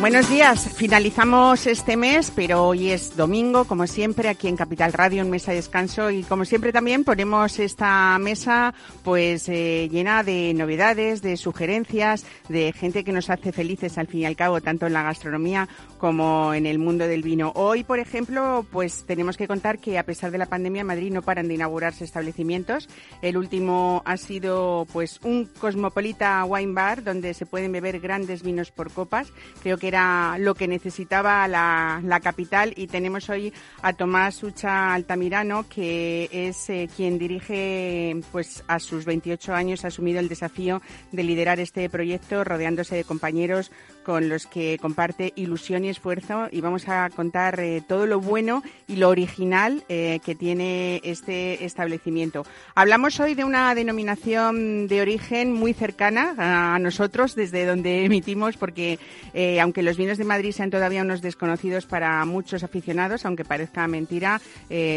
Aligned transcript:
Buenos 0.00 0.30
días, 0.30 0.66
finalizamos 0.76 1.66
este 1.66 1.94
mes, 1.94 2.32
pero 2.34 2.64
hoy 2.68 2.88
es 2.88 3.18
domingo, 3.18 3.66
como 3.66 3.86
siempre, 3.86 4.30
aquí 4.30 4.48
en 4.48 4.56
Capital 4.56 4.94
Radio, 4.94 5.20
en 5.20 5.28
Mesa 5.28 5.50
de 5.50 5.58
Descanso, 5.58 6.10
y 6.10 6.22
como 6.22 6.46
siempre 6.46 6.72
también 6.72 7.04
ponemos 7.04 7.58
esta 7.58 8.18
mesa 8.18 8.72
pues 9.04 9.46
eh, 9.50 9.90
llena 9.92 10.22
de 10.22 10.54
novedades, 10.54 11.20
de 11.20 11.36
sugerencias, 11.36 12.24
de 12.48 12.72
gente 12.72 13.04
que 13.04 13.12
nos 13.12 13.28
hace 13.28 13.52
felices 13.52 13.98
al 13.98 14.06
fin 14.06 14.20
y 14.20 14.24
al 14.24 14.36
cabo, 14.36 14.62
tanto 14.62 14.86
en 14.86 14.94
la 14.94 15.02
gastronomía 15.02 15.68
como 15.98 16.54
en 16.54 16.64
el 16.64 16.78
mundo 16.78 17.06
del 17.06 17.22
vino. 17.22 17.52
Hoy, 17.54 17.84
por 17.84 17.98
ejemplo, 17.98 18.64
pues 18.72 19.04
tenemos 19.06 19.36
que 19.36 19.48
contar 19.48 19.80
que 19.80 19.98
a 19.98 20.06
pesar 20.06 20.30
de 20.30 20.38
la 20.38 20.46
pandemia 20.46 20.80
en 20.80 20.86
Madrid 20.86 21.12
no 21.12 21.20
paran 21.20 21.46
de 21.46 21.54
inaugurarse 21.56 22.04
establecimientos. 22.04 22.88
El 23.20 23.36
último 23.36 24.00
ha 24.06 24.16
sido 24.16 24.86
pues 24.94 25.20
un 25.22 25.44
Cosmopolita 25.44 26.42
Wine 26.46 26.72
Bar 26.72 27.04
donde 27.04 27.34
se 27.34 27.44
pueden 27.44 27.70
beber 27.70 28.00
grandes 28.00 28.42
vinos 28.42 28.70
por 28.70 28.90
copas. 28.90 29.30
Creo 29.62 29.76
que 29.76 29.89
era 29.90 30.38
lo 30.38 30.54
que 30.54 30.68
necesitaba 30.68 31.48
la, 31.48 32.20
capital 32.22 32.72
y 32.76 32.86
tenemos 32.86 33.28
hoy 33.28 33.52
a 33.82 33.92
Tomás 33.92 34.40
Ucha 34.44 34.94
Altamirano, 34.94 35.68
que 35.68 36.28
es 36.30 36.70
eh, 36.70 36.88
quien 36.94 37.18
dirige, 37.18 38.20
pues 38.30 38.62
a 38.68 38.78
sus 38.78 39.04
28 39.04 39.52
años, 39.52 39.84
ha 39.84 39.88
asumido 39.88 40.20
el 40.20 40.28
desafío 40.28 40.80
de 41.10 41.24
liderar 41.24 41.58
este 41.58 41.90
proyecto 41.90 42.44
rodeándose 42.44 42.94
de 42.94 43.02
compañeros 43.02 43.72
con 44.10 44.28
los 44.28 44.48
que 44.48 44.76
comparte 44.82 45.32
ilusión 45.36 45.84
y 45.84 45.88
esfuerzo 45.88 46.48
y 46.50 46.60
vamos 46.60 46.88
a 46.88 47.08
contar 47.10 47.60
eh, 47.60 47.80
todo 47.86 48.06
lo 48.06 48.18
bueno 48.18 48.60
y 48.88 48.96
lo 48.96 49.08
original 49.08 49.84
eh, 49.88 50.18
que 50.24 50.34
tiene 50.34 51.00
este 51.04 51.64
establecimiento. 51.64 52.44
Hablamos 52.74 53.20
hoy 53.20 53.36
de 53.36 53.44
una 53.44 53.72
denominación 53.72 54.88
de 54.88 55.00
origen 55.00 55.52
muy 55.52 55.74
cercana 55.74 56.34
a, 56.38 56.78
nosotros 56.80 57.36
desde 57.36 57.66
donde 57.66 58.04
emitimos 58.04 58.56
porque 58.56 58.98
eh, 59.32 59.60
aunque 59.60 59.84
los 59.84 59.96
vinos 59.96 60.18
de 60.18 60.24
Madrid 60.24 60.50
sean 60.50 60.70
todavía 60.70 61.02
unos 61.02 61.22
desconocidos 61.22 61.86
para 61.86 62.24
muchos 62.24 62.64
aficionados, 62.64 63.24
aunque 63.24 63.44
parezca 63.44 63.86
mentira, 63.86 64.40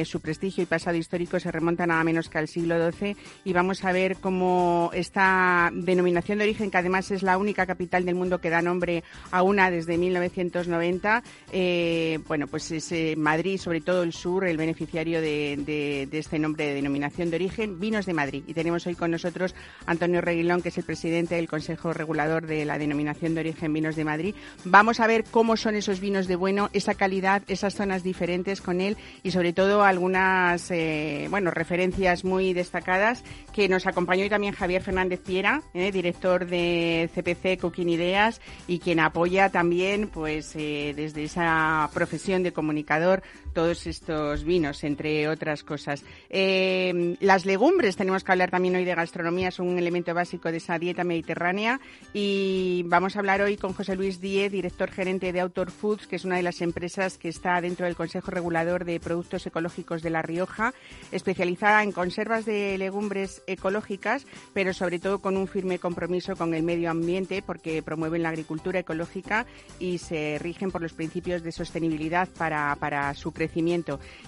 su 0.05 0.21
prestigio 0.21 0.63
y 0.63 0.65
pasado 0.65 0.97
histórico 0.97 1.39
se 1.39 1.51
remonta 1.51 1.85
nada 1.85 2.03
menos 2.03 2.29
que 2.29 2.39
al 2.39 2.47
siglo 2.47 2.91
XII 2.91 3.15
y 3.43 3.53
vamos 3.53 3.83
a 3.83 3.91
ver 3.91 4.15
cómo 4.15 4.89
esta 4.91 5.69
denominación 5.71 6.39
de 6.39 6.45
origen, 6.45 6.71
que 6.71 6.77
además 6.77 7.11
es 7.11 7.21
la 7.21 7.37
única 7.37 7.67
capital 7.67 8.05
del 8.05 8.15
mundo 8.15 8.41
que 8.41 8.49
da 8.49 8.63
nombre 8.63 9.02
a 9.31 9.43
una 9.43 9.71
desde 9.71 9.97
1990. 9.97 11.23
Eh, 11.51 12.19
bueno, 12.27 12.47
pues 12.47 12.71
es 12.71 12.91
eh, 12.91 13.15
Madrid, 13.17 13.57
sobre 13.57 13.81
todo 13.81 14.03
el 14.03 14.13
sur, 14.13 14.45
el 14.45 14.57
beneficiario 14.57 15.21
de, 15.21 16.07
este 16.11 16.39
nombre 16.39 16.67
de 16.67 16.73
denominación 16.75 17.29
de 17.29 17.35
origen, 17.35 17.79
Vinos 17.79 18.05
de 18.05 18.13
Madrid. 18.13 18.43
Y 18.47 18.53
tenemos 18.53 18.85
hoy 18.87 18.95
con 18.95 19.11
nosotros 19.11 19.55
Antonio 19.85 20.21
Reguilón, 20.21 20.61
que 20.61 20.69
es 20.69 20.77
el 20.77 20.83
presidente 20.83 21.35
del 21.35 21.47
Consejo 21.47 21.93
Regulador 21.93 22.47
de 22.47 22.65
la 22.65 22.77
denominación 22.77 23.33
de 23.33 23.41
origen 23.41 23.73
Vinos 23.73 23.95
de 23.95 24.05
Madrid. 24.05 24.35
Vamos 24.65 24.99
a 24.99 25.07
ver 25.07 25.23
cómo 25.29 25.57
son 25.57 25.75
esos 25.75 25.99
vinos 25.99 26.27
de 26.27 26.35
bueno, 26.35 26.69
esa 26.73 26.95
calidad, 26.95 27.43
esas 27.47 27.75
zonas 27.75 28.03
diferentes 28.03 28.61
con 28.61 28.81
él 28.81 28.97
y 29.23 29.31
sobre 29.31 29.53
todo 29.53 29.83
algunas, 29.83 30.69
eh, 30.71 31.27
bueno, 31.29 31.51
referencias 31.51 32.23
muy 32.23 32.53
destacadas 32.53 33.23
que 33.53 33.69
nos 33.69 33.87
acompañó 33.87 34.23
hoy 34.23 34.29
también 34.29 34.53
Javier 34.53 34.81
Fernández 34.81 35.21
Piera, 35.21 35.61
director 35.73 36.45
de 36.45 37.09
CPC 37.13 37.59
Cooking 37.59 37.89
Ideas 37.89 38.41
y 38.67 38.79
quien 38.83 38.99
apoya 38.99 39.49
también, 39.49 40.07
pues, 40.07 40.55
eh, 40.55 40.93
desde 40.95 41.23
esa 41.23 41.89
profesión 41.93 42.43
de 42.43 42.51
comunicador, 42.53 43.23
todos 43.53 43.87
estos 43.87 44.43
vinos, 44.43 44.83
entre 44.83 45.27
otras 45.27 45.63
cosas. 45.63 46.03
Eh, 46.29 47.15
las 47.19 47.45
legumbres, 47.45 47.95
tenemos 47.95 48.23
que 48.23 48.31
hablar 48.31 48.51
también 48.51 48.75
hoy 48.75 48.85
de 48.85 48.95
gastronomía, 48.95 49.51
son 49.51 49.67
un 49.67 49.77
elemento 49.77 50.13
básico 50.13 50.51
de 50.51 50.57
esa 50.57 50.79
dieta 50.79 51.03
mediterránea 51.03 51.79
y 52.13 52.83
vamos 52.87 53.15
a 53.15 53.19
hablar 53.19 53.41
hoy 53.41 53.57
con 53.57 53.73
José 53.73 53.95
Luis 53.95 54.19
Díez, 54.19 54.51
director 54.51 54.91
gerente 54.91 55.31
de 55.31 55.39
Outdoor 55.39 55.71
Foods, 55.71 56.07
que 56.07 56.15
es 56.15 56.25
una 56.25 56.37
de 56.37 56.43
las 56.43 56.61
empresas 56.61 57.17
que 57.17 57.29
está 57.29 57.61
dentro 57.61 57.85
del 57.85 57.95
Consejo 57.95 58.31
Regulador 58.31 58.85
de 58.85 58.99
Productos 58.99 59.45
Ecológicos 59.45 60.01
de 60.01 60.09
La 60.09 60.21
Rioja, 60.21 60.73
especializada 61.11 61.83
en 61.83 61.91
conservas 61.91 62.45
de 62.45 62.77
legumbres 62.77 63.43
ecológicas, 63.47 64.25
pero 64.53 64.73
sobre 64.73 64.99
todo 64.99 65.19
con 65.19 65.37
un 65.37 65.47
firme 65.47 65.79
compromiso 65.79 66.35
con 66.35 66.53
el 66.53 66.63
medio 66.63 66.89
ambiente 66.89 67.41
porque 67.41 67.83
promueven 67.83 68.23
la 68.23 68.29
agricultura 68.29 68.79
ecológica 68.79 69.45
y 69.79 69.99
se 69.99 70.39
rigen 70.39 70.71
por 70.71 70.81
los 70.81 70.93
principios 70.93 71.43
de 71.43 71.51
sostenibilidad 71.51 72.27
para, 72.29 72.75
para 72.79 73.13
su 73.13 73.31
crecimiento. 73.31 73.42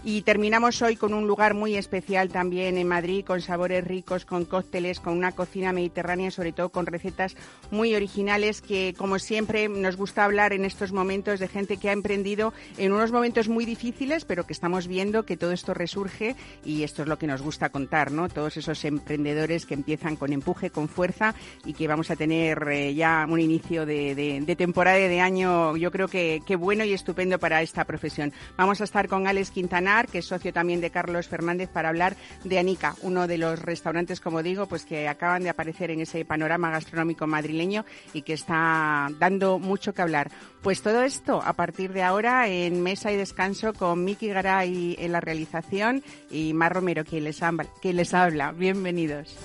Y 0.03 0.21
terminamos 0.21 0.81
hoy 0.81 0.95
con 0.95 1.13
un 1.13 1.27
lugar 1.27 1.53
muy 1.53 1.75
especial 1.75 2.29
también 2.29 2.77
en 2.77 2.87
Madrid, 2.87 3.25
con 3.25 3.41
sabores 3.41 3.83
ricos, 3.83 4.25
con 4.25 4.45
cócteles, 4.45 4.99
con 4.99 5.17
una 5.17 5.31
cocina 5.31 5.73
mediterránea, 5.73 6.31
sobre 6.31 6.51
todo 6.51 6.69
con 6.69 6.85
recetas 6.85 7.35
muy 7.71 7.95
originales 7.95 8.61
que, 8.61 8.93
como 8.97 9.19
siempre, 9.19 9.67
nos 9.69 9.95
gusta 9.95 10.23
hablar 10.23 10.53
en 10.53 10.65
estos 10.65 10.91
momentos 10.91 11.39
de 11.39 11.47
gente 11.47 11.77
que 11.77 11.89
ha 11.89 11.93
emprendido 11.93 12.53
en 12.77 12.91
unos 12.91 13.11
momentos 13.11 13.49
muy 13.49 13.65
difíciles, 13.65 14.25
pero 14.25 14.45
que 14.45 14.53
estamos 14.53 14.87
viendo 14.87 15.23
que 15.23 15.37
todo 15.37 15.51
esto 15.51 15.73
resurge 15.73 16.35
y 16.63 16.83
esto 16.83 17.01
es 17.01 17.07
lo 17.07 17.17
que 17.17 17.27
nos 17.27 17.41
gusta 17.41 17.69
contar, 17.69 18.11
¿no? 18.11 18.29
Todos 18.29 18.57
esos 18.57 18.83
emprendedores 18.85 19.65
que 19.65 19.73
empiezan 19.73 20.15
con 20.15 20.33
empuje, 20.33 20.69
con 20.69 20.87
fuerza 20.87 21.35
y 21.65 21.73
que 21.73 21.87
vamos 21.87 22.11
a 22.11 22.15
tener 22.15 22.67
eh, 22.69 22.93
ya 22.93 23.25
un 23.29 23.39
inicio 23.39 23.85
de, 23.85 24.55
temporada 24.57 24.97
de 24.97 25.19
año, 25.19 25.75
yo 25.77 25.91
creo 25.91 26.07
que, 26.07 26.41
que 26.45 26.55
bueno 26.55 26.83
y 26.85 26.93
estupendo 26.93 27.39
para 27.39 27.61
esta 27.61 27.85
profesión. 27.85 28.33
Vamos 28.57 28.81
a 28.81 28.83
estar 28.83 29.04
con 29.07 29.27
Alex 29.27 29.51
Quintanar, 29.51 30.07
que 30.07 30.19
es 30.19 30.25
socio 30.25 30.53
también 30.53 30.81
de 30.81 30.89
Carlos 30.89 31.27
Fernández, 31.27 31.69
para 31.69 31.89
hablar 31.89 32.15
de 32.43 32.59
Anica, 32.59 32.95
uno 33.01 33.27
de 33.27 33.37
los 33.37 33.59
restaurantes, 33.59 34.21
como 34.21 34.43
digo, 34.43 34.67
pues 34.67 34.85
que 34.85 35.07
acaban 35.07 35.43
de 35.43 35.49
aparecer 35.49 35.91
en 35.91 36.01
ese 36.01 36.25
panorama 36.25 36.71
gastronómico 36.71 37.27
madrileño 37.27 37.85
y 38.13 38.21
que 38.23 38.33
está 38.33 39.07
dando 39.19 39.59
mucho 39.59 39.93
que 39.93 40.01
hablar. 40.01 40.31
Pues 40.61 40.81
todo 40.81 41.03
esto 41.03 41.41
a 41.43 41.53
partir 41.53 41.93
de 41.93 42.03
ahora 42.03 42.47
en 42.47 42.81
Mesa 42.81 43.11
y 43.11 43.17
Descanso 43.17 43.73
con 43.73 44.03
Miki 44.03 44.27
Garay 44.27 44.95
en 44.99 45.11
la 45.11 45.21
realización 45.21 46.03
y 46.31 46.53
Mar 46.53 46.73
Romero. 46.73 47.03
Quien 47.05 47.23
les 47.23 48.13
habla. 48.13 48.51
Bienvenidos. 48.51 49.37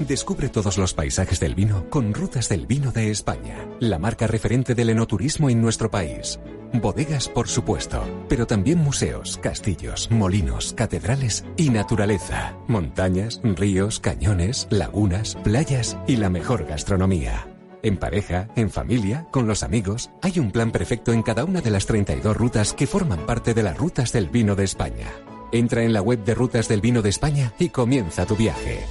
Descubre 0.00 0.48
todos 0.48 0.76
los 0.76 0.92
paisajes 0.92 1.38
del 1.38 1.54
vino 1.54 1.88
con 1.88 2.12
Rutas 2.12 2.48
del 2.48 2.66
Vino 2.66 2.90
de 2.90 3.12
España, 3.12 3.64
la 3.78 4.00
marca 4.00 4.26
referente 4.26 4.74
del 4.74 4.90
enoturismo 4.90 5.50
en 5.50 5.62
nuestro 5.62 5.88
país. 5.88 6.40
Bodegas, 6.72 7.28
por 7.28 7.46
supuesto, 7.46 8.02
pero 8.28 8.44
también 8.44 8.78
museos, 8.78 9.38
castillos, 9.40 10.10
molinos, 10.10 10.74
catedrales 10.74 11.44
y 11.56 11.70
naturaleza. 11.70 12.56
Montañas, 12.66 13.40
ríos, 13.44 14.00
cañones, 14.00 14.66
lagunas, 14.68 15.36
playas 15.44 15.96
y 16.08 16.16
la 16.16 16.28
mejor 16.28 16.64
gastronomía. 16.64 17.46
En 17.84 17.96
pareja, 17.96 18.48
en 18.56 18.70
familia, 18.70 19.28
con 19.30 19.46
los 19.46 19.62
amigos, 19.62 20.10
hay 20.22 20.40
un 20.40 20.50
plan 20.50 20.72
perfecto 20.72 21.12
en 21.12 21.22
cada 21.22 21.44
una 21.44 21.60
de 21.60 21.70
las 21.70 21.86
32 21.86 22.36
rutas 22.36 22.72
que 22.72 22.88
forman 22.88 23.26
parte 23.26 23.54
de 23.54 23.62
las 23.62 23.78
Rutas 23.78 24.12
del 24.12 24.28
Vino 24.28 24.56
de 24.56 24.64
España. 24.64 25.12
Entra 25.52 25.84
en 25.84 25.92
la 25.92 26.02
web 26.02 26.24
de 26.24 26.34
Rutas 26.34 26.66
del 26.66 26.80
Vino 26.80 27.00
de 27.00 27.10
España 27.10 27.52
y 27.60 27.68
comienza 27.68 28.26
tu 28.26 28.34
viaje. 28.34 28.84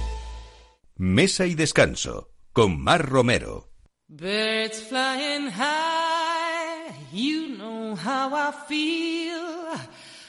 Mesa 0.96 1.44
y 1.46 1.56
Descanso 1.56 2.30
con 2.52 2.80
Mar 2.80 3.08
Romero. 3.08 3.68
Birds 4.06 4.80
flying 4.80 5.50
high, 5.50 6.94
you 7.12 7.48
know 7.58 7.96
how 7.96 8.32
I 8.32 8.52
feel. 8.68 9.76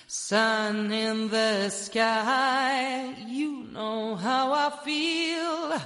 Sun 0.07 0.91
in 0.91 1.29
the 1.29 1.69
sky, 1.69 3.13
you 3.27 3.67
know 3.71 4.15
how 4.15 4.53
I 4.53 4.71
feel. 4.83 5.79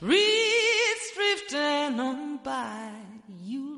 Reeds 0.00 1.12
drifting 1.14 2.00
on 2.00 2.40
by 2.42 3.13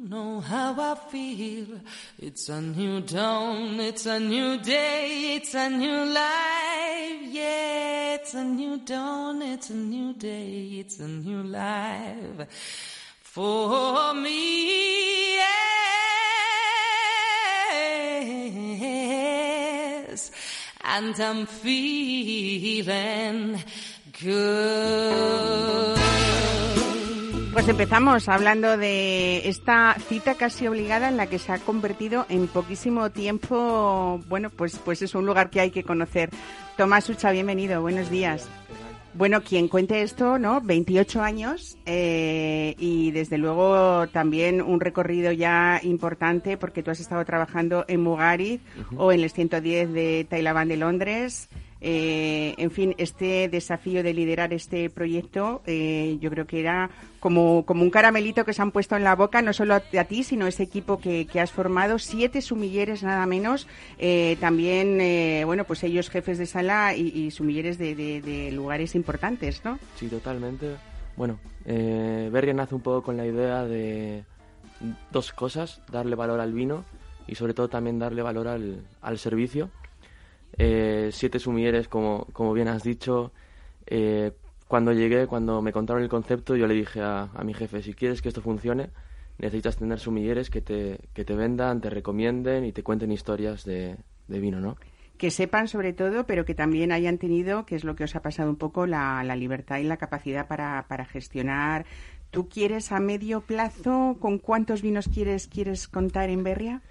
know 0.09 0.41
how 0.41 0.75
I 0.79 0.95
feel. 1.11 1.81
It's 2.19 2.49
a 2.49 2.61
new 2.61 3.01
dawn, 3.01 3.81
it's 3.81 4.07
a 4.07 4.21
new 4.21 4.59
day, 4.59 5.37
it's 5.37 5.55
a 5.55 5.69
new 5.69 6.05
life. 6.05 7.21
Yeah, 7.23 8.15
it's 8.15 8.35
a 8.35 8.45
new 8.45 8.79
dawn, 8.79 9.43
it's 9.43 9.71
a 9.71 9.75
new 9.75 10.13
day, 10.15 10.77
it's 10.79 11.01
a 11.01 11.09
new 11.09 11.43
life 11.43 12.47
for 13.21 14.15
me. 14.15 15.37
Yes, 18.97 20.31
and 20.85 21.21
I'm 21.21 21.47
feeling 21.47 22.85
good. 24.23 26.26
Pues 27.57 27.69
empezamos 27.69 28.29
hablando 28.29 28.77
de 28.77 29.49
esta 29.49 29.97
cita 30.11 30.35
casi 30.35 30.67
obligada 30.67 31.09
en 31.09 31.17
la 31.17 31.27
que 31.27 31.39
se 31.39 31.53
ha 31.53 31.59
convertido 31.59 32.27
en 32.29 32.49
poquísimo 32.49 33.09
tiempo, 33.09 34.21
bueno, 34.29 34.51
pues, 34.51 34.79
pues 34.85 35.01
es 35.01 35.15
un 35.15 35.25
lugar 35.25 35.49
que 35.49 35.61
hay 35.61 35.71
que 35.71 35.83
conocer. 35.83 36.29
Tomás 36.77 37.09
Ucha, 37.09 37.31
bienvenido, 37.31 37.81
buenos 37.81 38.11
días. 38.11 38.47
Bueno, 39.15 39.41
quien 39.43 39.69
cuente 39.69 40.03
esto, 40.03 40.39
¿no? 40.39 40.61
28 40.61 41.23
años 41.23 41.79
eh, 41.87 42.75
y 42.79 43.11
desde 43.13 43.39
luego 43.39 44.07
también 44.09 44.61
un 44.61 44.79
recorrido 44.79 45.33
ya 45.33 45.81
importante 45.83 46.59
porque 46.59 46.83
tú 46.83 46.91
has 46.91 47.01
estado 47.01 47.25
trabajando 47.25 47.87
en 47.89 48.03
Mugaritz 48.03 48.61
o 48.99 49.13
en 49.13 49.21
el 49.21 49.31
110 49.31 49.95
de 49.95 50.27
Tailandia 50.29 50.75
de 50.75 50.81
Londres. 50.81 51.49
Eh, 51.81 52.55
en 52.59 52.71
fin, 52.71 52.95
este 52.99 53.49
desafío 53.49 54.03
de 54.03 54.15
liderar 54.15 54.53
este 54.53 54.89
proyecto, 54.91 55.63
eh, 55.67 56.17
yo 56.21 56.31
creo 56.31 56.47
que 56.47 56.61
era 56.61 56.91
como, 57.27 57.65
como 57.67 57.83
un 57.83 57.91
caramelito 57.91 58.45
que 58.45 58.53
se 58.53 58.63
han 58.63 58.71
puesto 58.71 58.97
en 58.97 59.03
la 59.03 59.17
boca, 59.17 59.43
no 59.43 59.53
solo 59.53 59.75
a, 59.75 59.79
a 59.79 60.05
ti, 60.05 60.23
sino 60.23 60.47
ese 60.47 60.63
equipo 60.63 61.01
que, 61.01 61.27
has 61.41 61.51
formado, 61.51 61.99
siete 61.99 62.41
sumilleres 62.41 63.03
nada 63.03 63.27
menos, 63.27 63.67
eh, 63.99 64.37
también, 64.41 65.01
eh, 65.01 65.43
bueno, 65.45 65.65
pues 65.65 65.83
ellos 65.83 66.09
jefes 66.09 66.39
de 66.39 66.47
sala 66.47 66.95
y, 66.95 67.33
sumilleres 67.33 67.79
de, 67.79 68.51
lugares 68.53 68.95
importantes, 68.95 69.65
¿no? 69.65 69.81
Sí, 69.97 70.07
totalmente. 70.07 70.77
Bueno, 71.17 71.41
eh, 71.65 72.29
Berria 72.33 72.55
nace 72.55 72.77
un 72.77 72.81
poco 72.81 73.03
con 73.03 73.17
la 73.17 73.27
idea 73.27 73.65
de 73.65 74.23
dos 75.11 75.33
cosas, 75.33 75.81
darle 75.91 76.15
valor 76.15 76.39
al 76.39 76.53
vino 76.53 76.85
y 77.27 77.35
sobre 77.35 77.55
todo 77.55 77.69
también 77.69 77.99
darle 77.99 78.23
valor 78.23 78.47
al, 78.47 78.85
al 79.03 79.19
servicio 79.19 79.69
eh, 80.59 81.11
siete 81.13 81.39
sumilleres, 81.39 81.89
como, 81.89 82.27
como 82.33 82.53
bien 82.53 82.69
has 82.69 82.83
dicho. 82.83 83.33
Eh, 83.87 84.33
cuando 84.69 84.93
llegué, 84.93 85.27
cuando 85.27 85.63
me 85.63 85.73
contaron 85.73 86.03
el 86.03 86.09
concepto, 86.09 86.57
yo 86.57 86.67
le 86.67 86.75
dije 86.75 87.01
a, 87.01 87.31
a, 87.35 87.45
mi 87.45 87.55
jefe, 87.55 87.83
si 87.83 87.95
quieres 87.95 88.21
que 88.21 88.29
esto 88.29 88.43
funcione, 88.43 88.91
necesitas 89.39 89.77
tener 89.77 89.99
sumilleres 89.99 90.51
que 90.51 90.61
te, 90.61 90.99
que 91.15 91.25
te 91.25 91.35
vendan, 91.35 91.81
te 91.81 91.91
recomienden 91.91 92.65
y 92.65 92.73
te 92.73 92.83
cuenten 92.83 93.13
historias 93.13 93.65
de, 93.65 93.97
de 94.29 94.41
vino, 94.41 94.61
¿no? 94.61 94.77
que 95.17 95.31
sepan 95.31 95.69
sobre 95.69 95.93
todo, 95.93 96.27
pero 96.27 96.45
que 96.45 96.55
también 96.55 96.93
hayan 96.93 97.19
tenido, 97.19 97.65
que 97.65 97.75
es 97.75 97.85
lo 97.85 97.97
que 97.97 98.05
os 98.05 98.15
ha 98.17 98.23
pasado 98.23 98.51
un 98.51 98.57
poco, 98.57 98.87
la, 98.87 99.23
la 99.25 99.37
libertad 99.37 99.79
y 99.79 99.85
la 99.85 99.97
capacidad 99.97 100.47
para, 100.47 100.87
para, 100.89 101.05
gestionar. 101.05 101.87
¿Tú 102.31 102.49
quieres 102.49 102.93
a 102.93 103.01
medio 103.01 103.41
plazo? 103.41 104.17
¿Con 104.21 104.39
cuántos 104.39 104.83
vinos 104.83 105.09
quieres, 105.09 105.49
quieres 105.49 105.89
contar 105.89 106.29
en 106.29 106.45
Berria? 106.45 106.83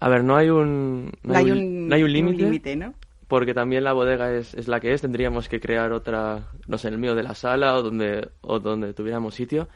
A 0.00 0.08
ver, 0.08 0.24
no 0.24 0.36
hay 0.36 0.50
un, 0.50 1.12
no 1.22 1.36
hay 1.36 1.50
un, 1.50 1.88
no 1.88 1.94
hay 1.94 2.02
un 2.02 2.12
límite. 2.12 2.74
¿no? 2.76 2.94
porque 3.30 3.54
también 3.54 3.84
la 3.84 3.92
bodega 3.92 4.32
es, 4.32 4.54
es, 4.54 4.66
la 4.66 4.80
que 4.80 4.92
es, 4.92 5.02
tendríamos 5.02 5.48
que 5.48 5.60
crear 5.60 5.92
otra, 5.92 6.48
no 6.66 6.78
sé, 6.78 6.88
en 6.88 6.94
el 6.94 7.00
medio 7.00 7.14
de 7.14 7.22
la 7.22 7.36
sala 7.36 7.76
o 7.76 7.82
donde, 7.82 8.28
o 8.40 8.58
donde 8.58 8.92
tuviéramos 8.92 9.36
sitio, 9.36 9.68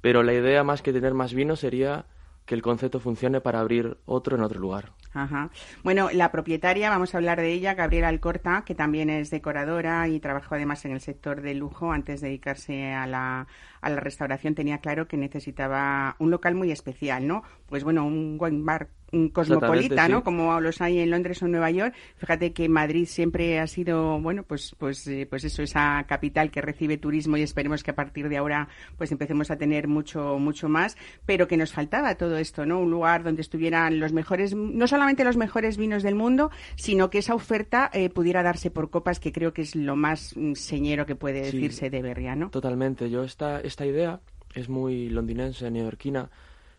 pero 0.00 0.22
la 0.22 0.32
idea 0.32 0.64
más 0.64 0.80
que 0.80 0.94
tener 0.94 1.12
más 1.12 1.34
vino 1.34 1.56
sería 1.56 2.06
que 2.46 2.54
el 2.54 2.62
concepto 2.62 2.98
funcione 2.98 3.42
para 3.42 3.60
abrir 3.60 3.98
otro 4.06 4.36
en 4.36 4.42
otro 4.42 4.60
lugar. 4.60 4.92
Ajá. 5.12 5.50
Bueno, 5.82 6.08
la 6.10 6.30
propietaria, 6.30 6.88
vamos 6.88 7.14
a 7.14 7.18
hablar 7.18 7.38
de 7.38 7.52
ella, 7.52 7.74
Gabriela 7.74 8.08
Alcorta, 8.08 8.62
que 8.64 8.74
también 8.74 9.10
es 9.10 9.30
decoradora 9.30 10.08
y 10.08 10.18
trabajó 10.18 10.54
además 10.54 10.84
en 10.86 10.92
el 10.92 11.00
sector 11.00 11.42
del 11.42 11.58
lujo 11.58 11.92
antes 11.92 12.22
de 12.22 12.28
dedicarse 12.28 12.94
a 12.94 13.06
la, 13.06 13.46
a 13.86 13.90
la 13.90 14.00
restauración. 14.00 14.54
Tenía 14.54 14.78
claro 14.78 15.06
que 15.06 15.16
necesitaba 15.16 16.16
un 16.18 16.30
local 16.30 16.54
muy 16.54 16.70
especial, 16.72 17.26
¿no? 17.26 17.42
Pues 17.68 17.84
bueno, 17.84 18.04
un 18.04 18.36
wine 18.38 18.62
bar 18.62 18.88
un 19.12 19.28
cosmopolita, 19.28 20.08
¿no? 20.08 20.18
Sí. 20.18 20.24
Como 20.24 20.60
los 20.60 20.80
hay 20.80 20.98
en 20.98 21.10
Londres 21.10 21.42
o 21.42 21.46
en 21.46 21.52
Nueva 21.52 21.70
York. 21.70 21.94
Fíjate 22.16 22.52
que 22.52 22.68
Madrid 22.68 23.06
siempre 23.06 23.58
ha 23.58 23.66
sido, 23.66 24.20
bueno, 24.20 24.42
pues, 24.42 24.74
pues, 24.78 25.06
eh, 25.06 25.26
pues 25.28 25.44
eso, 25.44 25.62
esa 25.62 26.04
capital 26.08 26.50
que 26.50 26.60
recibe 26.60 26.98
turismo 26.98 27.36
y 27.36 27.42
esperemos 27.42 27.82
que 27.82 27.92
a 27.92 27.94
partir 27.94 28.28
de 28.28 28.36
ahora, 28.36 28.68
pues 28.96 29.12
empecemos 29.12 29.50
a 29.50 29.56
tener 29.56 29.88
mucho, 29.88 30.38
mucho 30.38 30.68
más. 30.68 30.96
Pero 31.24 31.46
que 31.46 31.56
nos 31.56 31.72
faltaba 31.72 32.16
todo 32.16 32.36
esto, 32.36 32.66
¿no? 32.66 32.80
Un 32.80 32.90
lugar 32.90 33.22
donde 33.22 33.42
estuvieran 33.42 34.00
los 34.00 34.12
mejores, 34.12 34.54
no 34.54 34.86
solamente 34.86 35.24
los 35.24 35.36
mejores 35.36 35.76
vinos 35.76 36.02
del 36.02 36.14
mundo, 36.14 36.50
sino 36.76 37.10
que 37.10 37.18
esa 37.18 37.34
oferta 37.34 37.90
eh, 37.92 38.10
pudiera 38.10 38.42
darse 38.42 38.70
por 38.70 38.90
copas, 38.90 39.20
que 39.20 39.32
creo 39.32 39.52
que 39.52 39.62
es 39.62 39.76
lo 39.76 39.96
más 39.96 40.34
mm, 40.36 40.54
señero 40.54 41.06
que 41.06 41.14
puede 41.14 41.42
decirse 41.42 41.86
sí, 41.86 41.88
de 41.90 42.02
Berria, 42.02 42.34
¿no? 42.34 42.50
Totalmente. 42.50 43.08
Yo 43.10 43.22
esta, 43.22 43.60
esta 43.60 43.75
idea 43.84 44.20
es 44.54 44.68
muy 44.68 45.10
londinense, 45.10 45.70
neoyorquina 45.70 46.30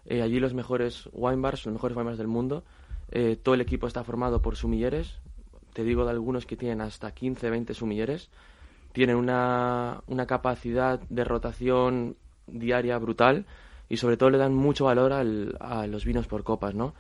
eh, 0.08 0.22
allí 0.22 0.40
los 0.40 0.54
mejores 0.54 1.10
wine 1.12 1.42
bars, 1.42 1.66
los 1.66 1.74
mejores 1.74 1.96
wine 1.96 2.06
bars 2.06 2.18
del 2.18 2.28
mundo. 2.28 2.64
Eh, 3.12 3.38
todo 3.42 3.56
el 3.56 3.62
equipo 3.62 3.88
está 3.88 4.04
formado 4.04 4.42
por 4.42 4.56
sumilleres. 4.56 5.20
Te 5.74 5.84
digo 5.84 6.06
de 6.06 6.12
algunos 6.12 6.46
que 6.46 6.56
tienen 6.56 6.82
hasta 6.82 7.12
15, 7.12 7.50
20 7.50 7.74
sumilleres. 7.74 8.30
Tienen 8.94 9.18
una, 9.18 10.02
una 10.08 10.26
capacidad 10.26 11.00
de 11.10 11.24
rotación 11.24 12.16
diaria 12.48 12.98
brutal 12.98 13.46
y 13.90 13.98
sobre 13.98 14.18
todo 14.18 14.30
le 14.30 14.38
dan 14.38 14.56
mucho 14.56 14.86
valor 14.86 15.12
al, 15.12 15.58
a 15.60 15.86
los 15.88 16.06
vinos 16.06 16.28
por 16.28 16.44
copas, 16.44 16.74
¿no? 16.74 16.94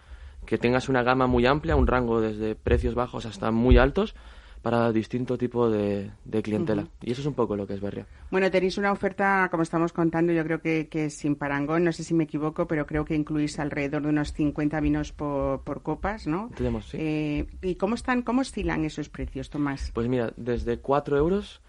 Que 0.46 0.58
tengas 0.58 0.90
una 0.90 1.02
gama 1.02 1.28
muy 1.28 1.46
amplia, 1.46 1.76
un 1.78 1.88
rango 1.88 2.22
desde 2.22 2.56
precios 2.56 2.94
bajos 2.94 3.26
hasta 3.26 3.52
muy 3.52 3.78
altos 3.78 4.16
para 4.62 4.92
distinto 4.92 5.38
tipo 5.38 5.70
de, 5.70 6.12
de 6.26 6.42
clientela. 6.42 6.84
Uh 6.84 6.86
-huh. 6.86 7.08
Y 7.08 7.12
eso 7.12 7.22
es 7.22 7.28
un 7.28 7.34
poco 7.34 7.56
lo 7.56 7.68
que 7.68 7.74
es 7.74 7.82
Berria. 7.82 8.06
Bueno, 8.32 8.50
tenéis 8.52 8.78
una 8.78 8.92
oferta, 8.92 9.48
como 9.50 9.64
estamos 9.64 9.94
contando, 9.94 10.34
yo 10.34 10.44
creo 10.44 10.62
que, 10.62 10.88
que, 10.90 11.06
es 11.06 11.14
sin 11.16 11.36
parangón, 11.36 11.84
no 11.84 11.92
sé 11.92 12.04
si 12.04 12.14
me 12.14 12.26
equivoco, 12.26 12.68
pero 12.68 12.86
creo 12.86 13.06
que 13.06 13.16
incluís 13.16 13.60
alrededor 13.60 14.04
de 14.04 14.10
unos 14.10 14.34
50 14.34 14.80
vinos 14.82 15.12
por, 15.14 15.62
por 15.64 15.82
copas, 15.82 16.28
¿no? 16.28 16.50
Tenemos, 16.56 16.90
sí. 16.90 16.98
Eh, 17.00 17.48
¿Y 17.62 17.76
cómo 17.76 17.96
están, 17.96 18.22
cómo 18.22 18.42
oscilan 18.42 18.86
esos 18.86 19.10
precios, 19.10 19.50
Tomás? 19.50 19.92
Pues 19.94 20.08
mira, 20.08 20.34
desde 20.36 20.80
4 20.80 21.18
euros 21.18 21.62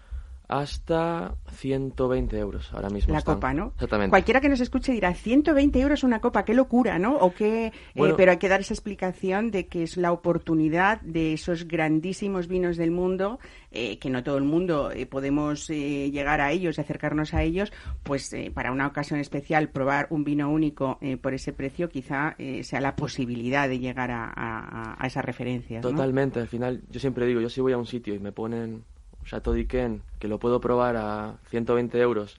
hasta 0.49 1.35
120 1.51 2.37
euros 2.37 2.73
ahora 2.73 2.89
mismo. 2.89 3.13
La 3.13 3.19
están. 3.19 3.35
copa, 3.35 3.53
¿no? 3.53 3.67
Exactamente. 3.75 4.09
Cualquiera 4.09 4.41
que 4.41 4.49
nos 4.49 4.59
escuche 4.59 4.91
dirá, 4.91 5.13
120 5.13 5.79
euros 5.79 6.03
una 6.03 6.19
copa, 6.19 6.43
qué 6.43 6.55
locura, 6.55 6.97
¿no? 6.97 7.17
O 7.17 7.33
qué, 7.35 7.71
bueno, 7.95 8.15
eh, 8.15 8.17
pero 8.17 8.31
hay 8.31 8.37
que 8.37 8.49
dar 8.49 8.59
esa 8.59 8.73
explicación 8.73 9.51
de 9.51 9.67
que 9.67 9.83
es 9.83 9.95
la 9.95 10.11
oportunidad 10.11 11.01
de 11.01 11.33
esos 11.33 11.67
grandísimos 11.67 12.47
vinos 12.47 12.77
del 12.77 12.89
mundo, 12.89 13.37
eh, 13.71 13.99
que 13.99 14.09
no 14.09 14.23
todo 14.23 14.37
el 14.37 14.43
mundo 14.43 14.89
eh, 14.91 15.05
podemos 15.05 15.69
eh, 15.69 16.09
llegar 16.09 16.41
a 16.41 16.51
ellos 16.51 16.79
y 16.79 16.81
acercarnos 16.81 17.35
a 17.35 17.43
ellos, 17.43 17.71
pues 18.01 18.33
eh, 18.33 18.51
para 18.51 18.71
una 18.71 18.87
ocasión 18.87 19.19
especial 19.19 19.69
probar 19.69 20.07
un 20.09 20.23
vino 20.23 20.49
único 20.49 20.97
eh, 21.01 21.17
por 21.17 21.35
ese 21.35 21.53
precio 21.53 21.89
quizá 21.89 22.35
sea 22.63 22.81
la 22.81 22.95
posibilidad 22.95 23.69
de 23.69 23.77
llegar 23.77 24.09
a, 24.09 24.25
a, 24.35 24.95
a 24.97 25.07
esas 25.07 25.23
referencias. 25.23 25.81
Totalmente, 25.83 26.39
¿no? 26.39 26.43
al 26.43 26.47
final 26.47 26.81
yo 26.89 26.99
siempre 26.99 27.27
digo, 27.27 27.39
yo 27.39 27.49
si 27.49 27.61
voy 27.61 27.73
a 27.73 27.77
un 27.77 27.85
sitio 27.85 28.15
y 28.15 28.19
me 28.19 28.31
ponen 28.31 28.83
Chateau 29.29 29.53
d'Yquem, 29.53 30.01
que 30.19 30.27
lo 30.27 30.39
puedo 30.39 30.59
probar 30.59 30.97
a 30.97 31.37
120 31.49 31.99
euros 31.99 32.37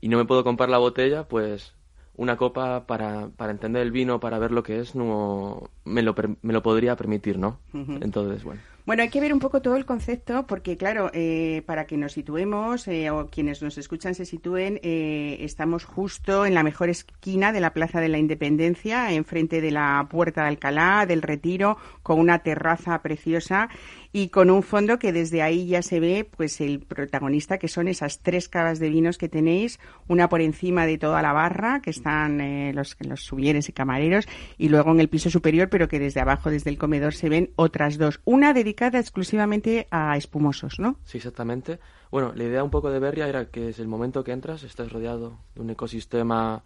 y 0.00 0.08
no 0.08 0.16
me 0.16 0.24
puedo 0.24 0.42
comprar 0.42 0.70
la 0.70 0.78
botella, 0.78 1.28
pues 1.28 1.74
una 2.16 2.36
copa 2.36 2.86
para, 2.86 3.28
para 3.28 3.52
entender 3.52 3.82
el 3.82 3.92
vino, 3.92 4.20
para 4.20 4.38
ver 4.38 4.50
lo 4.50 4.62
que 4.62 4.80
es, 4.80 4.94
no 4.94 5.70
me 5.84 6.02
lo, 6.02 6.14
me 6.42 6.52
lo 6.52 6.62
podría 6.62 6.96
permitir, 6.96 7.38
¿no? 7.38 7.58
Uh 7.72 7.78
-huh. 7.78 8.04
Entonces, 8.04 8.42
bueno. 8.44 8.60
Bueno, 8.86 9.02
hay 9.02 9.08
que 9.10 9.20
ver 9.20 9.32
un 9.32 9.38
poco 9.38 9.62
todo 9.62 9.76
el 9.76 9.84
concepto 9.84 10.46
porque, 10.46 10.76
claro, 10.76 11.10
eh, 11.12 11.62
para 11.66 11.86
que 11.86 11.96
nos 11.96 12.12
situemos 12.12 12.88
eh, 12.88 13.10
o 13.10 13.28
quienes 13.28 13.62
nos 13.62 13.78
escuchan 13.78 14.14
se 14.14 14.24
sitúen, 14.24 14.80
eh, 14.82 15.36
estamos 15.40 15.84
justo 15.84 16.44
en 16.44 16.54
la 16.54 16.62
mejor 16.62 16.88
esquina 16.88 17.52
de 17.52 17.60
la 17.60 17.72
Plaza 17.72 18.00
de 18.00 18.08
la 18.08 18.18
Independencia, 18.18 19.12
enfrente 19.12 19.60
de 19.60 19.70
la 19.70 20.08
Puerta 20.10 20.42
de 20.42 20.48
Alcalá, 20.48 21.06
del 21.06 21.22
Retiro, 21.22 21.76
con 22.02 22.18
una 22.18 22.40
terraza 22.40 23.00
preciosa 23.00 23.68
y 24.12 24.28
con 24.28 24.50
un 24.50 24.62
fondo 24.62 24.98
que 24.98 25.12
desde 25.12 25.42
ahí 25.42 25.66
ya 25.66 25.82
se 25.82 26.00
ve 26.00 26.28
pues 26.36 26.60
el 26.60 26.80
protagonista 26.80 27.58
que 27.58 27.68
son 27.68 27.88
esas 27.88 28.20
tres 28.20 28.48
cavas 28.48 28.78
de 28.78 28.90
vinos 28.90 29.18
que 29.18 29.28
tenéis, 29.28 29.78
una 30.08 30.28
por 30.28 30.40
encima 30.40 30.86
de 30.86 30.98
toda 30.98 31.22
la 31.22 31.32
barra 31.32 31.80
que 31.80 31.90
están 31.90 32.40
eh, 32.40 32.72
los, 32.74 32.96
los 33.00 33.30
y 33.68 33.72
camareros 33.72 34.26
y 34.58 34.68
luego 34.68 34.90
en 34.90 35.00
el 35.00 35.08
piso 35.08 35.30
superior 35.30 35.68
pero 35.68 35.88
que 35.88 35.98
desde 35.98 36.20
abajo, 36.20 36.50
desde 36.50 36.70
el 36.70 36.78
comedor 36.78 37.14
se 37.14 37.28
ven 37.28 37.50
otras 37.56 37.98
dos, 37.98 38.20
una 38.24 38.52
dedicada 38.52 38.98
exclusivamente 38.98 39.86
a 39.90 40.16
espumosos, 40.16 40.78
¿no? 40.78 40.96
Sí, 41.04 41.18
exactamente. 41.18 41.78
Bueno, 42.10 42.32
la 42.34 42.44
idea 42.44 42.64
un 42.64 42.70
poco 42.70 42.90
de 42.90 42.98
Berria 42.98 43.28
era 43.28 43.50
que 43.50 43.68
es 43.68 43.78
el 43.78 43.88
momento 43.88 44.24
que 44.24 44.32
entras, 44.32 44.64
estás 44.64 44.90
rodeado 44.90 45.38
de 45.54 45.60
un 45.60 45.70
ecosistema 45.70 46.64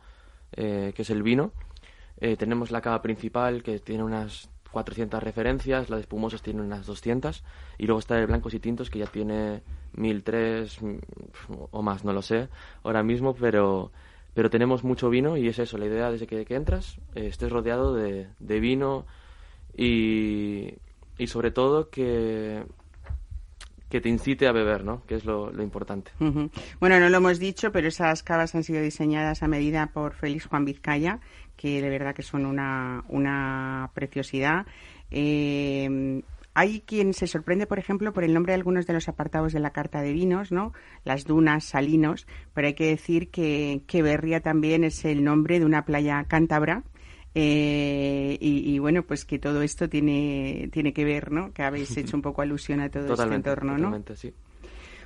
eh, 0.53 0.93
que 0.95 1.03
es 1.03 1.11
el 1.11 1.23
vino. 1.23 1.53
Eh, 2.19 2.37
tenemos 2.37 2.71
la 2.71 2.81
cava 2.81 3.03
principal 3.03 3.63
que 3.63 3.81
tiene 3.81 4.05
unas 4.05 4.49
400 4.75 5.23
referencias, 5.23 5.89
la 5.89 5.97
de 5.97 6.03
espumosos 6.03 6.43
tiene 6.43 6.61
unas 6.61 6.85
200 6.85 7.43
y 7.79 7.87
luego 7.87 8.01
está 8.01 8.19
el 8.19 8.27
blancos 8.27 8.53
y 8.53 8.61
tintos 8.61 8.91
que 8.91 8.99
ya 8.99 9.07
tiene 9.07 9.63
1003 9.95 10.79
o 11.71 11.83
más, 11.83 12.05
no 12.05 12.13
lo 12.13 12.21
sé 12.21 12.49
ahora 12.83 13.03
mismo, 13.03 13.35
pero 13.35 13.91
pero 14.35 14.51
tenemos 14.51 14.83
mucho 14.83 15.11
vino 15.11 15.37
y 15.37 15.47
es 15.47 15.61
eso, 15.61 15.79
la 15.79 15.87
idea 15.87 16.11
desde 16.11 16.27
que, 16.27 16.45
entras 16.55 16.99
estés 17.15 17.53
rodeado 17.53 17.95
de, 17.95 18.27
de 18.41 18.61
vino 18.61 19.07
y, 19.77 20.75
y, 21.19 21.29
sobre 21.29 21.53
todo 21.53 21.89
que 21.89 22.65
que 23.95 24.01
te 24.01 24.09
incite 24.09 24.49
a 24.49 24.53
beber, 24.53 24.83
¿no? 24.83 25.05
Que 25.07 25.15
es 25.15 25.25
lo, 25.25 25.53
importante. 25.63 26.11
Bueno, 26.81 26.99
no 26.99 27.09
lo 27.09 27.17
hemos 27.19 27.39
dicho, 27.39 27.71
pero 27.71 27.87
esas 27.87 28.25
cavas 28.25 28.53
han 28.57 28.65
sido 28.65 28.83
diseñadas 28.83 29.45
a 29.45 29.47
medida 29.47 29.87
por 29.95 30.15
Félix 30.15 30.47
Juan 30.47 30.65
Vizcaya, 30.65 31.21
que 31.57 31.81
de 31.81 31.91
verdad 31.91 32.13
que 32.13 32.25
son 32.25 32.45
una, 32.45 33.05
una 33.07 33.93
preciosidad. 33.95 34.67
Eh, 35.13 36.25
Hay 36.55 36.81
quien 36.81 37.15
se 37.15 37.29
sorprende, 37.29 37.69
por 37.69 37.79
ejemplo, 37.79 38.13
por 38.13 38.25
el 38.25 38.35
nombre 38.35 38.51
de 38.51 38.57
algunos 38.57 38.89
de 38.89 38.95
los 38.95 39.09
apartados 39.09 39.53
de 39.53 39.61
la 39.61 39.71
carta 39.71 40.03
de 40.03 40.13
vinos, 40.13 40.51
¿no? 40.51 40.73
Las 41.05 41.25
dunas, 41.25 41.63
salinos, 41.63 42.27
pero 42.53 42.67
hay 42.67 42.75
que 42.75 42.89
decir 42.89 43.31
que, 43.31 43.83
que 43.87 44.03
Berria 44.03 44.41
también 44.41 44.83
es 44.83 45.05
el 45.05 45.23
nombre 45.23 45.61
de 45.61 45.67
una 45.67 45.85
playa 45.85 46.25
cántabra 46.25 46.83
eh, 47.35 48.39
y, 48.41 48.79
bueno, 48.79 49.03
pues 49.03 49.25
que 49.25 49.39
todo 49.39 49.63
esto 49.63 49.89
tiene, 49.89 50.69
tiene 50.73 50.93
que 50.93 51.05
ver, 51.05 51.33
¿no? 51.33 51.53
Que 51.53 51.63
habéis 51.63 51.97
hecho 51.97 52.17
un 52.17 52.23
poco 52.23 52.43
alusión 52.43 52.81
a 52.81 52.91
todo 52.91 53.13
este 53.13 53.35
entorno, 53.35 53.77
¿no? 53.77 54.03
Sí. 54.15 54.33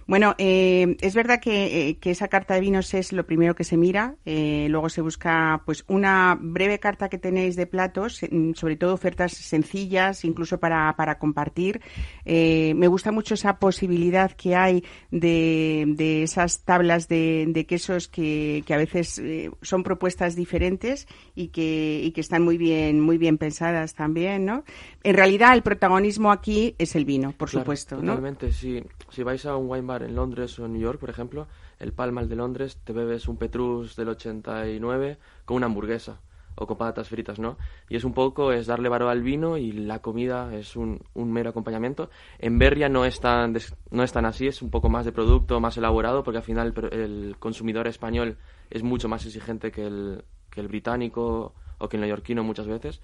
Bueno, 0.08 0.34
eh, 0.38 0.96
es 1.02 1.14
verdad 1.14 1.38
que, 1.38 1.90
eh, 1.90 1.98
que, 1.98 2.10
esa 2.10 2.28
carta 2.28 2.54
de 2.54 2.60
vinos 2.60 2.94
es 2.94 3.12
lo 3.12 3.26
primero 3.26 3.54
que 3.54 3.62
se 3.62 3.76
mira. 3.76 4.14
Eh, 4.24 4.66
luego 4.70 4.88
se 4.88 5.02
busca, 5.02 5.60
pues, 5.66 5.84
una 5.86 6.38
breve 6.40 6.78
carta 6.78 7.10
que 7.10 7.18
tenéis 7.18 7.56
de 7.56 7.66
platos, 7.66 8.22
mm, 8.22 8.54
sobre 8.54 8.76
todo 8.76 8.94
ofertas 8.94 9.32
sencillas, 9.32 10.24
incluso 10.24 10.58
para, 10.58 10.96
para 10.96 11.18
compartir. 11.18 11.82
me 12.24 12.86
gusta 12.88 13.12
mucho 13.12 13.34
esa 13.34 13.58
posibilidad 13.58 14.32
que 14.32 14.56
hay 14.56 14.82
de, 15.10 15.84
de 15.86 16.22
esas 16.22 16.64
tablas 16.64 17.08
de, 17.08 17.44
de 17.48 17.66
quesos 17.66 18.08
que, 18.08 18.62
que, 18.64 18.72
a 18.72 18.78
veces 18.78 19.20
son 19.60 19.82
propuestas 19.82 20.36
diferentes 20.36 21.06
y 21.34 21.48
que, 21.48 22.00
y 22.02 22.12
que 22.12 22.22
están 22.22 22.42
muy 22.42 22.56
bien, 22.56 23.00
muy 23.00 23.18
bien 23.18 23.36
pensadas 23.36 23.94
también, 23.94 24.46
¿no? 24.46 24.64
En 25.02 25.14
realidad, 25.14 25.52
el 25.52 25.62
protagonismo 25.62 26.32
aquí 26.32 26.74
es 26.78 26.96
el 26.96 27.04
vino, 27.04 27.32
por 27.32 27.50
supuesto, 27.50 27.96
¿no? 27.96 28.14
Totalmente. 28.14 28.52
Si, 28.52 28.82
si 29.10 29.22
vais 29.22 29.44
a 29.46 29.56
un 29.56 29.70
wine 29.70 29.86
bar 29.86 30.02
en 30.02 30.14
Londres 30.14 30.58
o 30.58 30.66
en 30.66 30.72
New 30.72 30.82
York, 30.82 30.98
por 30.98 31.10
ejemplo, 31.10 31.46
el 31.78 31.92
Palmal 31.92 32.28
de 32.28 32.36
Londres, 32.36 32.78
te 32.84 32.92
bebes 32.92 33.28
un 33.28 33.36
Petrus 33.36 33.96
del 33.96 34.08
89 34.08 35.18
con 35.44 35.56
una 35.56 35.66
hamburguesa 35.66 36.20
o 36.60 36.66
con 36.66 36.76
patatas 36.76 37.08
fritas, 37.08 37.38
¿no? 37.38 37.56
Y 37.88 37.96
es 37.96 38.04
un 38.04 38.12
poco, 38.12 38.52
es 38.52 38.66
darle 38.66 38.88
valor 38.88 39.10
al 39.10 39.22
vino 39.22 39.56
y 39.56 39.70
la 39.72 40.00
comida 40.00 40.54
es 40.54 40.74
un, 40.74 41.00
un 41.14 41.32
mero 41.32 41.50
acompañamiento. 41.50 42.10
En 42.40 42.58
Berria 42.58 42.88
no 42.88 43.04
es, 43.04 43.20
tan, 43.20 43.56
no 43.90 44.02
es 44.02 44.16
así, 44.16 44.48
es 44.48 44.60
un 44.60 44.70
poco 44.70 44.88
más 44.88 45.04
de 45.04 45.12
producto, 45.12 45.60
más 45.60 45.76
elaborado, 45.76 46.24
porque 46.24 46.38
al 46.38 46.42
final 46.42 46.74
el, 46.90 47.36
consumidor 47.38 47.86
español 47.86 48.38
es 48.70 48.82
mucho 48.82 49.08
más 49.08 49.24
exigente 49.24 49.70
que 49.70 49.86
el, 49.86 50.24
que 50.50 50.60
el 50.60 50.68
británico 50.68 51.54
o 51.78 51.88
que 51.88 51.96
el 51.96 52.00
neoyorquino 52.00 52.42
muchas 52.42 52.66
veces 52.66 53.00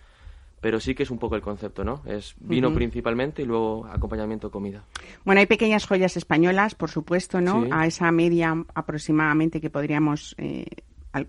pero 0.64 0.80
sí 0.80 0.94
que 0.94 1.02
es 1.02 1.10
un 1.10 1.18
poco 1.18 1.36
el 1.36 1.42
concepto, 1.42 1.84
¿no? 1.84 2.00
Es 2.06 2.36
vino 2.40 2.72
principalmente 2.72 3.42
y 3.42 3.44
luego 3.44 3.84
acompañamiento 3.84 4.50
comida. 4.50 4.82
Bueno, 5.22 5.40
hay 5.40 5.46
pequeñas 5.46 5.84
joyas 5.84 6.16
españolas, 6.16 6.74
por 6.74 6.88
supuesto, 6.88 7.42
¿no? 7.42 7.66
A 7.70 7.86
esa 7.86 8.10
media 8.12 8.64
aproximadamente 8.74 9.60
que 9.60 9.68
podríamos 9.68 10.34
eh, 10.38 10.64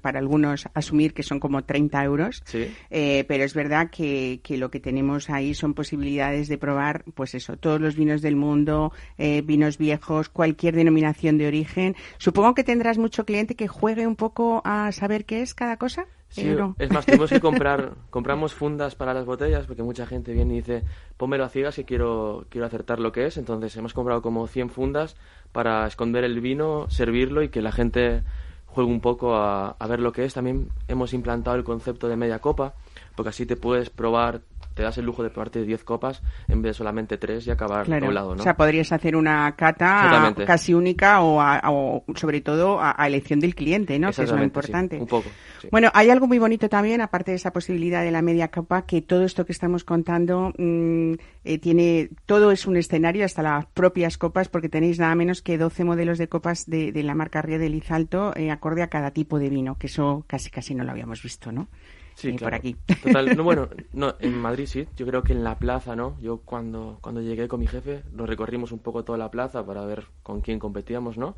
para 0.02 0.20
algunos 0.20 0.70
asumir 0.74 1.14
que 1.14 1.22
son 1.22 1.42
como 1.42 1.66
30 1.66 2.02
euros, 2.06 2.44
sí. 2.46 2.74
eh, 2.90 3.26
pero 3.28 3.44
es 3.44 3.54
verdad 3.54 3.90
que, 3.90 4.40
que, 4.42 4.56
lo 4.56 4.72
que 4.72 4.80
tenemos 4.80 5.30
ahí 5.30 5.54
son 5.54 5.74
posibilidades 5.74 6.48
de 6.48 6.58
probar, 6.58 7.04
pues 7.14 7.36
eso, 7.36 7.58
todos 7.58 7.82
los 7.82 7.98
vinos 7.98 8.22
del 8.22 8.38
mundo, 8.38 8.94
eh, 9.18 9.42
vinos 9.42 9.78
viejos, 9.78 10.30
cualquier 10.30 10.78
denominación 10.78 11.38
de 11.38 11.48
origen. 11.48 11.98
Supongo 12.20 12.56
que 12.56 12.64
tendrás 12.64 12.98
mucho 12.98 13.26
cliente 13.26 13.56
que 13.56 13.68
juegue 13.68 14.08
un 14.08 14.16
poco 14.16 14.62
a 14.64 14.94
saber 14.94 15.26
qué 15.26 15.42
es 15.42 15.54
cada 15.54 15.76
cosa. 15.76 16.08
Sí, 16.30 16.54
es 16.80 16.92
más, 16.92 17.06
tenemos 17.06 17.30
que 17.30 17.40
comprar, 17.42 17.94
compramos 18.10 18.54
fundas 18.54 18.96
para 18.96 19.14
las 19.14 19.26
botellas 19.26 19.66
porque 19.68 19.84
mucha 19.84 20.06
gente 20.06 20.34
viene 20.34 20.54
y 20.54 20.58
dice, 20.58 20.84
pónmelo 21.18 21.46
a 21.46 21.50
ciegas 21.50 21.76
que 21.76 21.86
quiero, 21.86 22.46
quiero 22.50 22.68
acertar 22.68 23.00
lo 23.00 23.12
que 23.12 23.26
es. 23.26 23.38
Entonces 23.38 23.76
hemos 23.78 23.94
comprado 23.94 24.22
como 24.22 24.48
100 24.48 24.70
fundas 24.70 25.16
para 25.52 25.88
esconder 25.88 26.24
el 26.24 26.42
vino, 26.42 26.90
servirlo 26.90 27.42
y 27.42 27.50
que 27.50 27.62
la 27.62 27.72
gente 27.72 28.24
juegue 28.66 28.92
un 28.92 29.00
poco 29.00 29.36
a, 29.36 29.70
a 29.70 29.88
ver 29.88 30.00
lo 30.00 30.12
que 30.12 30.26
es. 30.26 30.34
También 30.34 30.70
hemos 30.88 31.14
implantado 31.14 31.56
el 31.56 31.64
concepto 31.64 32.10
de 32.10 32.18
media 32.18 32.40
copa 32.40 32.74
porque 33.16 33.30
así 33.30 33.46
te 33.46 33.56
puedes 33.56 33.90
probar 33.90 34.42
te 34.76 34.84
das 34.84 34.98
el 34.98 35.06
lujo 35.06 35.24
de 35.24 35.30
probarte 35.30 35.64
10 35.64 35.84
copas 35.84 36.22
en 36.48 36.62
vez 36.62 36.72
de 36.72 36.74
solamente 36.76 37.18
3 37.18 37.48
y 37.48 37.52
acabar 37.52 37.86
claro. 37.86 38.06
doblado, 38.06 38.36
¿no? 38.36 38.42
O 38.42 38.44
sea, 38.44 38.56
podrías 38.56 38.92
hacer 38.92 39.16
una 39.16 39.56
cata 39.56 40.34
casi 40.46 40.74
única 40.74 41.22
o, 41.22 41.40
o 41.40 42.04
sobre 42.16 42.42
todo 42.42 42.80
a, 42.80 42.94
a, 43.02 43.08
elección 43.08 43.40
del 43.40 43.56
cliente, 43.56 43.98
¿no? 43.98 44.12
Que 44.12 44.24
es 44.24 44.32
lo 44.32 44.44
importante. 44.44 44.98
Sí, 44.98 45.02
un 45.02 45.08
poco. 45.08 45.30
Sí. 45.62 45.70
Bueno, 45.72 45.90
hay 45.94 46.10
algo 46.10 46.28
muy 46.28 46.40
bonito 46.40 46.68
también, 46.68 47.00
aparte 47.00 47.32
de 47.32 47.38
esa 47.38 47.54
posibilidad 47.54 48.04
de 48.04 48.12
la 48.12 48.22
media 48.22 48.50
copa, 48.50 48.86
que 48.86 49.02
todo 49.02 49.24
esto 49.24 49.46
que 49.46 49.54
estamos 49.54 49.86
contando 49.86 50.52
mmm, 50.58 51.14
eh, 51.46 51.58
tiene, 51.58 52.10
todo 52.26 52.52
es 52.52 52.68
un 52.68 52.76
escenario, 52.76 53.24
hasta 53.24 53.42
las 53.42 53.66
propias 53.68 54.18
copas, 54.18 54.50
porque 54.50 54.68
tenéis 54.68 55.00
nada 55.00 55.16
menos 55.16 55.42
que 55.42 55.58
12 55.58 55.86
modelos 55.86 56.18
de 56.18 56.28
copas 56.28 56.70
de, 56.70 56.92
de 56.92 57.04
la 57.04 57.16
marca 57.16 57.42
Ría 57.42 57.58
de 57.58 57.70
Lizalto, 57.70 58.36
eh, 58.36 58.52
acorde 58.52 58.84
a 58.84 58.88
cada 58.88 59.12
tipo 59.12 59.40
de 59.40 59.50
vino, 59.50 59.78
que 59.78 59.88
eso 59.88 60.26
casi 60.28 60.50
casi 60.50 60.76
no 60.76 60.84
lo 60.84 60.92
habíamos 60.92 61.24
visto, 61.24 61.54
¿no? 61.54 61.70
Sí, 62.16 62.34
claro. 62.34 62.40
por 62.40 62.54
aquí. 62.56 62.76
Total, 63.04 63.36
no, 63.36 63.44
bueno, 63.44 63.70
no, 63.94 64.16
en 64.20 64.38
Madrid 64.38 64.66
sí, 64.66 64.88
yo 64.96 65.06
creo 65.06 65.22
que 65.22 65.34
en 65.34 65.44
la 65.44 65.60
plaza, 65.60 65.96
¿no? 65.96 66.18
Yo 66.22 66.40
cuando, 66.40 66.98
cuando 67.02 67.22
llegué 67.22 67.48
con 67.48 67.60
mi 67.60 67.68
jefe, 67.68 68.04
nos 68.12 68.28
recorrimos 68.28 68.72
un 68.72 68.80
poco 68.80 69.04
toda 69.04 69.18
la 69.18 69.30
plaza 69.30 69.66
para 69.66 69.86
ver 69.86 70.06
con 70.24 70.42
quién 70.42 70.58
competíamos, 70.58 71.18
¿no? 71.18 71.36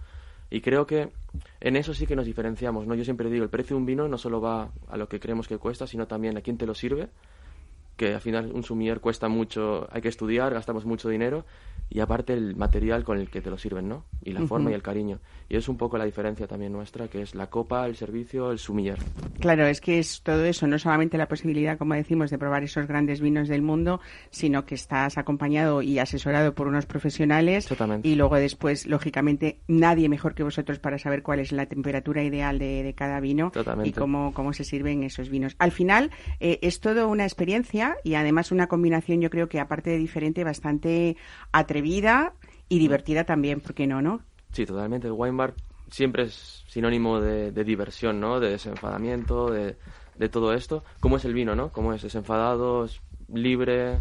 Y 0.49 0.61
creo 0.61 0.85
que 0.85 1.11
en 1.59 1.75
eso 1.75 1.93
sí 1.93 2.05
que 2.07 2.15
nos 2.15 2.25
diferenciamos, 2.25 2.87
¿no? 2.87 2.95
Yo 2.95 3.03
siempre 3.03 3.29
digo, 3.29 3.43
el 3.43 3.49
precio 3.49 3.75
de 3.75 3.81
un 3.81 3.85
vino 3.85 4.07
no 4.07 4.17
solo 4.17 4.39
va 4.39 4.69
a 4.87 4.97
lo 4.97 5.09
que 5.09 5.19
creemos 5.19 5.47
que 5.47 5.57
cuesta, 5.57 5.87
sino 5.87 6.07
también 6.07 6.37
a 6.37 6.41
quién 6.41 6.57
te 6.57 6.65
lo 6.65 6.73
sirve, 6.73 7.09
que 7.97 8.13
al 8.13 8.21
final 8.21 8.51
un 8.53 8.63
sumier 8.63 8.99
cuesta 9.01 9.27
mucho, 9.27 9.87
hay 9.91 10.01
que 10.01 10.09
estudiar, 10.09 10.53
gastamos 10.53 10.85
mucho 10.85 11.09
dinero, 11.09 11.45
y 11.89 12.01
aparte 12.01 12.33
el 12.33 12.55
material 12.57 13.03
con 13.05 13.17
el 13.17 13.29
que 13.29 13.41
te 13.41 13.49
lo 13.49 13.57
sirven, 13.57 13.87
¿no? 13.87 14.03
Y 14.21 14.33
la 14.33 14.41
uh 14.41 14.43
-huh. 14.43 14.47
forma 14.47 14.71
y 14.71 14.73
el 14.73 14.81
cariño. 14.81 15.19
Y 15.49 15.55
es 15.55 15.69
un 15.69 15.77
poco 15.77 15.97
la 15.97 16.03
diferencia 16.03 16.45
también 16.45 16.73
nuestra, 16.73 17.07
que 17.07 17.21
es 17.21 17.33
la 17.33 17.49
copa, 17.49 17.85
el 17.85 17.95
servicio, 17.95 18.51
el 18.51 18.59
sumiller. 18.59 18.97
Claro, 19.39 19.65
es 19.65 19.79
que 19.79 19.97
es 19.99 20.21
todo 20.21 20.43
eso, 20.43 20.67
no 20.67 20.77
solamente 20.79 21.17
la 21.17 21.29
posibilidad, 21.29 21.77
como 21.77 21.93
decimos, 21.93 22.29
de 22.29 22.37
probar 22.37 22.63
esos 22.63 22.87
grandes 22.87 23.21
vinos 23.21 23.47
del 23.47 23.61
mundo, 23.61 24.01
sino 24.31 24.65
que 24.65 24.75
estás 24.75 25.17
acompañado 25.17 25.81
y 25.81 25.99
asesorado 25.99 26.53
por 26.53 26.67
unos 26.67 26.85
profesionales. 26.85 27.67
Totalmente. 27.67 28.05
Y 28.05 28.15
luego 28.15 28.35
después, 28.35 28.85
lógicamente, 28.85 29.61
nadie 29.69 30.09
mejor 30.09 30.35
que 30.35 30.43
vosotros 30.43 30.79
para 30.79 30.97
saber 30.99 31.23
cuál 31.23 31.39
es 31.39 31.53
la 31.53 31.67
temperatura 31.67 32.21
ideal 32.21 32.59
de, 32.59 32.83
de 32.83 32.93
cada 32.93 33.21
vino 33.21 33.49
Totalmente. 33.51 33.89
y 33.89 33.93
cómo, 33.93 34.33
cómo 34.33 34.51
se 34.51 34.65
sirven 34.65 35.03
esos 35.03 35.29
vinos. 35.29 35.55
Al 35.57 35.71
final, 35.71 36.11
eh, 36.41 36.59
es 36.61 36.81
todo 36.81 37.07
una 37.07 37.23
experiencia 37.23 37.86
y 38.03 38.15
además 38.15 38.51
una 38.51 38.67
combinación, 38.67 39.21
yo 39.21 39.29
creo 39.29 39.47
que 39.47 39.59
aparte 39.59 39.91
de 39.91 39.97
diferente, 39.97 40.43
bastante 40.43 41.17
atrevida 41.51 41.77
atrevida 41.77 42.33
y 42.69 42.79
divertida 42.79 43.23
también, 43.23 43.61
¿por 43.61 43.73
qué 43.73 43.87
no, 43.87 44.01
no? 44.01 44.21
Sí, 44.51 44.65
totalmente. 44.65 45.07
El 45.07 45.13
wine 45.13 45.37
bar 45.37 45.53
siempre 45.91 46.23
es 46.23 46.63
sinónimo 46.67 47.21
de, 47.21 47.51
de 47.51 47.63
diversión, 47.63 48.19
¿no? 48.19 48.39
De 48.39 48.49
desenfadamiento, 48.49 49.51
de, 49.51 49.77
de, 50.17 50.29
todo 50.29 50.53
esto. 50.53 50.83
¿Cómo 50.99 51.17
es 51.17 51.25
el 51.25 51.33
vino, 51.33 51.55
no? 51.55 51.71
¿Cómo 51.71 51.93
es 51.93 52.01
desenfadado, 52.01 52.85
es 52.85 52.99
libre 53.31 53.99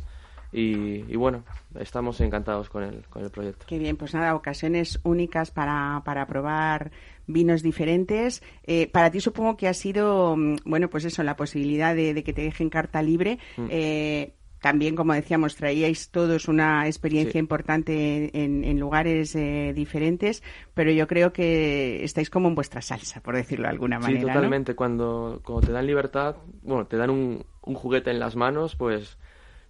y, 0.53 1.05
y, 1.12 1.17
bueno, 1.17 1.45
estamos 1.79 2.21
encantados 2.21 2.69
con 2.71 2.83
el, 2.83 3.05
con 3.09 3.23
el 3.23 3.31
proyecto. 3.31 3.67
Qué 3.69 3.79
bien, 3.79 3.97
pues 3.97 4.15
nada, 4.15 4.35
ocasiones 4.35 5.00
únicas 5.03 5.50
para, 5.50 6.03
para 6.05 6.26
probar 6.26 6.91
vinos 7.26 7.62
diferentes. 7.62 8.43
Eh, 8.65 8.88
para 8.88 9.11
ti 9.11 9.21
supongo 9.21 9.57
que 9.57 9.69
ha 9.69 9.75
sido, 9.75 10.37
mm, 10.37 10.57
bueno, 10.65 10.88
pues 10.88 11.05
eso, 11.05 11.23
la 11.23 11.37
posibilidad 11.37 11.95
de, 11.95 12.15
de 12.15 12.25
que 12.25 12.33
te 12.33 12.43
dejen 12.43 12.71
carta 12.71 13.03
libre. 13.03 13.38
Mm. 13.57 13.67
Eh, 13.71 14.33
también, 14.61 14.97
como 14.97 15.12
decíamos, 15.12 15.55
traíais 15.55 16.11
todos 16.11 16.49
una 16.49 16.87
experiencia 16.87 17.33
sí. 17.33 17.38
importante 17.38 18.31
en, 18.43 18.65
en 18.65 18.81
lugares 18.81 19.37
eh, 19.37 19.73
diferentes, 19.75 20.43
pero 20.75 20.91
yo 20.91 21.07
creo 21.07 21.33
que 21.33 22.03
estáis 22.03 22.31
como 22.31 22.49
en 22.49 22.55
vuestra 22.55 22.81
salsa, 22.81 23.21
por 23.21 23.37
decirlo 23.37 23.65
de 23.65 23.71
alguna 23.71 23.99
manera. 23.99 24.21
Sí, 24.21 24.26
totalmente. 24.26 24.73
¿no? 24.73 24.76
Cuando, 24.76 25.41
cuando 25.45 25.67
te 25.67 25.73
dan 25.73 25.87
libertad, 25.87 26.37
bueno, 26.62 26.87
te 26.87 26.97
dan 26.97 27.11
un, 27.11 27.45
un 27.62 27.75
juguete 27.75 28.11
en 28.11 28.19
las 28.19 28.35
manos, 28.35 28.75
pues 28.76 29.19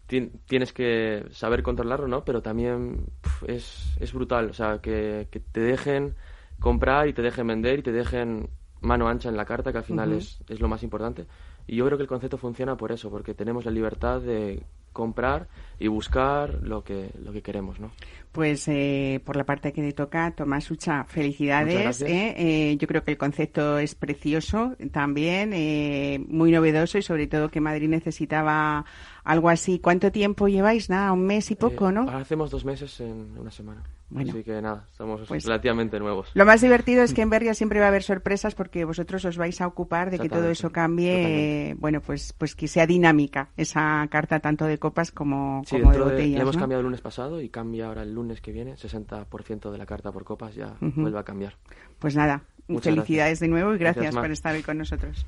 tienes 0.06 0.72
que 0.72 1.26
saber 1.30 1.62
controlarlo, 1.62 2.08
¿no? 2.08 2.25
Pero 2.25 2.42
también 2.42 3.06
es, 3.46 3.96
es 4.00 4.12
brutal, 4.12 4.50
o 4.50 4.52
sea, 4.54 4.78
que, 4.78 5.28
que, 5.30 5.40
te 5.40 5.60
dejen 5.60 6.14
comprar 6.60 7.08
y 7.08 7.12
te 7.12 7.22
dejen 7.22 7.46
vender 7.46 7.80
y 7.80 7.82
te 7.82 7.92
dejen 7.92 8.48
mano 8.80 9.08
ancha 9.08 9.28
en 9.28 9.36
la 9.36 9.44
carta, 9.44 9.72
que 9.72 9.78
al 9.78 9.84
final 9.84 10.10
uh 10.10 10.14
-huh. 10.14 10.18
es, 10.18 10.40
es 10.48 10.60
lo 10.60 10.68
más 10.68 10.82
importante. 10.82 11.26
Y 11.66 11.76
yo 11.76 11.86
creo 11.86 11.98
que 11.98 12.02
el 12.02 12.08
concepto 12.08 12.38
funciona 12.38 12.76
por 12.76 12.92
eso, 12.92 13.10
porque 13.10 13.34
tenemos 13.34 13.64
la 13.64 13.72
libertad 13.72 14.20
de 14.20 14.64
comprar 14.92 15.48
y 15.78 15.88
buscar 15.88 16.62
lo 16.62 16.82
que, 16.82 17.10
lo 17.22 17.32
que 17.32 17.42
queremos, 17.42 17.78
¿no? 17.80 17.90
Pues 18.37 18.69
eh, 18.69 19.23
por 19.25 19.35
la 19.35 19.45
parte 19.45 19.73
que 19.73 19.81
le 19.81 19.95
toca, 19.95 20.31
Tomás 20.33 20.71
Ucha, 20.71 21.05
felicidades. 21.05 22.02
¿eh? 22.02 22.35
Eh, 22.37 22.76
yo 22.76 22.87
creo 22.87 23.02
que 23.02 23.12
el 23.12 23.16
concepto 23.16 23.78
es 23.78 23.95
precioso 23.95 24.76
también, 24.93 25.55
eh, 25.55 26.23
muy 26.28 26.52
novedoso 26.52 26.99
y 26.99 27.02
sobre 27.02 27.28
todo 27.28 27.49
que 27.49 27.62
Madrid 27.62 27.88
necesitaba 27.88 28.85
algo 29.25 29.49
así. 29.49 29.78
¿Cuánto 29.78 30.12
tiempo 30.12 30.49
lleváis? 30.49 30.90
Nada, 30.90 31.12
un 31.12 31.25
mes 31.25 31.50
y 31.50 31.55
poco, 31.55 31.90
¿no? 31.90 32.02
Ahora 32.02 32.19
hacemos 32.19 32.50
dos 32.50 32.66
meses 32.66 33.00
en 33.00 33.38
una 33.38 33.50
semana. 33.50 33.83
Bueno, 34.09 34.31
Así 34.31 34.45
que 34.45 34.62
nada, 34.62 34.87
estamos 34.88 35.23
pues, 35.26 35.45
relativamente 35.45 35.99
nuevos. 35.99 36.31
Lo 36.35 36.47
más 36.47 36.61
divertido 36.61 37.02
es 37.02 37.12
que 37.12 37.23
en 37.23 37.31
Berria 37.31 37.55
siempre 37.55 37.81
va 37.81 37.87
a 37.87 37.88
haber 37.88 38.05
sorpresas 38.05 38.55
porque 38.55 38.85
vosotros 38.85 39.25
os 39.25 39.37
vais 39.37 39.61
a 39.61 39.66
ocupar 39.66 40.12
de 40.12 40.21
que 40.21 40.28
todo 40.28 40.49
eso 40.49 40.71
cambie, 40.71 41.75
bueno, 41.78 42.00
pues 42.00 42.33
pues 42.33 42.55
que 42.55 42.69
sea 42.69 42.87
dinámica 42.87 43.50
esa 43.57 44.07
carta 44.09 44.38
tanto 44.38 44.66
de 44.66 44.78
copas 44.78 45.11
como, 45.11 45.62
sí, 45.66 45.81
como 45.81 45.90
de 45.93 45.99
botellas. 45.99 46.19
De, 46.19 46.37
le 46.37 46.40
hemos 46.40 46.55
¿no? 46.55 46.61
cambiado 46.61 46.81
el 46.81 46.85
lunes 46.85 47.00
pasado 47.00 47.40
y 47.40 47.49
cambia 47.49 47.88
ahora 47.88 48.02
el 48.02 48.14
lunes 48.14 48.25
que 48.40 48.52
viene, 48.52 48.76
60% 48.76 49.71
de 49.71 49.78
la 49.78 49.87
carta 49.87 50.12
por 50.12 50.25
copas 50.25 50.54
ya 50.54 50.76
uh 50.80 50.87
-huh. 50.87 50.95
vuelve 50.95 51.18
a 51.18 51.25
cambiar. 51.25 51.56
Pues 51.99 52.14
nada, 52.16 52.42
Muchas 52.68 52.95
felicidades 52.95 53.38
gracias. 53.38 53.40
de 53.40 53.49
nuevo 53.49 53.75
y 53.75 53.78
gracias, 53.78 54.02
gracias 54.04 54.23
por 54.23 54.30
estar 54.30 54.54
hoy 54.54 54.62
con 54.62 54.78
nosotros. 54.78 55.26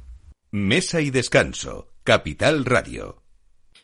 Mesa 0.50 1.00
y 1.00 1.10
descanso, 1.10 1.88
Capital 2.04 2.64
Radio. 2.64 3.22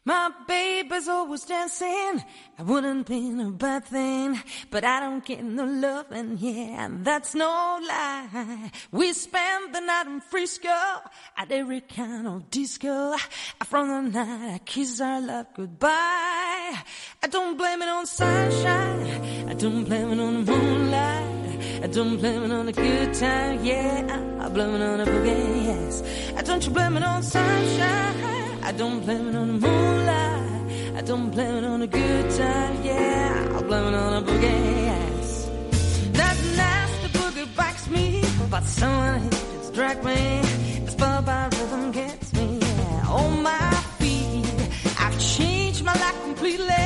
My 0.06 0.28
baby's 0.46 1.08
always 1.08 1.46
dancing. 1.46 2.22
I 2.58 2.62
wouldn't 2.62 3.06
be 3.08 3.30
a 3.40 3.50
bad 3.52 3.84
thing, 3.86 4.38
but 4.70 4.84
I 4.84 5.00
don't 5.00 5.24
get 5.24 5.42
no 5.42 5.64
loving, 5.64 6.36
yeah, 6.38 6.88
that's 7.02 7.34
no 7.34 7.78
lie. 7.80 8.70
We 8.92 9.14
spend 9.14 9.74
the 9.74 9.80
night 9.80 10.06
in 10.06 10.20
Frisco 10.20 10.68
at 11.38 11.50
every 11.50 11.80
kind 11.80 12.26
of 12.26 12.50
disco. 12.50 13.14
From 13.64 13.88
the 14.12 14.18
night 14.18 14.54
I 14.54 14.58
kiss 14.58 15.00
our 15.00 15.22
love 15.22 15.46
goodbye. 15.56 16.43
I 17.22 17.26
don't 17.26 17.56
blame 17.56 17.82
it 17.82 17.88
on 17.88 18.06
sunshine. 18.06 19.48
I 19.48 19.54
don't 19.54 19.84
blame 19.84 20.12
it 20.12 20.20
on 20.20 20.44
the 20.44 20.52
moonlight. 20.52 21.82
I 21.84 21.86
don't 21.86 22.16
blame 22.16 22.44
it 22.44 22.52
on 22.52 22.66
the 22.66 22.72
good 22.72 23.14
time, 23.14 23.64
yeah. 23.64 24.40
I 24.40 24.48
blame 24.48 24.74
it 24.74 24.82
on 24.82 24.98
the 24.98 25.04
boogie, 25.04 25.64
yes. 25.64 26.02
I 26.36 26.42
don't 26.42 26.64
you 26.64 26.70
blame 26.70 26.96
it 26.96 27.02
on 27.02 27.22
sunshine. 27.22 28.62
I 28.62 28.72
don't 28.72 29.00
blame 29.04 29.28
it 29.28 29.36
on 29.36 29.48
the 29.48 29.66
moonlight. 29.66 30.96
I 30.96 31.02
don't 31.02 31.30
blame 31.30 31.56
it 31.56 31.64
on 31.64 31.82
a 31.82 31.86
good 31.86 32.30
time, 32.30 32.82
yeah. 32.82 33.56
I 33.58 33.62
blame 33.62 33.86
it 33.86 33.94
on 33.94 34.12
a 34.22 34.26
boogie, 34.26 34.84
yes. 34.90 35.50
That 36.12 36.36
nasty 36.56 37.08
boogie 37.18 37.56
bites 37.56 37.88
me, 37.90 38.22
but 38.50 38.64
someone 38.64 39.30
just 39.30 39.74
drag 39.74 40.02
me. 40.02 40.40
This 40.84 40.94
by 40.94 41.48
rhythm 41.52 41.92
gets 41.92 42.23
my 45.84 45.92
life 45.92 46.20
completely. 46.22 46.84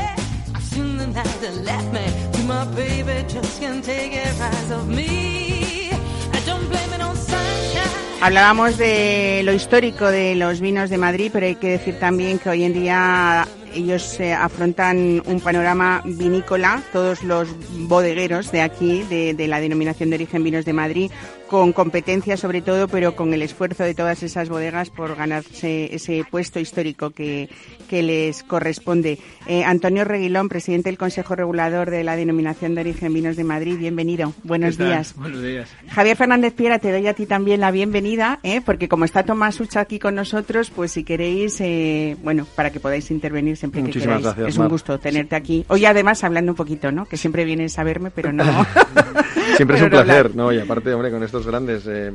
I've 0.55 0.63
seen 0.63 0.99
the 0.99 1.07
night 1.07 1.37
that 1.41 1.55
left 1.65 1.93
me. 1.93 2.05
To 2.33 2.43
my 2.45 2.65
baby, 2.75 3.25
just 3.29 3.61
can't 3.61 3.83
take 3.85 4.13
it 4.13 4.33
rise 4.39 4.71
of 4.71 4.89
me. 4.89 5.91
I 6.37 6.41
don't 6.45 6.69
blame 6.69 6.93
it 6.93 7.01
on 7.01 7.17
sunshine. 7.17 8.21
Hablábamos 8.21 8.77
de 8.77 9.43
lo 9.45 9.53
histórico 9.53 10.11
de 10.11 10.35
los 10.35 10.61
vinos 10.61 10.91
de 10.91 10.99
Madrid, 10.99 11.31
pero 11.33 11.47
hay 11.47 11.55
que 11.55 11.71
decir 11.71 11.99
también 12.01 12.39
que 12.39 12.49
hoy 12.51 12.65
en 12.65 12.73
día 12.73 13.47
ellos 13.75 14.19
eh, 14.21 14.33
afrontan 14.33 15.23
un 15.27 15.41
panorama 15.41 16.03
vinícola, 16.05 16.83
todos 16.93 17.23
los 17.23 17.49
bodegueros 17.89 18.53
de 18.53 18.63
aquí, 18.63 19.03
de, 19.09 19.35
de, 19.35 19.49
la 19.49 19.61
denominación 19.61 20.11
de 20.11 20.17
origen 20.17 20.43
Vinos 20.45 20.65
de 20.65 20.73
Madrid, 20.73 21.11
con 21.49 21.73
competencia 21.73 22.37
sobre 22.37 22.61
todo, 22.61 22.89
pero 22.89 23.17
con 23.17 23.33
el 23.33 23.43
esfuerzo 23.43 23.83
de 23.83 23.95
todas 23.95 24.23
esas 24.23 24.49
bodegas 24.49 24.91
por 24.91 25.17
ganarse 25.17 25.95
ese 25.95 26.25
puesto 26.31 26.61
histórico 26.61 27.11
que, 27.11 27.49
que 27.89 28.03
les 28.03 28.43
corresponde. 28.43 29.19
Eh, 29.47 29.65
Antonio 29.65 30.05
Reguilón, 30.05 30.49
presidente 30.49 30.91
del 30.91 30.99
Consejo 30.99 31.35
Regulador 31.35 31.91
de 31.91 32.05
la 32.05 32.17
denominación 32.17 32.75
de 32.75 32.83
origen 32.83 33.13
Vinos 33.13 33.37
de 33.37 33.45
Madrid, 33.45 33.79
bienvenido. 33.79 34.35
Buenos 34.45 34.77
días. 34.77 35.15
Buenos 35.17 35.43
días. 35.43 35.69
Javier 35.89 36.17
Fernández 36.17 36.53
Piera, 36.53 36.79
te 36.79 36.93
doy 36.93 37.07
a 37.07 37.15
ti 37.15 37.27
también 37.27 37.61
la 37.61 37.71
bienvenida, 37.71 38.41
¿eh? 38.43 38.61
porque 38.65 38.89
como 38.89 39.05
está 39.05 39.23
Tomás 39.23 39.59
Ucha 39.61 39.81
aquí 39.81 39.99
con 39.99 40.15
nosotros, 40.15 40.71
pues 40.71 40.93
si 40.93 41.05
queréis, 41.05 41.61
eh, 41.61 42.17
bueno, 42.23 42.47
para 42.55 42.71
que 42.71 42.81
podáis 42.81 43.11
intervenir 43.11 43.57
siempre 43.59 43.83
Muchísimas 43.83 44.23
gracias, 44.23 44.49
es 44.49 44.57
un 44.59 44.69
gusto 44.69 44.99
tenerte 44.99 45.37
aquí. 45.37 45.65
Hoy 45.69 45.85
además 45.85 46.25
hablando 46.25 46.53
un 46.53 46.57
poquito, 46.57 46.91
¿no? 46.93 47.05
Que 47.07 47.17
siempre 47.17 47.45
vienes 47.45 47.79
a 47.79 47.85
verme, 47.85 48.11
pero 48.11 48.33
no. 48.33 48.45
Siempre 49.57 49.77
es 49.77 49.83
un 49.83 49.91
no 49.93 49.99
hablar. 49.99 50.23
placer, 50.23 50.37
¿no? 50.37 50.53
Y 50.53 50.59
aparte, 50.59 50.93
hombre, 50.93 51.11
con 51.11 51.23
estos 51.23 51.47
grandes 51.47 51.85
eh, 51.89 52.13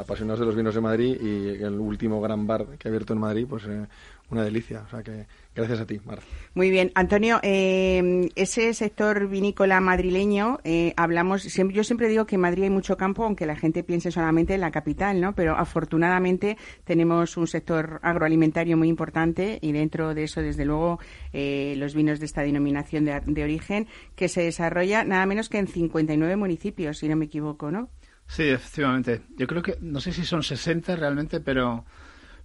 apasionados 0.00 0.40
de 0.40 0.46
los 0.46 0.56
vinos 0.56 0.74
de 0.74 0.80
Madrid 0.80 1.16
y 1.20 1.62
el 1.62 1.78
último 1.78 2.20
gran 2.20 2.46
bar 2.46 2.66
que 2.78 2.88
ha 2.88 2.90
abierto 2.90 3.12
en 3.12 3.20
Madrid, 3.20 3.46
pues 3.48 3.64
eh, 3.68 3.86
una 4.30 4.44
delicia. 4.44 4.82
O 4.86 4.88
sea 4.88 5.02
que 5.02 5.26
gracias 5.54 5.80
a 5.80 5.86
ti, 5.86 6.00
Mar. 6.04 6.20
Muy 6.54 6.70
bien, 6.70 6.92
Antonio, 6.94 7.40
eh, 7.42 8.28
ese 8.36 8.72
sector 8.74 9.28
vinícola 9.28 9.80
madrileño, 9.80 10.60
eh, 10.64 10.94
hablamos, 10.96 11.42
siempre, 11.42 11.76
yo 11.76 11.84
siempre 11.84 12.08
digo 12.08 12.26
que 12.26 12.36
en 12.36 12.40
Madrid 12.40 12.64
hay 12.64 12.70
mucho 12.70 12.96
campo, 12.96 13.24
aunque 13.24 13.46
la 13.46 13.56
gente 13.56 13.82
piense 13.82 14.10
solamente 14.10 14.54
en 14.54 14.60
la 14.60 14.70
capital, 14.70 15.20
¿no? 15.20 15.34
Pero 15.34 15.56
afortunadamente 15.56 16.56
tenemos 16.84 17.36
un 17.36 17.46
sector 17.46 18.00
agroalimentario 18.02 18.76
muy 18.76 18.88
importante 18.88 19.58
y 19.60 19.72
dentro 19.72 20.14
de 20.14 20.24
eso, 20.24 20.40
desde 20.40 20.64
luego, 20.64 21.00
eh, 21.32 21.74
los 21.76 21.94
vinos 21.94 22.20
de 22.20 22.26
esta 22.26 22.42
denominación 22.42 23.04
de, 23.04 23.20
de 23.24 23.44
origen 23.44 23.88
que 24.14 24.28
se 24.28 24.42
desarrolla 24.42 25.04
nada 25.04 25.26
menos 25.26 25.48
que 25.48 25.58
en 25.58 25.66
59 25.66 26.36
municipios, 26.36 26.98
si 26.98 27.08
no 27.08 27.16
me 27.16 27.26
equivoco, 27.26 27.70
¿no? 27.70 27.90
Sí, 28.30 28.44
efectivamente. 28.44 29.22
Yo 29.36 29.48
creo 29.48 29.60
que, 29.60 29.76
no 29.80 30.00
sé 30.00 30.12
si 30.12 30.24
son 30.24 30.44
60 30.44 30.94
realmente, 30.94 31.40
pero, 31.40 31.84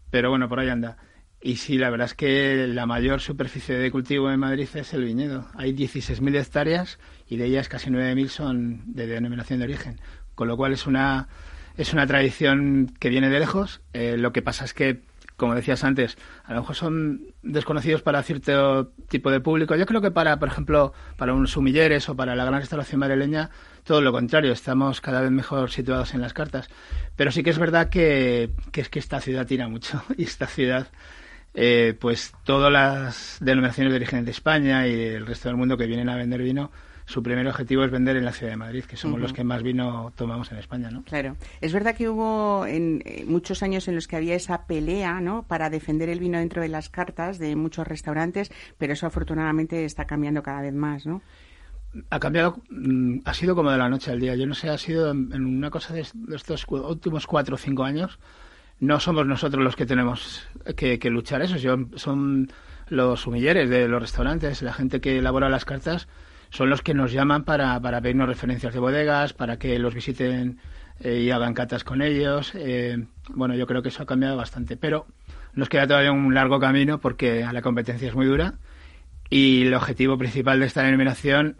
pero 0.10 0.32
bueno, 0.32 0.50
por 0.50 0.60
ahí 0.60 0.70
anda. 0.70 0.98
Y 1.46 1.58
sí, 1.58 1.78
la 1.78 1.92
verdad 1.92 2.08
es 2.08 2.16
que 2.16 2.66
la 2.66 2.88
mayor 2.88 3.22
superficie 3.22 3.76
de 3.76 3.92
cultivo 3.92 4.32
en 4.32 4.40
Madrid 4.40 4.68
es 4.74 4.94
el 4.96 5.06
viñedo. 5.06 5.46
Hay 5.54 5.76
16.000 5.76 6.42
hectáreas 6.42 6.98
y 7.30 7.38
de 7.38 7.46
ellas 7.46 7.70
casi 7.70 7.92
9.000 7.92 8.28
son 8.30 8.82
de 8.96 9.06
denominación 9.06 9.60
de 9.60 9.66
origen. 9.66 10.00
Con 10.34 10.48
lo 10.48 10.58
cual 10.58 10.74
es 10.74 10.88
una, 10.88 11.28
es 11.78 11.94
una 11.94 12.08
tradición 12.08 12.92
que 13.00 13.10
viene 13.10 13.30
de 13.30 13.40
lejos. 13.40 13.82
Eh, 13.94 14.18
lo 14.18 14.34
que 14.34 14.42
pasa 14.42 14.66
es 14.66 14.74
que, 14.74 15.04
como 15.38 15.54
decías 15.54 15.84
antes, 15.84 16.18
a 16.46 16.56
lo 16.56 16.62
mejor 16.62 16.76
son 16.76 17.22
desconocidos 17.44 18.02
para 18.02 18.24
cierto 18.24 18.88
tipo 19.08 19.30
de 19.30 19.40
público. 19.40 19.76
Yo 19.76 19.86
creo 19.86 20.02
que 20.02 20.10
para, 20.10 20.40
por 20.40 20.48
ejemplo, 20.48 20.94
para 21.16 21.36
unos 21.36 21.52
sumilleres 21.52 22.10
o 22.10 22.16
para 22.16 22.36
la 22.36 22.46
gran 22.46 22.62
restauración 22.62 23.02
madrileña, 23.02 23.52
todo 23.84 24.02
lo 24.02 24.12
contrario, 24.12 24.52
estamos 24.52 25.00
cada 25.00 25.22
vez 25.22 25.30
mejor 25.30 25.70
situados 25.70 26.16
en 26.16 26.22
las 26.22 26.34
cartas. 26.34 26.70
Pero 27.16 27.32
sí 27.32 27.44
que 27.44 27.52
es 27.52 27.60
verdad 27.60 27.90
que, 27.90 28.50
que 28.72 28.82
es 28.82 28.90
que 28.90 28.98
esta 28.98 29.22
ciudad 29.22 29.46
tira 29.46 29.68
mucho 29.68 30.04
y 30.18 30.24
esta 30.24 30.48
ciudad 30.48 30.88
eh, 31.56 31.96
pues 32.00 32.34
todas 32.44 32.72
las 32.72 33.38
denominaciones 33.42 33.92
de 33.94 33.98
origen 33.98 34.26
de 34.26 34.32
España 34.32 34.88
y 34.88 34.96
del 34.96 35.26
resto 35.26 35.50
del 35.50 35.58
mundo 35.58 35.78
que 35.78 35.88
vienen 35.88 36.10
a 36.10 36.16
vender 36.16 36.42
vino, 36.42 36.72
su 37.08 37.22
primer 37.22 37.48
objetivo 37.48 37.84
es 37.84 37.92
vender 37.92 38.18
en 38.18 38.26
la 38.26 38.32
ciudad 38.34 38.52
de 38.52 38.58
Madrid, 38.58 38.84
que 38.84 38.98
somos 38.98 39.20
los 39.20 39.32
que 39.32 39.44
más 39.44 39.62
vino 39.62 40.12
tomamos 40.16 40.52
en 40.52 40.58
España, 40.58 40.90
¿no? 40.90 41.04
Claro. 41.04 41.38
Es 41.62 41.72
verdad 41.72 41.96
que 41.96 42.10
hubo 42.10 42.66
en, 42.66 43.04
eh, 43.06 43.24
muchos 43.28 43.62
años 43.62 43.88
en 43.88 43.94
los 43.94 44.08
que 44.08 44.16
había 44.16 44.34
esa 44.34 44.66
pelea, 44.66 45.22
¿no? 45.22 45.44
Para 45.44 45.70
defender 45.70 46.10
el 46.10 46.20
vino 46.20 46.40
dentro 46.40 46.64
de 46.64 46.68
las 46.68 46.90
cartas 46.90 47.38
de 47.38 47.56
muchos 47.56 47.88
restaurantes, 47.88 48.52
pero 48.80 48.94
eso 48.94 49.06
afortunadamente 49.06 49.86
está 49.86 50.06
cambiando 50.06 50.42
cada 50.42 50.62
vez 50.62 50.74
más, 50.74 51.06
¿no? 51.06 51.22
Ha 52.10 52.20
cambiado, 52.20 52.58
mm, 52.72 53.20
ha 53.24 53.34
sido 53.36 53.56
como 53.56 53.70
de 53.72 53.78
la 53.78 53.88
noche 53.88 54.12
al 54.12 54.20
día. 54.20 54.36
Yo 54.36 54.48
no 54.48 54.56
sé, 54.56 54.70
ha 54.70 54.78
sido 54.80 55.12
en 55.12 55.46
una 55.46 55.70
cosa 55.70 55.94
de 55.94 56.02
est- 56.02 56.16
de 56.16 56.36
estos 56.36 56.66
últimos 56.68 57.28
cuatro 57.28 57.56
o 57.56 57.58
cinco 57.58 57.84
años. 57.84 58.20
No 58.80 59.00
somos 59.00 59.26
nosotros 59.26 59.64
los 59.64 59.76
que 59.76 59.86
tenemos 59.86 60.48
que, 60.76 61.00
que 61.00 61.10
luchar 61.10 61.42
eso, 61.42 61.56
son, 61.96 62.52
los 62.88 63.22
sumilleres 63.22 63.70
de 63.70 63.88
los 63.88 64.02
restaurantes, 64.02 64.62
la 64.62 64.74
gente 64.74 65.02
que 65.02 65.18
elabora 65.18 65.50
las 65.50 65.66
cartas, 65.66 66.08
son 66.50 66.70
los 66.70 66.82
que 66.82 66.94
nos 66.94 67.12
llaman 67.12 67.44
para, 67.44 67.80
para 67.80 68.02
pedirnos 68.02 68.28
referencias 68.28 68.74
de 68.74 68.80
bodegas, 68.80 69.34
para 69.34 69.58
que 69.58 69.80
los 69.80 69.96
visiten 69.96 70.60
eh, 71.00 71.22
y 71.22 71.32
hagan 71.32 71.54
catas 71.54 71.84
con 71.84 72.02
ellos. 72.02 72.54
Eh, 72.56 73.06
bueno, 73.30 73.56
yo 73.56 73.66
creo 73.66 73.82
que 73.82 73.90
eso 73.90 74.04
ha 74.04 74.06
cambiado 74.06 74.38
bastante, 74.38 74.78
pero 74.78 75.08
nos 75.54 75.70
queda 75.70 75.88
todavía 75.88 76.12
un 76.12 76.34
largo 76.34 76.60
camino 76.60 77.00
porque 77.00 77.48
la 77.52 77.62
competencia 77.62 78.08
es 78.08 78.16
muy 78.16 78.26
dura 78.26 78.56
y 79.30 79.64
el 79.64 79.74
objetivo 79.74 80.18
principal 80.18 80.60
de 80.60 80.68
esta 80.68 80.84
denominación 80.84 81.58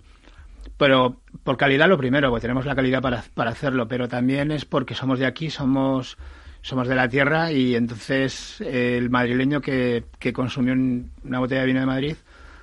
pero 0.78 1.22
por 1.44 1.58
calidad 1.58 1.88
lo 1.88 1.98
primero, 1.98 2.30
porque 2.30 2.42
tenemos 2.42 2.66
la 2.66 2.76
calidad 2.76 3.02
para, 3.02 3.24
para 3.34 3.52
hacerlo, 3.52 3.88
pero 3.88 4.08
también 4.08 4.52
es 4.52 4.66
porque 4.66 4.96
somos 4.96 5.20
de 5.20 5.26
aquí, 5.26 5.50
somos 5.50 6.18
somos 6.66 6.88
de 6.88 6.96
la 6.96 7.08
tierra 7.08 7.52
y 7.52 7.76
entonces 7.76 8.60
eh, 8.62 8.98
el 8.98 9.10
madrileño 9.12 9.62
que, 9.62 10.06
que 10.18 10.34
consumió 10.34 10.74
un- 10.74 11.12
una 11.24 11.38
botella 11.40 11.62
de 11.62 11.68
vino 11.68 11.80
de 11.80 11.86
Madrid, 11.86 12.16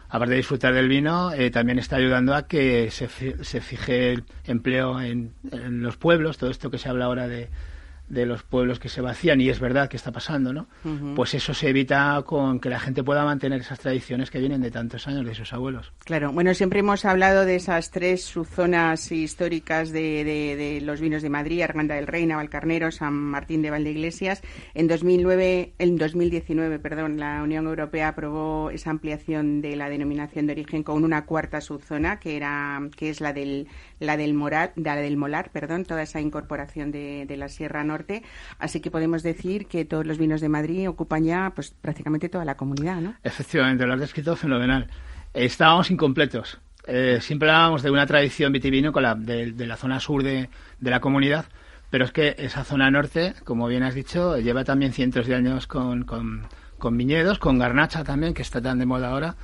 aparte 0.09 0.33
de 0.33 0.37
disfrutar 0.39 0.75
del 0.75 0.89
vino, 0.89 1.33
eh, 1.33 1.51
también 1.53 1.79
está 1.79 1.97
ayudando 1.97 2.35
a 2.35 2.47
que 2.49 2.91
se, 2.91 3.09
se 3.45 3.61
fije 3.61 4.13
el 4.15 4.25
empleo 4.45 5.01
en 5.01 5.33
los 5.83 5.97
pueblos, 5.97 6.37
todo 6.37 6.51
esto 6.51 6.69
que 6.71 6.79
se 6.79 6.89
habla 6.89 7.05
ahora 7.05 7.29
de, 7.29 7.49
de 8.13 8.27
los 8.27 8.43
pueblos 8.43 8.79
que 8.79 8.91
se 8.91 9.01
vacían, 9.01 9.41
y 9.41 9.49
es 9.49 9.59
verdad 9.59 9.89
que 9.89 9.97
está 9.97 10.13
pasando, 10.13 10.53
¿no? 10.53 10.67
Pues 11.17 11.33
eso 11.33 11.55
se 11.55 11.71
evita 11.71 12.23
con 12.27 12.61
que 12.61 12.69
la 12.69 12.79
gente 12.79 13.03
pueda 13.03 13.25
mantener 13.25 13.61
esas 13.63 13.81
tradiciones 13.81 14.31
que 14.31 14.39
vienen 14.39 14.61
de 14.61 14.71
tantos 14.71 15.09
años 15.09 15.25
de 15.25 15.35
sus 15.35 15.51
abuelos. 15.55 15.93
Claro, 16.05 16.31
bueno, 16.31 16.53
siempre 16.53 16.81
hemos 16.81 17.07
hablado 17.07 17.47
de 17.47 17.57
esas 17.57 17.91
tres 17.91 18.23
subzonas 18.25 19.11
históricas 19.11 19.91
de, 19.93 20.25
de- 20.25 20.57
de 20.57 20.81
los 20.83 21.01
vinos 21.01 21.23
de 21.23 21.31
Madrid, 21.31 21.63
Arganda 21.63 21.95
del 21.95 22.07
Rey, 22.07 22.27
Navalcarnero, 22.27 22.91
San 22.91 23.15
Martín 23.15 23.63
de 23.63 23.71
Valdeiglesias. 23.71 24.43
En 24.75 24.89
2009, 24.89 25.73
en 25.79 25.97
2019, 25.97 26.79
perdón, 26.81 27.19
la 27.19 27.43
Unión 27.43 27.67
Europea 27.67 28.09
aprobó 28.09 28.71
esa 28.71 28.91
ampliación 28.91 29.63
de 29.63 29.75
la 29.75 29.89
denominación 29.89 30.47
de 30.47 30.53
origen 30.53 30.83
con 30.83 31.03
una 31.03 31.25
cuarta 31.25 31.63
subzona, 31.63 32.19
que 32.21 32.37
era 32.37 32.79
que 32.95 33.09
es 33.09 33.23
la 33.23 33.33
del 33.33 33.69
la 34.01 34.17
del 34.17 34.35
Moral, 34.35 34.73
la 34.77 34.97
del 34.97 35.17
Molar, 35.17 35.51
perdón, 35.51 35.85
toda 35.85 36.03
esa 36.03 36.21
incorporación 36.21 36.91
de, 36.91 37.25
de 37.27 37.37
la 37.39 37.49
Sierra 37.49 37.83
Norte. 37.85 38.02
Así 38.59 38.81
que 38.81 38.91
podemos 38.91 39.23
decir 39.23 39.67
que 39.67 39.85
todos 39.85 40.07
los 40.07 40.19
vinos 40.19 40.41
de 40.41 40.49
Madrid 40.49 40.89
ocupan 40.89 41.25
ya, 41.25 41.53
pues, 41.55 41.71
prácticamente 41.81 42.29
toda 42.29 42.45
la 42.45 42.57
comunidad, 42.57 43.01
¿no? 43.01 43.15
Efectivamente, 43.23 43.87
lo 43.87 43.95
has 43.95 44.01
descrito 44.01 44.37
fenomenal. 44.37 44.89
Estábamos 45.35 45.91
incompletos. 45.91 46.59
Eh, 46.87 47.19
siempre 47.21 47.49
hablábamos 47.51 47.83
de 47.83 47.91
una 47.91 48.07
tradición 48.07 48.53
vitivinícola 48.53 49.15
de, 49.15 49.53
de 49.53 49.67
la 49.67 49.77
zona 49.77 50.01
sur 50.01 50.23
de, 50.23 50.49
de 50.81 50.91
la 50.91 51.01
comunidad, 51.01 51.47
pero 51.91 52.05
es 52.05 52.11
que 52.13 52.35
esa 52.39 52.65
zona 52.65 52.91
norte, 52.91 53.35
como 53.45 53.67
bien 53.69 53.83
has 53.83 53.95
dicho, 53.95 54.37
lleva 54.39 54.65
también 54.65 54.93
cientos 54.93 55.27
de 55.27 55.35
años 55.35 55.67
con, 55.67 56.05
con- 56.05 56.43
con 56.79 56.97
viñedos, 56.97 57.39
con 57.39 57.59
garnacha 57.61 58.03
también, 58.03 58.35
que 58.35 58.43
está 58.43 58.61
tan 58.61 58.79
de 58.81 58.87
moda 58.87 59.11
ahora, 59.11 59.37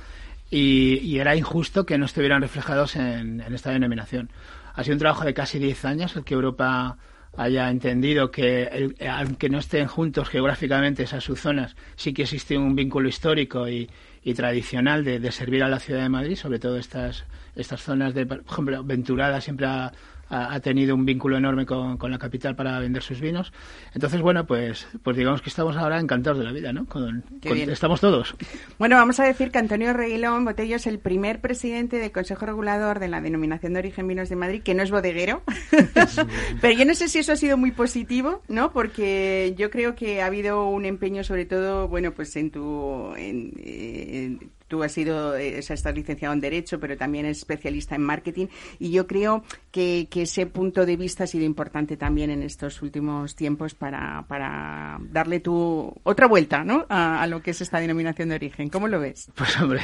y, 0.51 0.95
y 0.97 1.19
era 1.19 1.35
injusto 1.37 1.85
que 1.85 1.97
no 1.97 2.05
estuvieran 2.05 2.41
reflejados 2.41 2.97
en, 2.97 3.39
en 3.39 3.53
esta 3.53 3.71
denominación. 3.71 4.29
Ha 4.73 4.83
sido 4.83 4.95
un 4.95 4.99
trabajo 4.99 5.23
de 5.23 5.33
casi 5.33 5.59
10 5.59 5.85
años 5.85 6.15
el 6.17 6.23
que 6.25 6.33
Europa 6.33 6.97
haya 7.39 7.69
entendido 7.69 8.31
que, 8.31 8.93
aunque 9.09 9.49
no 9.49 9.59
estén 9.59 9.87
juntos 9.87 10.27
geográficamente 10.27 11.03
esas 11.03 11.23
subzonas, 11.23 11.77
sí 11.95 12.13
que 12.13 12.23
existe 12.23 12.57
un 12.57 12.75
vínculo 12.75 13.07
histórico 13.07 13.69
y, 13.69 13.89
tradicional 14.35 15.05
de, 15.05 15.31
servir 15.31 15.63
a 15.63 15.69
la 15.69 15.79
ciudad 15.79 16.03
de 16.03 16.09
Madrid, 16.09 16.35
sobre 16.35 16.59
todo 16.59 16.77
estas, 16.77 17.23
estas 17.55 17.81
zonas 17.81 18.13
de, 18.13 18.25
por 18.25 18.41
ejemplo, 18.41 18.83
Venturada 18.83 19.39
siempre 19.39 19.67
ha, 19.67 19.93
ha, 20.29 20.59
tenido 20.59 20.95
un 20.95 21.05
vínculo 21.05 21.37
enorme 21.37 21.65
con, 21.65 21.97
con, 21.97 22.11
la 22.11 22.19
capital 22.19 22.55
para 22.55 22.79
vender 22.79 23.01
sus 23.01 23.19
vinos. 23.19 23.51
Entonces, 23.93 24.21
bueno, 24.21 24.45
pues, 24.45 24.87
pues 25.03 25.17
digamos 25.17 25.41
que 25.41 25.49
estamos 25.49 25.75
ahora 25.75 25.99
encantados 25.99 26.39
de 26.39 26.45
la 26.45 26.51
vida, 26.51 26.71
¿no? 26.71 26.85
Con, 26.85 27.23
estamos 27.43 27.99
todos. 27.99 28.35
Bueno, 28.77 28.95
vamos 28.95 29.19
a 29.19 29.23
decir 29.23 29.51
que 29.51 29.57
Antonio 29.57 29.93
Reguilón 29.93 30.45
Botello 30.45 30.75
es 30.75 30.87
el 30.87 30.99
primer 30.99 31.41
presidente 31.41 31.97
del 31.97 32.11
Consejo 32.11 32.45
Regulador 32.45 32.99
de 32.99 33.07
la 33.07 33.21
Denominación 33.21 33.73
de 33.73 33.79
Origen 33.79 34.07
Vinos 34.07 34.29
de 34.29 34.35
Madrid, 34.35 34.61
que 34.63 34.75
no 34.75 34.83
es 34.83 34.91
bodeguero. 34.91 35.41
Pero 36.61 36.77
yo 36.77 36.85
no 36.85 36.93
sé 36.93 37.09
si 37.09 37.19
eso 37.19 37.31
ha 37.31 37.35
sido 37.35 37.57
muy 37.57 37.71
positivo, 37.71 38.41
¿no? 38.47 38.71
Porque 38.71 39.55
yo 39.57 39.69
creo 39.69 39.95
que 39.95 40.21
ha 40.21 40.27
habido 40.27 40.67
un 40.69 40.85
empeño, 40.85 41.23
sobre 41.23 41.45
todo, 41.45 41.87
bueno, 41.87 42.13
pues 42.13 42.35
en 42.35 42.51
tu... 42.51 43.13
en, 43.15 44.51
Tú 44.69 44.83
has 44.83 44.91
sido, 44.91 45.35
eh, 45.35 45.57
estás 45.57 45.95
licenciado 45.95 46.31
en 46.31 46.39
Derecho, 46.39 46.79
pero 46.79 46.95
también 46.95 47.25
es 47.25 47.39
especialista 47.39 47.95
en 47.95 48.03
marketing. 48.03 48.47
Y 48.77 48.91
yo 48.91 49.07
creo 49.07 49.43
que, 49.71 50.07
ese 50.19 50.45
punto 50.45 50.85
de 50.85 50.95
vista 50.95 51.23
ha 51.23 51.27
sido 51.27 51.43
importante 51.43 51.97
también 51.97 52.29
en 52.29 52.43
estos 52.43 52.81
últimos 52.83 53.35
tiempos 53.35 53.73
para, 53.73 54.25
para 54.27 54.99
darle 55.11 55.39
tu 55.39 55.91
otra 56.03 56.27
vuelta 56.27 56.63
¿no? 56.63 56.85
a, 56.89 57.25
lo 57.25 57.41
que 57.41 57.51
es 57.51 57.61
esta 57.61 57.79
denominación 57.79 58.29
de 58.29 58.35
origen. 58.35 58.69
¿Cómo 58.69 58.87
lo 58.87 58.99
ves? 58.99 59.31
Pues 59.35 59.59
hombre, 59.59 59.81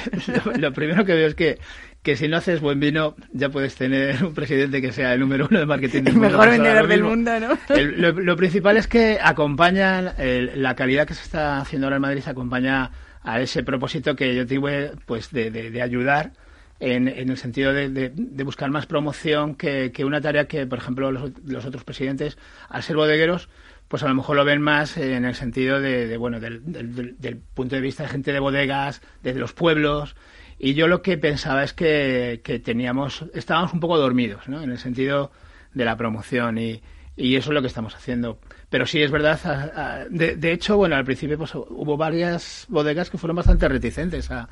lo, 0.59 0.71
primero 0.71 1.03
que 1.03 1.13
veo 1.15 1.27
es 1.27 1.35
que, 1.35 1.57
que 2.03 2.15
si 2.15 2.27
no 2.27 2.37
haces 2.37 2.61
buen 2.61 2.79
vino, 2.79 3.15
ya 3.31 3.49
puedes 3.49 3.73
tener 3.73 4.23
un 4.23 4.35
presidente 4.35 4.81
que 4.81 4.91
sea 4.91 5.13
el 5.13 5.21
número 5.21 5.47
uno 5.49 5.59
de 5.59 5.65
marketing 5.65 6.03
del 6.03 6.13
el 6.13 6.19
mejor 6.19 6.49
vendedor 6.49 6.87
del 6.87 7.03
mundo, 7.03 7.31
¿no? 7.39 7.57
lo, 7.69 8.35
principal 8.35 8.77
es 8.77 8.87
que 8.87 9.17
acompaña 9.19 10.13
la 10.19 10.75
calidad 10.75 11.07
que 11.07 11.15
se 11.15 11.23
está 11.23 11.59
haciendo 11.59 11.87
ahora 11.87 11.95
en 11.95 12.01
Madrid, 12.03 12.23
acompaña 12.27 12.91
a 13.25 13.41
ese 13.41 13.63
propósito 13.63 14.15
que 14.15 14.35
yo 14.35 14.45
tuve 14.45 14.91
pues 15.05 15.31
de, 15.31 15.49
de, 15.49 15.81
ayudar 15.81 16.33
en, 16.79 17.07
en, 17.07 17.29
el 17.29 17.37
sentido 17.37 17.73
de, 17.73 17.89
de, 17.89 18.43
buscar 18.43 18.69
más 18.69 18.85
promoción 18.85 19.55
que, 19.55 19.91
que, 19.91 20.05
una 20.05 20.21
tarea 20.21 20.47
que, 20.47 20.67
por 20.67 20.77
ejemplo, 20.77 21.11
los, 21.11 21.31
los, 21.43 21.65
otros 21.65 21.83
presidentes, 21.83 22.37
al 22.69 22.83
ser 22.83 22.95
bodegueros, 22.95 23.49
pues 23.87 24.03
a 24.03 24.07
lo 24.07 24.13
mejor 24.13 24.35
lo 24.35 24.45
ven 24.45 24.61
más 24.61 24.97
en 24.97 25.25
el 25.25 25.33
sentido 25.33 25.81
de, 25.81 26.15
bueno, 26.17 26.39
del, 26.39 26.61
del, 26.71 27.15
del, 27.17 27.37
punto 27.37 27.75
de 27.75 27.81
vista 27.81 28.03
de 28.03 28.09
gente 28.09 28.31
de 28.31 28.39
bodegas, 28.39 29.01
desde 29.23 29.39
los 29.39 29.53
pueblos. 29.53 30.15
Y 30.59 30.75
yo 30.75 30.87
lo 30.87 31.01
que 31.01 31.17
pensaba 31.17 31.63
es 31.63 31.73
que, 31.73 32.41
que 32.43 32.59
teníamos, 32.59 33.25
estábamos 33.33 33.73
un 33.73 33.79
poco 33.79 33.97
dormidos, 33.97 34.47
¿no? 34.47 34.61
En 34.61 34.71
el 34.71 34.77
sentido 34.77 35.31
de 35.73 35.83
la 35.83 35.97
promoción 35.97 36.57
y, 36.57 36.81
y 37.17 37.35
eso 37.35 37.49
es 37.49 37.53
lo 37.55 37.61
que 37.61 37.67
estamos 37.67 37.95
haciendo. 37.95 38.39
Pero 38.75 38.85
sí 38.85 39.01
es 39.01 39.09
verdad, 39.09 40.09
de, 40.09 40.51
hecho, 40.51 40.75
bueno, 40.75 40.97
al 40.97 41.05
principio 41.05 41.37
pues, 41.37 41.55
hubo 41.55 41.95
varias 41.95 42.65
bodegas 42.67 43.09
que 43.09 43.17
fueron 43.17 43.37
bastante 43.37 43.69
reticentes 43.69 44.29
a, 44.29 44.49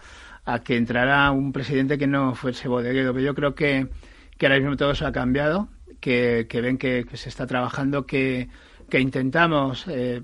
que 0.64 0.78
entrara 0.78 1.30
un 1.32 1.52
presidente 1.52 1.98
que 1.98 2.08
no 2.08 2.34
fuese 2.34 2.70
bodeguero. 2.70 3.12
Pero 3.14 3.26
yo 3.26 3.36
creo 3.36 3.54
que, 3.54 3.90
que 4.38 4.46
ahora 4.46 4.60
mismo 4.60 4.78
todo 4.78 4.92
eso 4.92 5.06
ha 5.06 5.12
cambiado, 5.12 5.68
que, 6.00 6.48
ven 6.50 6.78
que, 6.78 7.06
se 7.16 7.28
está 7.28 7.46
trabajando, 7.46 8.06
que, 8.06 8.48
intentamos 8.94 9.84
eh, 9.90 10.22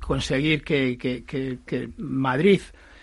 conseguir 0.00 0.64
que, 0.64 1.90
Madrid 1.98 2.60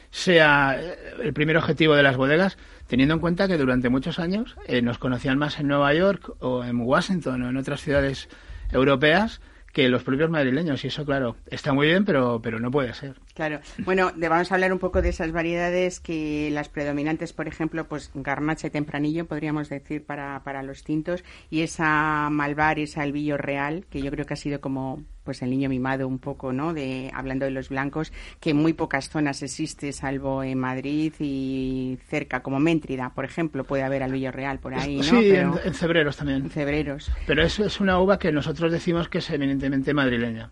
sea 0.10 0.78
el 1.22 1.32
primer 1.32 1.56
objetivo 1.56 1.96
de 1.96 2.04
las 2.04 2.18
bodegas, 2.18 2.58
teniendo 2.88 3.14
en 3.14 3.22
cuenta 3.22 3.48
que 3.48 3.58
durante 3.58 3.88
muchos 3.88 4.20
años 4.20 4.58
eh, 4.68 4.82
nos 4.82 4.98
conocían 4.98 5.38
más 5.38 5.62
en 5.62 5.70
Nueva 5.70 5.94
York 5.94 6.36
o 6.42 6.66
en 6.66 6.82
Washington 6.82 7.44
o 7.44 7.50
en 7.50 7.56
otras 7.56 7.80
ciudades 7.80 8.28
europeas 8.70 9.40
que 9.74 9.90
los 9.90 10.04
propios 10.04 10.30
madrileños. 10.30 10.84
Y 10.86 10.88
eso, 10.88 11.04
claro, 11.04 11.36
está 11.48 11.74
muy 11.74 11.88
bien, 11.88 12.06
pero, 12.06 12.40
pero 12.42 12.60
no 12.60 12.72
puede 12.72 12.94
ser. 12.94 13.16
Claro. 13.34 13.60
Bueno, 13.80 14.12
vamos 14.16 14.52
a 14.52 14.56
hablar 14.56 14.72
un 14.72 14.80
poco 14.80 15.02
de 15.02 15.10
esas 15.10 15.32
variedades 15.32 16.00
que 16.00 16.50
las 16.52 16.70
predominantes, 16.70 17.34
por 17.34 17.48
ejemplo, 17.48 17.88
pues 17.88 18.12
garnacha 18.14 18.68
y 18.68 18.70
tempranillo, 18.70 19.26
podríamos 19.26 19.70
decir, 19.70 20.06
para, 20.06 20.44
para 20.44 20.64
los 20.64 20.84
tintos, 20.84 21.24
y 21.50 21.62
esa 21.62 22.30
malvar, 22.30 22.80
esa 22.80 23.02
albillo 23.02 23.38
real, 23.38 23.86
que 23.90 24.02
yo 24.02 24.12
creo 24.12 24.26
que 24.26 24.36
ha 24.36 24.38
sido 24.38 24.62
como 24.62 25.04
pues 25.24 25.42
el 25.42 25.50
niño 25.50 25.70
mimado 25.70 26.08
un 26.08 26.20
poco, 26.20 26.54
¿no? 26.54 26.74
De 26.74 27.12
hablando 27.14 27.46
de 27.46 27.52
los 27.52 27.70
blancos, 27.70 28.12
que 28.40 28.52
en 28.52 28.58
muy 28.58 28.74
pocas 28.74 29.10
zonas 29.10 29.42
existe, 29.44 29.92
salvo 29.92 30.44
en 30.44 30.60
Madrid 30.60 31.14
y 31.20 31.98
cerca, 32.08 32.42
como 32.42 32.60
Méntrida, 32.60 33.12
por 33.14 33.26
ejemplo, 33.26 33.64
puede 33.64 33.84
haber 33.84 34.04
albillo 34.04 34.32
real 34.32 34.60
por 34.60 34.74
ahí, 34.74 34.98
¿no? 34.98 35.04
Sí, 35.04 35.32
en, 35.32 35.74
cebreros 35.74 36.18
también. 36.18 36.44
En 36.44 36.50
cebreros. 36.50 37.12
Pero 37.26 37.44
eso 37.44 37.66
es 37.66 37.80
una 37.80 38.00
uva 38.00 38.20
que 38.20 38.32
nosotros 38.32 38.72
decimos 38.72 39.10
que 39.10 39.20
es 39.20 39.30
eminentemente 39.30 39.94
madrileña. 39.94 40.52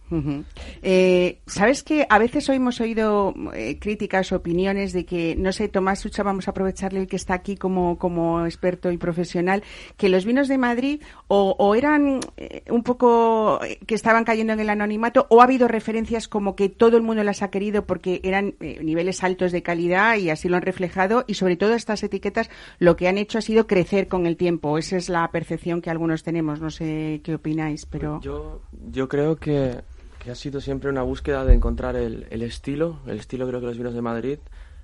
Eh, 0.82 1.40
¿Sabes 1.46 1.84
que 1.84 2.06
a 2.10 2.18
veces 2.20 2.48
hemos 2.50 2.80
oído 2.82 3.34
eh, 3.54 3.78
críticas, 3.80 4.32
opiniones 4.32 4.94
de 4.94 5.06
que, 5.06 5.36
no 5.38 5.52
sé, 5.52 5.68
Tomás 5.68 6.00
Sucha, 6.00 6.24
vamos 6.24 6.48
a 6.48 6.52
aprovecharle 6.52 7.02
el 7.02 7.08
que 7.08 7.16
está 7.16 7.34
aquí 7.34 7.56
como, 7.56 7.98
como 7.98 8.46
experto 8.46 8.92
y 8.92 8.98
profesional, 8.98 9.64
que 9.98 10.10
los 10.10 10.26
vinos 10.26 10.48
de 10.48 10.58
Madrid 10.58 11.02
o, 11.28 11.76
eran 11.76 12.20
eh, 12.38 12.64
un 12.70 12.84
poco 12.84 13.60
que 13.86 13.96
estaban 13.96 14.24
cayendo 14.24 14.54
en 14.54 14.60
el 14.62 14.70
anonimato 14.70 15.28
o 15.30 15.42
ha 15.42 15.46
habido 15.46 15.68
referencias 15.68 16.28
como 16.28 16.56
que 16.56 16.70
todo 16.70 16.98
el 16.98 17.04
mundo 17.04 17.24
las 17.24 17.42
ha 17.42 17.50
querido 17.50 17.86
porque 17.86 18.22
eran 18.24 18.56
eh, 18.60 18.80
niveles 18.84 19.24
altos 19.24 19.52
de 19.52 19.64
calidad 19.64 20.18
y 20.18 20.30
así 20.30 20.48
lo 20.50 20.58
han 20.58 20.62
reflejado 20.62 21.24
y 21.28 21.36
sobre 21.36 21.58
todo 21.58 21.74
estas 21.74 22.04
etiquetas 22.04 22.50
lo 22.80 22.96
que 22.96 23.08
han 23.08 23.18
hecho 23.18 23.38
ha 23.38 23.42
sido 23.42 23.68
crecer 23.68 24.08
con 24.08 24.26
el 24.26 24.38
tiempo. 24.38 24.78
Esa 24.78 24.98
es 24.98 25.10
la 25.10 25.30
percepción 25.32 25.82
que 25.82 25.90
algunos 25.90 26.24
tenemos. 26.24 26.62
No 26.62 26.70
sé 26.70 27.22
qué 27.24 27.36
opináis, 27.36 27.86
pero... 27.86 28.22
Yo, 28.22 28.62
yo 28.92 29.08
creo 29.10 29.36
que, 29.36 29.82
ha 30.30 30.36
sido 30.36 30.62
siempre 30.62 30.90
una 30.90 31.02
búsqueda 31.02 31.44
de 31.46 31.54
encontrar 31.54 31.96
el, 31.96 32.26
estilo. 32.42 33.00
El 33.08 33.20
estilo 33.20 33.48
creo 33.48 33.60
que 33.60 33.68
los 33.68 33.78
vinos 33.78 33.94
de 33.94 34.02
Madrid 34.02 34.40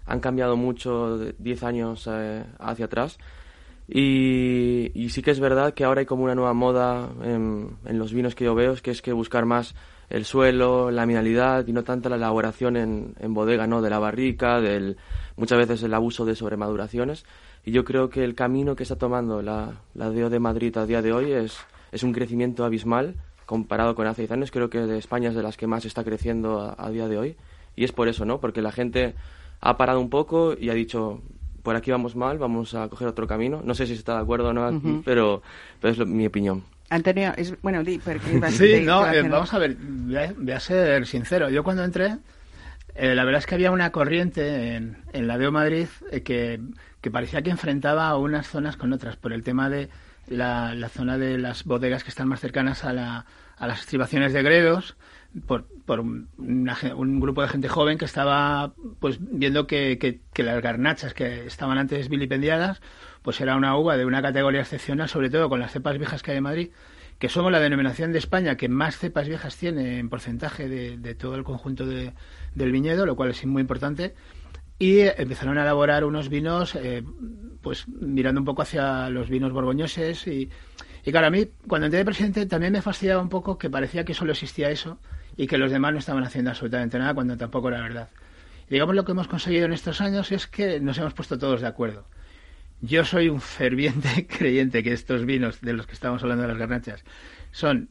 han 0.06 0.20
cambiado 0.20 0.56
mucho 0.56 1.18
de 1.18 1.36
10 1.38 1.64
años 1.64 2.10
eh, 2.12 2.44
hacia 2.60 2.86
atrás 2.86 3.18
y, 3.90 5.08
sí 5.10 5.22
que 5.22 5.32
es 5.32 5.40
verdad 5.40 5.74
que 5.74 5.86
ahora 5.86 6.02
hay 6.02 6.06
como 6.06 6.24
una 6.24 6.36
nueva 6.36 6.54
moda 6.54 7.10
en, 7.24 7.78
los 7.86 8.14
vinos 8.14 8.36
que 8.36 8.44
yo 8.46 8.54
veo, 8.54 8.76
que 8.76 8.92
es 8.92 9.02
que 9.02 9.14
buscar 9.14 9.46
más 9.46 9.76
el 10.10 10.26
suelo, 10.26 10.92
la 10.92 11.06
mineralidad 11.06 11.66
y 11.68 11.74
no 11.74 11.84
tanto 11.84 12.10
la 12.10 12.18
elaboración 12.18 12.76
en, 12.76 13.34
bodega, 13.34 13.66
¿no? 13.66 13.82
De 13.82 13.90
la 13.90 14.00
barrica, 14.00 14.60
del, 14.60 14.98
muchas 15.38 15.58
veces 15.58 15.84
el 15.84 15.94
abuso 15.94 16.26
de 16.26 16.36
sobremaduraciones. 16.36 17.26
Y 17.64 17.72
yo 17.72 17.84
creo 17.86 18.10
que 18.10 18.24
el 18.24 18.36
camino 18.36 18.76
que 18.76 18.84
está 18.84 18.96
tomando 18.96 19.42
la, 19.42 19.82
la 19.94 20.10
DEO 20.10 20.30
de 20.30 20.40
Madrid 20.40 20.78
a 20.78 20.86
día 20.86 21.02
de 21.02 21.14
hoy 21.14 21.32
es, 21.32 21.58
es 21.92 22.04
un 22.04 22.14
crecimiento 22.14 22.66
abismal 22.66 23.16
comparado 23.46 23.96
con 23.96 24.08
hace 24.08 24.24
10 24.24 24.32
años. 24.32 24.52
Creo 24.52 24.70
que 24.70 24.98
España 24.98 25.30
es 25.30 25.36
de 25.36 25.44
las 25.44 25.58
que 25.58 25.68
más 25.68 25.86
está 25.86 26.04
creciendo 26.04 26.62
a, 26.62 26.76
a 26.78 26.90
día 26.90 27.08
de 27.08 27.18
hoy. 27.18 27.36
Y 27.76 27.84
es 27.84 27.92
por 27.92 28.08
eso, 28.08 28.26
¿no? 28.26 28.40
Porque 28.40 28.62
la 28.62 28.72
gente 28.72 29.16
ha 29.60 29.78
parado 29.78 30.00
un 30.00 30.10
poco 30.10 30.54
y 30.58 30.70
ha 30.70 30.74
dicho, 30.74 31.22
por 31.68 31.76
aquí 31.76 31.92
vamos 31.92 32.16
mal, 32.16 32.38
vamos 32.38 32.74
a 32.76 32.88
coger 32.88 33.10
otro 33.10 33.28
camino. 33.28 33.60
No 33.62 33.76
sé 33.76 33.86
si 33.86 33.92
está 33.92 34.14
de 34.14 34.22
acuerdo 34.22 34.48
o 34.48 34.54
no 34.54 34.66
aquí, 34.66 35.02
pero, 35.04 35.42
pero 35.82 35.92
es 35.92 36.08
mi 36.08 36.26
opinión. 36.26 36.64
Antonio, 36.90 37.34
es, 37.36 37.62
bueno, 37.62 37.84
di, 37.84 38.00
Sí, 38.52 38.84
no, 38.86 39.06
eh, 39.12 39.22
vamos 39.24 39.54
a 39.54 39.58
ver, 39.58 39.76
voy 39.76 40.52
a, 40.54 40.60
ser 40.62 41.06
sincero. 41.06 41.50
Yo 41.50 41.66
cuando 41.66 41.84
entré, 41.84 42.20
eh, 42.96 43.14
la 43.14 43.26
verdad 43.26 43.40
es 43.40 43.46
que 43.46 43.56
había 43.56 43.72
una 43.72 43.92
corriente 43.92 44.78
en, 44.78 44.96
en 45.12 45.28
la 45.28 45.38
DEO 45.38 45.52
Madrid 45.52 45.88
eh, 46.10 46.22
que, 46.22 46.62
que, 47.02 47.12
parecía 47.12 47.42
que 47.42 47.50
enfrentaba 47.50 48.18
unas 48.18 48.48
zonas 48.48 48.78
con 48.78 48.94
otras 48.94 49.18
por 49.18 49.34
el 49.34 49.44
tema 49.44 49.70
de 49.70 49.90
la, 50.30 50.74
la 50.74 50.88
zona 50.88 51.18
de 51.18 51.38
las 51.38 51.66
bodegas 51.66 52.06
que 52.06 52.12
están 52.12 52.30
más 52.30 52.40
cercanas 52.40 52.86
a, 52.86 52.94
la, 52.94 53.26
a 53.58 53.68
las 53.68 53.82
estribaciones 53.82 54.32
de 54.32 54.42
Gredos 54.42 54.96
por, 55.46 55.66
por 55.86 56.00
un 56.00 57.20
grupo 57.20 57.42
de 57.42 57.48
gente 57.48 57.68
joven 57.68 57.98
que 57.98 58.06
estaba 58.06 58.74
pues 59.00 59.18
viendo 59.20 59.68
que, 59.68 60.20
las 60.36 60.62
garnachas 60.62 61.14
que 61.14 61.46
estaban 61.46 61.78
antes 61.78 62.10
vilipendiadas 62.10 62.82
pues 63.22 63.42
era 63.42 63.56
una 63.56 63.78
uva 63.78 63.98
de 63.98 64.06
una 64.06 64.22
categoría 64.22 64.62
excepcional 64.62 65.10
sobre 65.10 65.30
todo 65.30 65.50
con 65.50 65.60
las 65.60 65.72
cepas 65.72 65.98
viejas 65.98 66.24
que 66.24 66.32
hay 66.32 66.38
en 66.38 66.44
Madrid 66.44 66.70
que 67.20 67.30
somos 67.30 67.52
la 67.52 67.60
denominación 67.60 68.12
de 68.12 68.20
España 68.20 68.58
que 68.58 68.70
más 68.70 68.98
cepas 68.98 69.28
viejas 69.28 69.56
tiene 69.58 70.00
en 70.00 70.10
porcentaje 70.10 70.68
de, 70.68 71.16
todo 71.16 71.36
el 71.36 71.44
conjunto 71.44 71.86
de, 71.86 72.14
del 72.54 72.72
viñedo 72.72 73.06
lo 73.06 73.16
cual 73.16 73.32
es 73.32 73.46
muy 73.46 73.62
importante. 73.62 74.14
Y 74.80 75.00
empezaron 75.00 75.58
a 75.58 75.64
elaborar 75.64 76.06
unos 76.06 76.30
vinos 76.30 76.76
eh, 76.76 77.04
pues 77.62 77.88
mirando 77.88 78.42
un 78.42 78.46
poco 78.46 78.62
hacia 78.62 79.10
los 79.10 79.28
vinos 79.28 79.52
borgoñoses 79.52 80.28
y, 80.28 80.52
y 81.04 81.12
claro, 81.12 81.26
a 81.26 81.30
mí 81.32 81.50
cuando 81.68 81.86
entré 81.88 81.98
de 81.98 82.06
presidente 82.06 82.46
también 82.46 82.74
me 82.74 82.84
fastidiaba 82.84 83.20
un 83.20 83.30
poco 83.30 83.58
que 83.58 83.72
parecía 83.72 84.06
que 84.06 84.14
solo 84.14 84.34
existía 84.34 84.70
eso 84.70 85.00
y 85.38 85.48
que 85.48 85.58
los 85.58 85.72
demás 85.72 85.94
no 85.94 86.00
estaban 86.00 86.24
haciendo 86.24 86.50
absolutamente 86.50 86.98
nada 86.98 87.14
cuando 87.14 87.38
tampoco 87.38 87.70
era 87.70 87.82
verdad. 87.82 88.10
digamos 88.70 88.96
lo 88.96 89.06
que 89.06 89.12
hemos 89.12 89.28
conseguido 89.28 89.66
en 89.66 89.74
estos 89.74 90.02
años 90.02 90.32
es 90.32 90.48
que 90.48 90.80
nos 90.80 90.98
hemos 90.98 91.14
puesto 91.14 91.38
todos 91.38 91.62
de 91.62 91.68
acuerdo. 91.68 92.06
Yo 92.82 93.06
soy 93.06 93.30
un 93.30 93.40
ferviente 93.40 94.28
creyente 94.30 94.84
que 94.84 94.94
estos 94.94 95.26
vinos 95.26 95.62
de 95.62 95.74
los 95.74 95.88
que 95.88 95.94
estamos 95.94 96.22
hablando 96.24 96.44
de 96.44 96.50
las 96.50 96.58
garnachas 96.58 97.04
son 97.52 97.90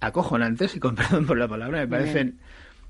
acojonantes, 0.00 0.74
y 0.76 0.80
con 0.80 0.94
perdón 0.94 1.26
por 1.26 1.38
la 1.38 1.48
palabra, 1.48 1.80
me 1.80 1.88
parecen, 1.88 2.38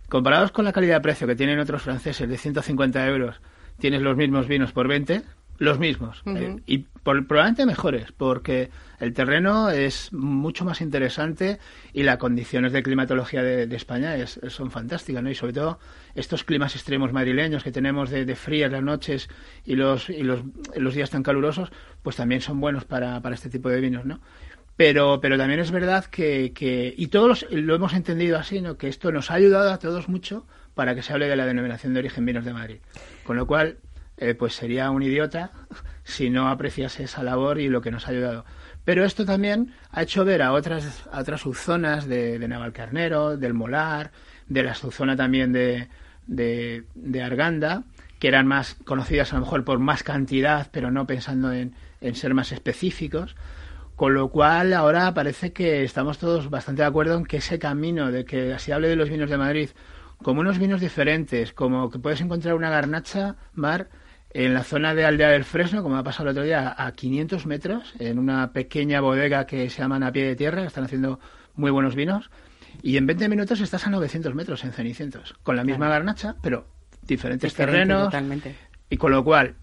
comparados 0.08 0.50
con 0.50 0.64
la 0.64 0.72
calidad 0.72 0.96
de 0.96 1.00
precio 1.02 1.26
que 1.26 1.36
tienen 1.36 1.58
otros 1.58 1.82
franceses 1.82 2.28
de 2.28 2.38
150 2.38 3.06
euros, 3.06 3.40
tienes 3.78 4.02
los 4.02 4.16
mismos 4.16 4.48
vinos 4.48 4.72
por 4.72 4.88
20, 4.88 5.22
Los 5.58 5.78
mismos. 5.78 6.22
Eh, 6.26 6.56
y 6.66 6.78
probablemente 7.02 7.66
mejores, 7.66 8.12
porque 8.12 8.70
el 9.00 9.12
terreno 9.12 9.70
es 9.70 10.12
mucho 10.12 10.64
más 10.64 10.80
interesante 10.80 11.58
y 11.92 12.02
las 12.02 12.18
condiciones 12.18 12.72
de 12.72 12.82
climatología 12.82 13.42
de, 13.42 13.76
España 13.76 14.16
es, 14.16 14.40
son 14.48 14.70
fantásticas, 14.70 15.22
¿no? 15.22 15.30
Y 15.30 15.34
sobre 15.34 15.52
todo 15.52 15.78
estos 16.14 16.44
climas 16.44 16.74
extremos 16.74 17.12
madrileños 17.12 17.62
que 17.62 17.72
tenemos 17.72 18.10
de, 18.10 18.36
frías 18.36 18.70
las 18.70 18.82
noches 18.82 19.28
y 19.64 19.76
los, 19.76 20.10
y 20.10 20.22
los, 20.22 20.40
los, 20.76 20.94
días 20.94 21.10
tan 21.10 21.22
calurosos, 21.22 21.70
pues 22.02 22.16
también 22.16 22.40
son 22.40 22.60
buenos 22.60 22.84
para, 22.84 23.20
para 23.20 23.34
este 23.34 23.50
tipo 23.50 23.68
de 23.68 23.80
vinos, 23.80 24.04
¿no? 24.04 24.20
Pero, 24.76 25.20
pero 25.22 25.38
también 25.38 25.60
es 25.60 25.70
verdad 25.70 26.04
que, 26.04 26.52
que 26.52 26.92
y 26.96 27.06
todos 27.06 27.46
lo 27.50 27.74
hemos 27.74 27.94
entendido 27.94 28.36
así, 28.36 28.60
¿no? 28.60 28.76
Que 28.76 28.88
esto 28.88 29.10
nos 29.10 29.30
ha 29.30 29.34
ayudado 29.34 29.72
a 29.72 29.78
todos 29.78 30.08
mucho 30.08 30.44
para 30.74 30.94
que 30.94 31.02
se 31.02 31.14
hable 31.14 31.28
de 31.28 31.36
la 31.36 31.46
denominación 31.46 31.94
de 31.94 32.00
origen 32.00 32.26
vinos 32.26 32.44
de 32.44 32.52
Madrid. 32.52 32.76
Con 33.24 33.36
lo 33.36 33.46
cual, 33.46 33.78
eh, 34.16 34.34
pues 34.34 34.54
sería 34.54 34.90
un 34.90 35.02
idiota 35.02 35.50
si 36.04 36.30
no 36.30 36.48
apreciase 36.48 37.04
esa 37.04 37.22
labor 37.22 37.60
y 37.60 37.68
lo 37.68 37.80
que 37.80 37.90
nos 37.90 38.06
ha 38.06 38.10
ayudado. 38.10 38.44
Pero 38.84 39.04
esto 39.04 39.24
también 39.24 39.72
ha 39.90 40.02
hecho 40.02 40.24
ver 40.24 40.42
a 40.42 40.52
otras, 40.52 41.08
a 41.10 41.20
otras 41.20 41.40
subzonas 41.40 42.06
de, 42.06 42.38
de 42.38 42.48
Navalcarnero, 42.48 43.36
del 43.36 43.52
Molar, 43.52 44.12
de 44.46 44.62
la 44.62 44.74
subzona 44.74 45.16
también 45.16 45.52
de, 45.52 45.88
de, 46.26 47.22
Arganda, 47.22 47.82
que 48.20 48.28
eran 48.28 48.46
más 48.46 48.76
conocidas 48.84 49.32
a 49.32 49.36
lo 49.36 49.42
mejor 49.42 49.64
por 49.64 49.80
más 49.80 50.04
cantidad, 50.04 50.68
pero 50.70 50.92
no 50.92 51.04
pensando 51.06 51.52
en, 51.52 51.74
en 52.00 52.14
ser 52.14 52.32
más 52.32 52.52
específicos. 52.52 53.34
Con 53.96 54.14
lo 54.14 54.28
cual 54.28 54.72
ahora 54.72 55.12
parece 55.14 55.52
que 55.52 55.82
estamos 55.82 56.18
todos 56.18 56.48
bastante 56.50 56.82
de 56.82 56.88
acuerdo 56.88 57.16
en 57.16 57.24
que 57.24 57.38
ese 57.38 57.58
camino 57.58 58.12
de 58.12 58.24
que 58.24 58.56
se 58.58 58.72
hable 58.72 58.88
de 58.88 58.96
los 58.96 59.08
vinos 59.08 59.30
de 59.30 59.38
Madrid 59.38 59.70
como 60.22 60.40
unos 60.40 60.58
vinos 60.58 60.80
diferentes, 60.80 61.52
como 61.52 61.90
que 61.90 61.98
puedes 61.98 62.20
encontrar 62.20 62.54
una 62.54 62.70
garnacha, 62.70 63.36
mar, 63.54 63.88
en 64.30 64.54
la 64.54 64.64
zona 64.64 64.94
de 64.94 65.04
Aldea 65.04 65.30
del 65.30 65.44
Fresno, 65.44 65.82
como 65.82 65.96
ha 65.96 66.02
pasado 66.02 66.24
el 66.24 66.32
otro 66.32 66.44
día, 66.44 66.74
a 66.76 66.92
500 66.92 67.46
metros, 67.46 67.94
en 67.98 68.18
una 68.18 68.52
pequeña 68.52 69.00
bodega 69.00 69.46
que 69.46 69.70
se 69.70 69.82
llaman 69.82 70.02
a 70.02 70.12
pie 70.12 70.24
de 70.24 70.36
tierra, 70.36 70.64
están 70.64 70.84
haciendo 70.84 71.20
muy 71.54 71.70
buenos 71.70 71.94
vinos, 71.94 72.30
y 72.82 72.96
en 72.96 73.06
20 73.06 73.28
minutos 73.28 73.60
estás 73.60 73.86
a 73.86 73.90
900 73.90 74.34
metros 74.34 74.64
en 74.64 74.72
Cenicientos, 74.72 75.34
con 75.42 75.56
la 75.56 75.64
misma 75.64 75.88
garnacha, 75.88 76.36
pero 76.42 76.66
diferentes 77.02 77.54
terrenos. 77.54 78.12
Y 78.90 78.96
con 78.98 79.10
lo 79.10 79.24
cual, 79.24 79.54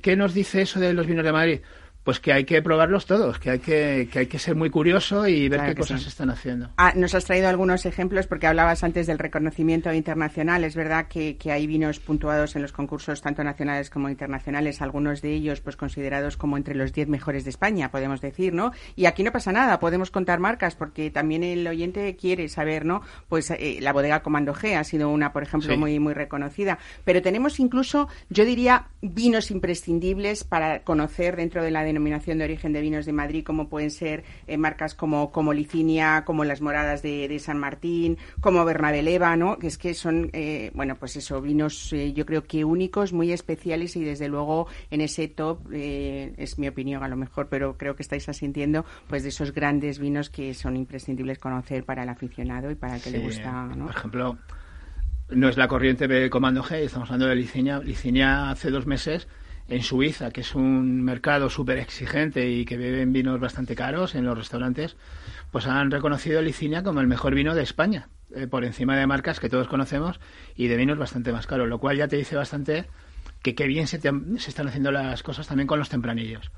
¿qué 0.00 0.16
nos 0.16 0.34
dice 0.34 0.62
eso 0.62 0.80
de 0.80 0.94
los 0.94 1.06
vinos 1.06 1.24
de 1.24 1.32
Madrid? 1.32 1.60
Pues 2.04 2.18
que 2.18 2.32
hay 2.32 2.44
que 2.44 2.60
probarlos 2.62 3.06
todos, 3.06 3.38
que 3.38 3.50
hay 3.50 3.58
que, 3.60 4.08
que 4.12 4.20
hay 4.20 4.26
que 4.26 4.38
ser 4.38 4.56
muy 4.56 4.70
curioso 4.70 5.26
y 5.28 5.48
ver 5.48 5.64
qué 5.66 5.74
cosas 5.74 6.02
se 6.02 6.08
están 6.08 6.30
haciendo. 6.30 6.70
Ah, 6.76 6.92
nos 6.96 7.14
has 7.14 7.24
traído 7.24 7.48
algunos 7.48 7.86
ejemplos 7.86 8.26
porque 8.26 8.46
hablabas 8.46 8.82
antes 8.82 9.06
del 9.06 9.18
reconocimiento 9.18 9.92
internacional. 9.92 10.64
Es 10.64 10.74
verdad 10.74 11.06
que, 11.08 11.36
que, 11.36 11.52
hay 11.52 11.66
vinos 11.66 12.00
puntuados 12.00 12.56
en 12.56 12.62
los 12.62 12.72
concursos 12.72 13.20
tanto 13.20 13.44
nacionales 13.44 13.90
como 13.90 14.08
internacionales, 14.08 14.82
algunos 14.82 15.22
de 15.22 15.32
ellos 15.32 15.60
pues 15.60 15.76
considerados 15.76 16.36
como 16.36 16.56
entre 16.56 16.74
los 16.74 16.92
10 16.92 17.08
mejores 17.08 17.44
de 17.44 17.50
España, 17.50 17.90
podemos 17.90 18.20
decir, 18.20 18.52
¿no? 18.52 18.72
Y 18.96 19.06
aquí 19.06 19.22
no 19.22 19.30
pasa 19.30 19.52
nada, 19.52 19.78
podemos 19.78 20.10
contar 20.10 20.40
marcas 20.40 20.74
porque 20.74 21.10
también 21.10 21.44
el 21.44 21.66
oyente 21.66 22.16
quiere 22.16 22.48
saber, 22.48 22.84
¿no? 22.84 23.02
Pues 23.28 23.50
eh, 23.50 23.78
la 23.80 23.92
bodega 23.92 24.22
Comando 24.22 24.54
G 24.54 24.76
ha 24.76 24.84
sido 24.84 25.08
una, 25.10 25.32
por 25.32 25.42
ejemplo, 25.42 25.76
muy 25.76 26.00
muy 26.00 26.14
reconocida, 26.14 26.78
pero 27.04 27.22
tenemos 27.22 27.60
incluso, 27.60 28.08
yo 28.28 28.44
diría, 28.44 28.88
vinos 29.00 29.50
imprescindibles 29.50 30.44
para 30.44 30.82
conocer 30.82 31.36
dentro 31.36 31.62
de 31.62 31.70
la 31.70 31.84
denominación 31.92 32.38
de 32.38 32.44
origen 32.44 32.72
de 32.72 32.80
vinos 32.80 33.06
de 33.06 33.12
Madrid, 33.12 33.44
como 33.44 33.68
pueden 33.68 33.90
ser 33.90 34.24
eh, 34.46 34.56
marcas 34.56 34.94
como, 34.94 35.30
como 35.30 35.52
Licinia, 35.52 36.24
como 36.24 36.44
las 36.44 36.60
Moradas 36.60 37.02
de, 37.02 37.38
San 37.38 37.58
Martín, 37.58 38.18
como 38.40 38.64
Bernabeleva, 38.64 39.36
¿no? 39.36 39.58
Que 39.58 39.66
es 39.66 39.78
que 39.78 39.94
son, 39.94 40.30
eh, 40.32 40.70
bueno, 40.74 40.96
pues 40.96 41.16
eso, 41.16 41.40
vinos 41.40 41.92
eh, 41.92 42.12
yo 42.12 42.26
creo 42.26 42.44
que 42.44 42.64
únicos, 42.64 43.12
muy 43.12 43.32
especiales 43.32 43.96
y 43.96 44.04
desde 44.04 44.28
luego 44.28 44.66
en 44.90 45.00
ese 45.00 45.28
top, 45.28 45.72
es 45.72 46.58
mi 46.58 46.68
opinión 46.68 47.02
a 47.02 47.08
lo 47.08 47.16
mejor, 47.16 47.48
pero 47.48 47.76
creo 47.76 47.96
que 47.96 48.02
estáis 48.02 48.28
asintiendo, 48.28 48.84
pues 49.08 49.22
de 49.22 49.30
esos 49.30 49.52
grandes 49.52 49.98
vinos 49.98 50.30
que 50.30 50.54
son 50.54 50.76
imprescindibles 50.76 51.38
conocer 51.38 51.84
para 51.84 52.02
el 52.02 52.08
aficionado 52.08 52.70
y 52.70 52.74
para 52.74 52.96
el 52.96 53.02
que 53.02 53.10
le 53.10 53.18
gusta, 53.18 53.66
¿no? 53.76 53.86
Por 53.86 53.96
ejemplo, 53.96 54.38
no 55.30 55.48
es 55.48 55.56
la 55.56 55.68
corriente 55.68 56.08
de 56.08 56.30
Comando 56.30 56.62
G, 56.62 56.76
estamos 56.76 57.08
hablando 57.08 57.28
de 57.28 57.36
Licinia. 57.36 57.78
Licinia 57.80 58.50
hace 58.50 58.70
dos 58.70 58.86
meses 58.86 59.28
en 59.68 59.82
Suiza, 59.82 60.30
que 60.30 60.42
es 60.42 60.54
un 60.54 61.02
mercado 61.02 61.48
súper 61.48 61.78
exigente 61.78 62.50
y 62.50 62.64
que 62.64 62.76
beben 62.76 63.12
vinos 63.12 63.40
bastante 63.40 63.74
caros 63.74 64.14
en 64.14 64.24
los 64.24 64.36
restaurantes, 64.36 64.96
pues 65.50 65.66
han 65.66 65.90
reconocido 65.90 66.42
Licinia 66.42 66.82
como 66.82 67.00
el 67.00 67.06
mejor 67.06 67.34
vino 67.34 67.54
de 67.54 67.62
España, 67.62 68.08
eh, 68.34 68.46
por 68.46 68.64
encima 68.64 68.96
de 68.96 69.06
marcas 69.06 69.40
que 69.40 69.48
todos 69.48 69.68
conocemos 69.68 70.20
y 70.56 70.66
de 70.66 70.76
vinos 70.76 70.98
bastante 70.98 71.32
más 71.32 71.46
caros, 71.46 71.68
lo 71.68 71.78
cual 71.78 71.96
ya 71.96 72.08
te 72.08 72.16
dice 72.16 72.36
bastante 72.36 72.86
que 73.42 73.54
qué 73.54 73.66
bien 73.66 73.86
se, 73.86 74.00
se 74.00 74.50
están 74.50 74.68
haciendo 74.68 74.90
las 74.92 75.22
cosas 75.22 75.46
también 75.46 75.66
con 75.66 75.78
los 75.78 75.88
tempranillos, 75.88 76.50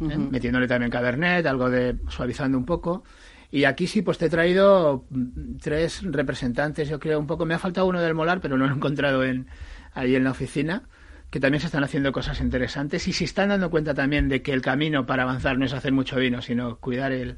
¿eh? 0.00 0.16
metiéndole 0.16 0.66
también 0.66 0.90
cabernet, 0.90 1.46
algo 1.46 1.70
de 1.70 1.96
suavizando 2.08 2.56
un 2.56 2.64
poco. 2.64 3.04
Y 3.52 3.64
aquí 3.64 3.88
sí, 3.88 4.02
pues 4.02 4.16
te 4.16 4.26
he 4.26 4.30
traído 4.30 5.06
mm, 5.10 5.56
tres 5.60 6.02
representantes, 6.04 6.88
yo 6.88 7.00
creo 7.00 7.18
un 7.18 7.26
poco. 7.26 7.44
Me 7.46 7.54
ha 7.54 7.58
faltado 7.58 7.88
uno 7.88 8.00
del 8.00 8.14
molar, 8.14 8.40
pero 8.40 8.56
no 8.56 8.66
lo 8.66 8.72
he 8.72 8.76
encontrado 8.76 9.24
en, 9.24 9.48
ahí 9.92 10.14
en 10.14 10.22
la 10.22 10.30
oficina 10.30 10.84
que 11.30 11.38
también 11.38 11.60
se 11.60 11.66
están 11.66 11.84
haciendo 11.84 12.10
cosas 12.10 12.40
interesantes 12.40 13.06
y 13.06 13.12
se 13.12 13.24
están 13.24 13.50
dando 13.50 13.70
cuenta 13.70 13.94
también 13.94 14.28
de 14.28 14.42
que 14.42 14.52
el 14.52 14.62
camino 14.62 15.06
para 15.06 15.22
avanzar 15.22 15.56
no 15.56 15.64
es 15.64 15.72
hacer 15.72 15.92
mucho 15.92 16.16
vino, 16.16 16.42
sino 16.42 16.76
cuidar 16.76 17.12
el, 17.12 17.36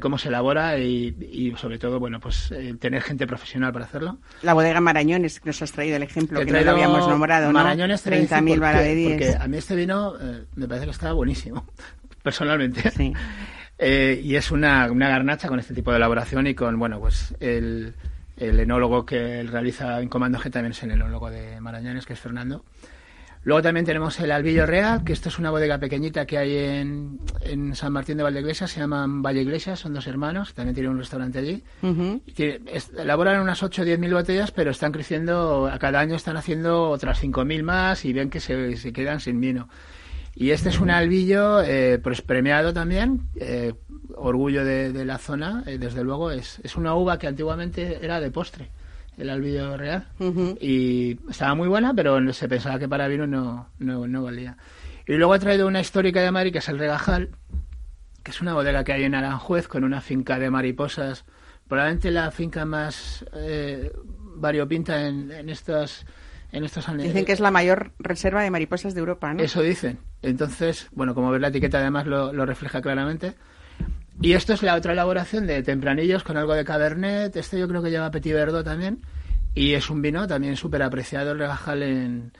cómo 0.00 0.18
se 0.18 0.28
elabora 0.28 0.78
y, 0.78 1.52
sobre 1.56 1.78
todo, 1.78 1.98
bueno, 1.98 2.20
pues 2.20 2.52
eh, 2.52 2.74
tener 2.78 3.02
gente 3.02 3.26
profesional 3.26 3.72
para 3.72 3.86
hacerlo. 3.86 4.18
La 4.42 4.54
bodega 4.54 4.80
Marañones, 4.80 5.40
que 5.40 5.48
nos 5.48 5.60
has 5.62 5.72
traído 5.72 5.96
el 5.96 6.04
ejemplo, 6.04 6.44
que 6.44 6.52
no 6.52 6.60
lo 6.60 6.70
habíamos 6.70 7.08
nombrado, 7.08 7.48
¿no? 7.48 7.54
Marañones 7.54 8.06
30.000 8.06 8.60
Maravedíes. 8.60 9.12
Porque 9.12 9.44
a 9.44 9.48
mí 9.48 9.56
este 9.56 9.74
vino 9.74 10.14
eh, 10.20 10.44
me 10.54 10.68
parece 10.68 10.86
que 10.86 10.92
está 10.92 11.12
buenísimo, 11.12 11.66
personalmente. 12.22 12.90
Sí. 12.90 13.12
Eh, 13.76 14.20
y 14.22 14.36
es 14.36 14.52
una, 14.52 14.88
una 14.88 15.08
garnacha 15.08 15.48
con 15.48 15.58
este 15.58 15.74
tipo 15.74 15.90
de 15.90 15.96
elaboración 15.96 16.46
y 16.46 16.54
con, 16.54 16.78
bueno, 16.78 17.00
pues 17.00 17.34
el, 17.40 17.92
el 18.36 18.60
enólogo 18.60 19.04
que 19.04 19.42
realiza 19.42 20.00
en 20.00 20.08
Comando 20.08 20.38
G 20.38 20.48
también 20.52 20.70
es 20.70 20.82
el 20.84 20.92
enólogo 20.92 21.28
de 21.28 21.60
Marañones, 21.60 22.06
que 22.06 22.12
es 22.12 22.20
Fernando. 22.20 22.64
Luego 23.44 23.60
también 23.60 23.84
tenemos 23.84 24.18
el 24.20 24.30
Albillo 24.30 24.64
Real, 24.64 25.04
que 25.04 25.12
esto 25.12 25.28
es 25.28 25.38
una 25.38 25.50
bodega 25.50 25.76
pequeñita 25.78 26.24
que 26.24 26.38
hay 26.38 26.56
en, 26.56 27.20
en 27.42 27.76
San 27.76 27.92
Martín 27.92 28.16
de 28.16 28.22
Valdeiglesias, 28.22 28.70
se 28.70 28.80
llaman 28.80 29.20
Valle 29.20 29.42
Iglesias, 29.42 29.80
son 29.80 29.92
dos 29.92 30.06
hermanos, 30.06 30.54
también 30.54 30.74
tienen 30.74 30.92
un 30.92 30.98
restaurante 30.98 31.40
allí. 31.40 31.62
elaboran 32.96 33.42
unas 33.42 33.62
8 33.62 33.82
o 33.82 33.84
10 33.84 33.98
mil 33.98 34.14
botellas, 34.14 34.50
pero 34.50 34.70
están 34.70 34.92
creciendo, 34.92 35.66
a 35.66 35.78
cada 35.78 36.00
año 36.00 36.16
están 36.16 36.38
haciendo 36.38 36.88
otras 36.88 37.20
5 37.20 37.44
mil 37.44 37.62
más 37.64 38.06
y 38.06 38.14
ven 38.14 38.30
que 38.30 38.40
se, 38.40 38.78
se, 38.78 38.94
quedan 38.94 39.20
sin 39.20 39.38
vino. 39.38 39.68
Y 40.34 40.50
este 40.50 40.70
es 40.70 40.80
un 40.80 40.90
albillo 40.90 41.60
eh, 41.60 42.00
pues 42.02 42.22
premiado 42.22 42.72
también, 42.72 43.28
eh, 43.36 43.74
orgullo 44.16 44.64
de, 44.64 44.90
de, 44.90 45.04
la 45.04 45.18
zona, 45.18 45.64
eh, 45.66 45.76
desde 45.76 46.02
luego 46.02 46.30
es, 46.30 46.60
es 46.64 46.76
una 46.76 46.94
uva 46.94 47.18
que 47.18 47.26
antiguamente 47.26 47.98
era 48.02 48.20
de 48.20 48.30
postre 48.30 48.70
el 49.16 49.30
albillo 49.30 49.76
real. 49.76 50.06
Y 50.60 51.18
estaba 51.30 51.54
muy 51.54 51.68
buena, 51.68 51.94
pero 51.94 52.32
se 52.32 52.48
pensaba 52.48 52.78
que 52.78 52.88
para 52.88 53.08
vino 53.08 53.26
no, 53.26 53.68
no, 53.78 54.06
no 54.06 54.22
valía. 54.22 54.56
Y 55.06 55.14
luego 55.14 55.34
ha 55.34 55.38
traído 55.38 55.66
una 55.66 55.80
histórica 55.80 56.20
de 56.20 56.30
Madrid, 56.30 56.52
que 56.52 56.58
es 56.58 56.68
el 56.68 56.78
Regajal, 56.78 57.30
que 58.22 58.30
es 58.30 58.40
una 58.40 58.54
bodega 58.54 58.84
que 58.84 58.92
hay 58.92 59.04
en 59.04 59.14
Aranjuez, 59.14 59.68
con 59.68 59.84
una 59.84 60.00
finca 60.00 60.38
de 60.38 60.50
mariposas, 60.50 61.24
probablemente 61.68 62.10
la 62.10 62.30
finca 62.30 62.64
más 62.64 63.24
eh, 63.34 63.92
variopinta 64.36 65.06
en, 65.06 65.30
en 65.30 65.48
estos... 65.50 66.06
En 66.52 66.62
estos 66.62 66.86
Dicen 66.96 67.24
que 67.24 67.32
es 67.32 67.40
la 67.40 67.50
mayor 67.50 67.90
reserva 67.98 68.40
de 68.44 68.48
mariposas 68.48 68.94
de 68.94 69.00
Europa, 69.00 69.34
¿no? 69.34 69.42
Eso 69.42 69.60
dicen. 69.60 69.98
Entonces, 70.22 70.86
bueno, 70.92 71.12
como 71.12 71.32
ves 71.32 71.40
la 71.40 71.48
etiqueta 71.48 71.78
además 71.78 72.06
lo, 72.06 72.32
lo 72.32 72.46
refleja 72.46 72.80
claramente. 72.80 73.34
Y 74.20 74.32
esto 74.32 74.52
es 74.52 74.62
la 74.62 74.74
otra 74.74 74.92
elaboración 74.92 75.46
de 75.46 75.62
tempranillos 75.62 76.22
con 76.22 76.36
algo 76.36 76.54
de 76.54 76.64
cabernet. 76.64 77.34
Este 77.36 77.58
yo 77.58 77.68
creo 77.68 77.82
que 77.82 77.90
lleva 77.90 78.10
Petit 78.10 78.32
Verdot 78.32 78.64
también. 78.64 79.00
Y 79.54 79.74
es 79.74 79.90
un 79.90 80.02
vino 80.02 80.26
también 80.26 80.56
súper 80.56 80.82
apreciado 80.82 81.32
el 81.32 81.38
regajal 81.38 81.82
en, 81.82 82.32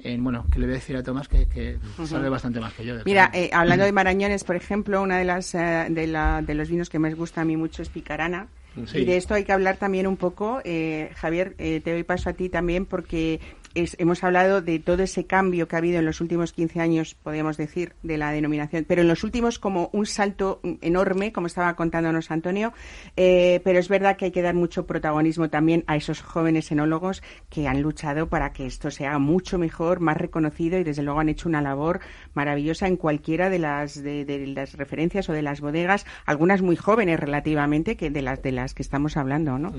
en, 0.00 0.22
bueno, 0.22 0.46
que 0.52 0.58
le 0.58 0.66
voy 0.66 0.74
a 0.74 0.78
decir 0.78 0.96
a 0.96 1.02
Tomás 1.02 1.28
que, 1.28 1.78
sabe 2.04 2.28
bastante 2.28 2.60
más 2.60 2.74
que 2.74 2.84
yo. 2.84 2.94
Mira, 3.04 3.30
eh, 3.32 3.50
hablando 3.52 3.84
de 3.84 3.92
Marañones, 3.92 4.44
por 4.44 4.56
ejemplo, 4.56 5.02
una 5.02 5.18
de 5.18 5.24
las 5.24 5.54
eh, 5.54 5.86
de, 5.90 6.06
la, 6.06 6.42
de 6.42 6.54
los 6.54 6.68
vinos 6.68 6.90
que 6.90 6.98
me 6.98 7.12
gusta 7.14 7.40
a 7.40 7.44
mí 7.44 7.56
mucho 7.56 7.82
es 7.82 7.88
Picarana. 7.88 8.48
Y 8.94 9.04
de 9.04 9.16
esto 9.16 9.34
hay 9.34 9.42
que 9.42 9.50
hablar 9.52 9.76
también 9.76 10.06
un 10.06 10.16
poco. 10.16 10.60
Eh, 10.62 11.10
Javier, 11.16 11.54
te 11.56 11.80
doy 11.80 12.04
paso 12.04 12.30
a 12.30 12.34
ti 12.34 12.48
también 12.48 12.86
porque 12.86 13.40
hemos 13.74 14.24
hablado 14.24 14.62
de 14.62 14.78
todo 14.78 15.02
ese 15.02 15.26
cambio 15.26 15.68
que 15.68 15.76
ha 15.76 15.78
habido 15.78 15.98
en 15.98 16.06
los 16.06 16.20
últimos 16.20 16.52
15 16.52 16.80
años, 16.80 17.14
podríamos 17.14 17.56
decir, 17.56 17.94
de 18.02 18.18
la 18.18 18.32
denominación, 18.32 18.84
pero 18.86 19.02
en 19.02 19.08
los 19.08 19.24
últimos 19.24 19.58
como 19.58 19.90
un 19.92 20.06
salto 20.06 20.60
enorme, 20.80 21.32
como 21.32 21.46
estaba 21.46 21.74
contándonos 21.74 22.30
Antonio, 22.30 22.72
eh, 23.16 23.60
pero 23.64 23.78
es 23.78 23.88
verdad 23.88 24.16
que 24.16 24.26
hay 24.26 24.30
que 24.30 24.42
dar 24.42 24.54
mucho 24.54 24.86
protagonismo 24.86 25.48
también 25.50 25.84
a 25.86 25.96
esos 25.96 26.20
jóvenes 26.20 26.70
enólogos 26.72 27.22
que 27.48 27.68
han 27.68 27.82
luchado 27.82 28.28
para 28.28 28.52
que 28.52 28.66
esto 28.66 28.90
sea 28.90 29.18
mucho 29.18 29.58
mejor, 29.58 30.00
más 30.00 30.16
reconocido 30.16 30.78
y 30.78 30.84
desde 30.84 31.02
luego 31.02 31.20
han 31.20 31.28
hecho 31.28 31.48
una 31.48 31.62
labor 31.62 32.00
maravillosa 32.34 32.86
en 32.86 32.96
cualquiera 32.96 33.50
de 33.50 33.58
las, 33.58 34.02
de, 34.02 34.52
las 34.54 34.74
referencias 34.74 35.28
o 35.28 35.32
de 35.32 35.42
las 35.42 35.60
bodegas, 35.60 36.06
algunas 36.26 36.62
muy 36.62 36.76
jóvenes 36.76 37.20
relativamente, 37.20 37.96
que 37.96 38.10
de 38.10 38.22
las, 38.22 38.42
de 38.42 38.52
las 38.52 38.74
que 38.74 38.82
estamos 38.82 39.16
hablando, 39.16 39.58
¿no? 39.58 39.72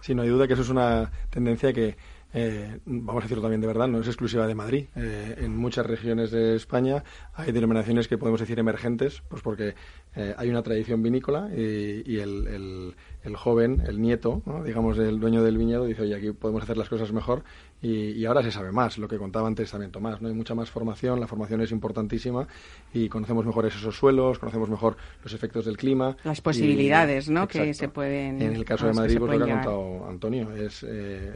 Sí, 0.00 0.14
no 0.14 0.22
hay 0.22 0.28
duda 0.28 0.46
que 0.46 0.54
eso 0.54 0.62
es 0.62 0.68
una 0.68 1.10
tendencia 1.30 1.72
que 1.72 1.96
eh, 2.34 2.78
vamos 2.86 3.22
a 3.22 3.24
decirlo 3.24 3.42
también 3.42 3.60
de 3.60 3.66
verdad, 3.66 3.88
no 3.88 4.00
es 4.00 4.06
exclusiva 4.06 4.46
de 4.46 4.54
Madrid. 4.54 4.86
Eh, 4.96 5.36
en 5.38 5.56
muchas 5.56 5.86
regiones 5.86 6.30
de 6.30 6.56
España 6.56 7.04
hay 7.34 7.52
denominaciones 7.52 8.08
que 8.08 8.18
podemos 8.18 8.40
decir 8.40 8.58
emergentes, 8.58 9.22
pues 9.28 9.42
porque 9.42 9.74
eh, 10.14 10.34
hay 10.36 10.48
una 10.48 10.62
tradición 10.62 11.02
vinícola 11.02 11.50
y, 11.54 12.18
el, 12.18 12.94
el, 13.22 13.36
joven, 13.36 13.82
el 13.86 14.00
nieto, 14.00 14.42
digamos, 14.64 14.96
del 14.96 15.20
dueño 15.20 15.42
del 15.42 15.58
viñedo, 15.58 15.84
dice, 15.84 16.02
oye, 16.02 16.14
aquí 16.14 16.32
podemos 16.32 16.62
hacer 16.62 16.76
las 16.76 16.88
cosas 16.88 17.12
mejor 17.12 17.44
y, 17.82 18.24
ahora 18.24 18.42
se 18.42 18.52
sabe 18.52 18.70
más, 18.70 18.96
lo 18.96 19.08
que 19.08 19.18
contaba 19.18 19.48
antes 19.48 19.70
también 19.70 19.90
Tomás, 19.90 20.22
¿no? 20.22 20.28
Hay 20.28 20.34
mucha 20.34 20.54
más 20.54 20.70
formación, 20.70 21.18
la 21.18 21.26
formación 21.26 21.60
es 21.62 21.72
importantísima 21.72 22.46
y 22.94 23.08
conocemos 23.08 23.44
mejor 23.44 23.66
esos 23.66 23.96
suelos, 23.96 24.38
conocemos 24.38 24.70
mejor 24.70 24.96
los 25.24 25.32
efectos 25.32 25.64
del 25.64 25.76
clima. 25.76 26.16
Las 26.22 26.40
posibilidades, 26.40 27.28
¿no? 27.28 27.48
Que 27.48 27.74
se 27.74 27.88
pueden... 27.88 28.40
En 28.40 28.54
el 28.54 28.64
caso 28.64 28.86
de 28.86 28.92
Madrid, 28.92 29.18
pues 29.18 29.36
lo 29.36 29.44
que 29.44 29.50
ha 29.50 29.54
contado 29.56 30.08
Antonio, 30.08 30.52
es 30.54 30.86
eh, 30.88 31.32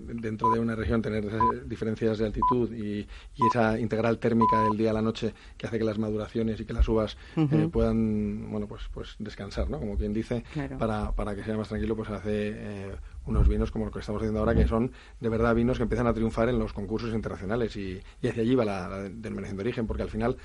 dentro 0.00 0.52
de 0.52 0.60
una 0.60 0.76
región 0.76 1.02
tener 1.02 1.26
diferencias 1.66 2.18
de 2.18 2.26
altitud 2.26 2.72
y, 2.72 3.06
esa 3.50 3.80
integral 3.80 4.18
térmica 4.18 4.62
del 4.62 4.76
día 4.76 4.90
a 4.90 4.92
la 4.92 5.02
noche 5.02 5.34
que 5.56 5.66
hace 5.66 5.78
que 5.78 5.84
las 5.84 5.98
maduraciones 5.98 6.60
y 6.60 6.64
que 6.64 6.72
las 6.72 6.86
uvas 6.88 7.16
eh, 7.36 7.68
puedan, 7.72 8.48
bueno, 8.48 8.68
pues, 8.68 8.82
pues 8.92 9.16
descansar, 9.18 9.68
¿no? 9.68 9.80
Como 9.80 9.96
quien 9.96 10.12
dice, 10.12 10.44
para, 10.78 11.10
para 11.10 11.34
que 11.34 11.42
sea 11.42 11.56
más 11.56 11.68
tranquilo, 11.68 11.96
pues 11.96 12.10
hace... 12.10 12.52
Eh, 12.54 12.92
unos 13.30 13.48
vinos 13.48 13.70
como 13.70 13.86
lo 13.86 13.90
que 13.90 14.00
estamos 14.00 14.20
haciendo 14.20 14.40
ahora, 14.40 14.54
que 14.54 14.66
son 14.66 14.92
de 15.20 15.28
verdad 15.28 15.54
vinos 15.54 15.78
que 15.78 15.84
empiezan 15.84 16.06
a 16.06 16.12
triunfar 16.12 16.48
en 16.48 16.58
los 16.58 16.72
concursos 16.72 17.14
internacionales 17.14 17.76
y, 17.76 18.00
hacia 18.22 18.42
allí 18.42 18.54
va 18.54 18.64
la, 18.64 18.88
la 18.88 18.98
denominación 19.08 19.56
de 19.56 19.62
origen, 19.62 19.86
porque 19.86 20.02
al 20.02 20.10
final 20.10 20.36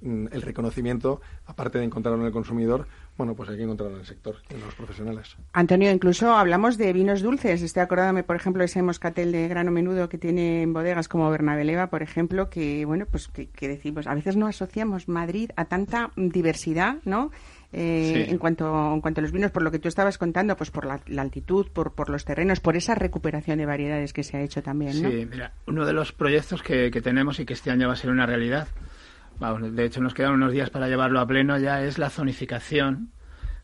mm, 0.00 0.26
el 0.32 0.42
reconocimiento, 0.42 1.20
aparte 1.46 1.78
de 1.78 1.84
encontrarlo 1.84 2.20
en 2.20 2.26
el 2.26 2.32
consumidor, 2.32 2.86
bueno, 3.16 3.34
pues 3.34 3.48
hay 3.48 3.56
que 3.56 3.62
encontrarlo 3.62 3.94
en 3.94 4.00
el 4.00 4.06
sector, 4.06 4.36
en 4.50 4.60
los 4.60 4.74
profesionales. 4.74 5.36
Antonio, 5.52 5.90
incluso 5.92 6.34
hablamos 6.34 6.76
de 6.76 6.92
vinos 6.92 7.22
dulces. 7.22 7.62
Estoy 7.62 7.82
acordándome, 7.82 8.24
por 8.24 8.36
ejemplo, 8.36 8.60
de 8.60 8.66
ese 8.66 8.82
moscatel 8.82 9.30
de 9.30 9.46
grano 9.46 9.70
menudo 9.70 10.08
que 10.08 10.18
tiene 10.18 10.62
en 10.62 10.72
bodegas 10.72 11.08
como 11.08 11.30
Bernabeleva, 11.30 11.88
por 11.88 12.02
ejemplo, 12.02 12.50
que, 12.50 12.84
bueno, 12.84 13.06
pues 13.06 13.28
que, 13.28 13.48
que 13.48 13.68
decimos, 13.68 14.06
a 14.08 14.14
veces 14.14 14.36
no 14.36 14.46
asociamos 14.46 15.08
Madrid 15.08 15.50
a 15.56 15.66
tanta 15.66 16.10
diversidad, 16.16 16.96
¿no? 17.04 17.30
Eh, 17.76 18.26
en, 18.30 18.38
cuanto, 18.38 18.94
en 18.94 19.00
cuanto 19.00 19.20
a 19.20 19.22
los 19.22 19.32
vinos, 19.32 19.50
por 19.50 19.64
lo 19.64 19.72
que 19.72 19.80
tú 19.80 19.88
estabas 19.88 20.16
contando, 20.16 20.56
pues 20.56 20.70
por 20.70 20.86
la, 20.86 21.00
altitud, 21.20 21.66
por, 21.72 21.92
por 21.92 22.08
los 22.08 22.24
terrenos, 22.24 22.60
por 22.60 22.76
esa 22.76 22.94
recuperación 22.94 23.58
de 23.58 23.66
variedades 23.66 24.12
que 24.12 24.22
se 24.22 24.36
ha 24.36 24.42
hecho 24.42 24.62
también, 24.62 25.02
¿no? 25.02 25.10
Sí, 25.10 25.26
mira, 25.28 25.50
uno 25.66 25.84
de 25.84 25.92
los 25.92 26.12
proyectos 26.12 26.62
que, 26.62 26.92
tenemos 27.02 27.40
y 27.40 27.44
que 27.44 27.52
este 27.52 27.72
año 27.72 27.88
va 27.88 27.94
a 27.94 27.96
ser 27.96 28.10
una 28.10 28.26
realidad, 28.26 28.68
vamos, 29.40 29.74
de 29.74 29.84
hecho 29.84 30.00
nos 30.00 30.14
quedan 30.14 30.34
unos 30.34 30.52
días 30.52 30.70
para 30.70 30.86
llevarlo 30.86 31.18
a 31.18 31.26
pleno 31.26 31.58
ya, 31.58 31.82
es 31.82 31.98
la 31.98 32.10
zonificación 32.10 33.10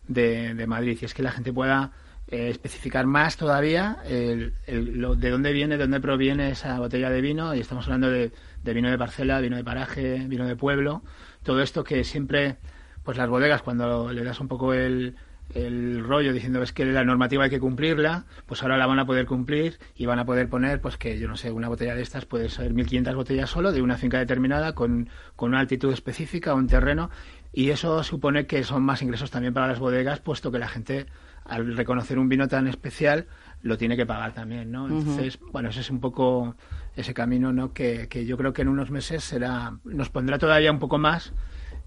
de, 0.09 0.55
de 0.55 0.67
Madrid. 0.67 0.99
Y 1.01 1.05
es 1.05 1.15
que 1.15 1.23
la 1.23 1.31
gente 1.31 1.53
pueda 1.53 1.93
eh, 2.27 2.49
especificar 2.51 3.07
más 3.07 3.37
todavía 3.37 3.99
el, 4.09 4.55
de 4.67 5.31
dónde 5.31 5.53
viene, 5.53 5.77
de 5.77 5.85
dónde 5.85 6.01
proviene 6.01 6.51
esa 6.51 6.77
botella 6.81 7.11
de 7.11 7.21
vino. 7.21 7.55
Y 7.55 7.61
estamos 7.61 7.85
hablando 7.85 8.11
de, 8.11 8.33
de 8.65 8.75
vino 8.75 8.91
de 8.91 8.99
parcela, 8.99 9.41
vino 9.41 9.57
de 9.57 9.63
paraje, 9.63 10.25
vino 10.27 10.49
de 10.49 10.57
pueblo. 10.57 11.03
Todo 11.45 11.63
esto 11.63 11.85
que 11.85 12.03
siempre 12.03 12.57
pues 13.05 13.17
las 13.17 13.29
bodegas 13.29 13.63
cuando 13.63 14.13
le 14.13 14.25
das 14.25 14.41
un 14.41 14.49
poco 14.49 14.75
el, 14.75 15.17
el 15.55 16.05
rollo 16.05 16.33
diciendo 16.33 16.63
es 16.63 16.73
que 16.73 16.85
la 16.85 17.05
normativa 17.05 17.45
hay 17.45 17.51
que 17.51 17.61
cumplirla, 17.61 18.25
pues 18.47 18.63
ahora 18.63 18.77
la 18.77 18.87
van 18.87 18.99
a 18.99 19.07
poder 19.07 19.27
cumplir 19.27 19.79
y 19.97 20.07
van 20.07 20.19
a 20.19 20.25
poder 20.25 20.49
poner, 20.49 20.81
pues 20.81 20.97
que 20.97 21.19
yo 21.19 21.29
no 21.29 21.37
sé, 21.37 21.51
una 21.51 21.69
botella 21.69 21.95
de 21.95 22.03
estas 22.03 22.25
puede 22.25 22.49
ser 22.49 22.73
1.500 22.73 23.15
botellas 23.15 23.51
solo 23.51 23.73
de 23.73 23.83
una 23.83 23.97
finca 23.97 24.19
determinada 24.19 24.75
con, 24.75 25.09
con 25.37 25.51
una 25.51 25.61
altitud 25.61 25.93
específica, 25.93 26.55
un 26.55 26.67
terreno, 26.67 27.11
y 27.53 27.71
eso 27.71 28.03
supone 28.05 28.47
que 28.47 28.63
son 28.63 28.83
más 28.85 29.03
ingresos 29.03 29.31
también 29.31 29.53
para 29.53 29.67
las 29.67 29.81
bodegas, 29.81 30.21
puesto 30.21 30.53
que 30.53 30.59
la 30.61 30.69
gente, 30.69 31.07
al 31.45 31.77
reconocer 31.77 32.19
un 32.19 32.29
vino 32.29 32.47
tan 32.47 32.69
especial, 32.69 33.27
lo 33.63 33.77
tiene 33.77 33.97
que 33.97 34.07
pagar 34.07 34.33
también, 34.33 34.71
¿no? 34.71 34.87
Entonces, 34.87 35.39
bueno, 35.51 35.71
ese 35.71 35.81
es 35.81 35.91
un 35.91 36.01
poco 36.01 36.55
ese 36.95 37.13
camino, 37.13 37.53
¿no? 37.53 37.73
Que, 37.73 38.09
que 38.09 38.25
yo 38.25 38.37
creo 38.37 38.53
que 38.53 38.63
en 38.63 38.69
unos 38.69 38.91
meses 38.91 39.25
será, 39.25 39.77
nos 39.85 40.11
pondrá 40.11 40.39
todavía 40.39 40.71
un 40.71 40.79
poco 40.79 40.97
más 40.97 41.33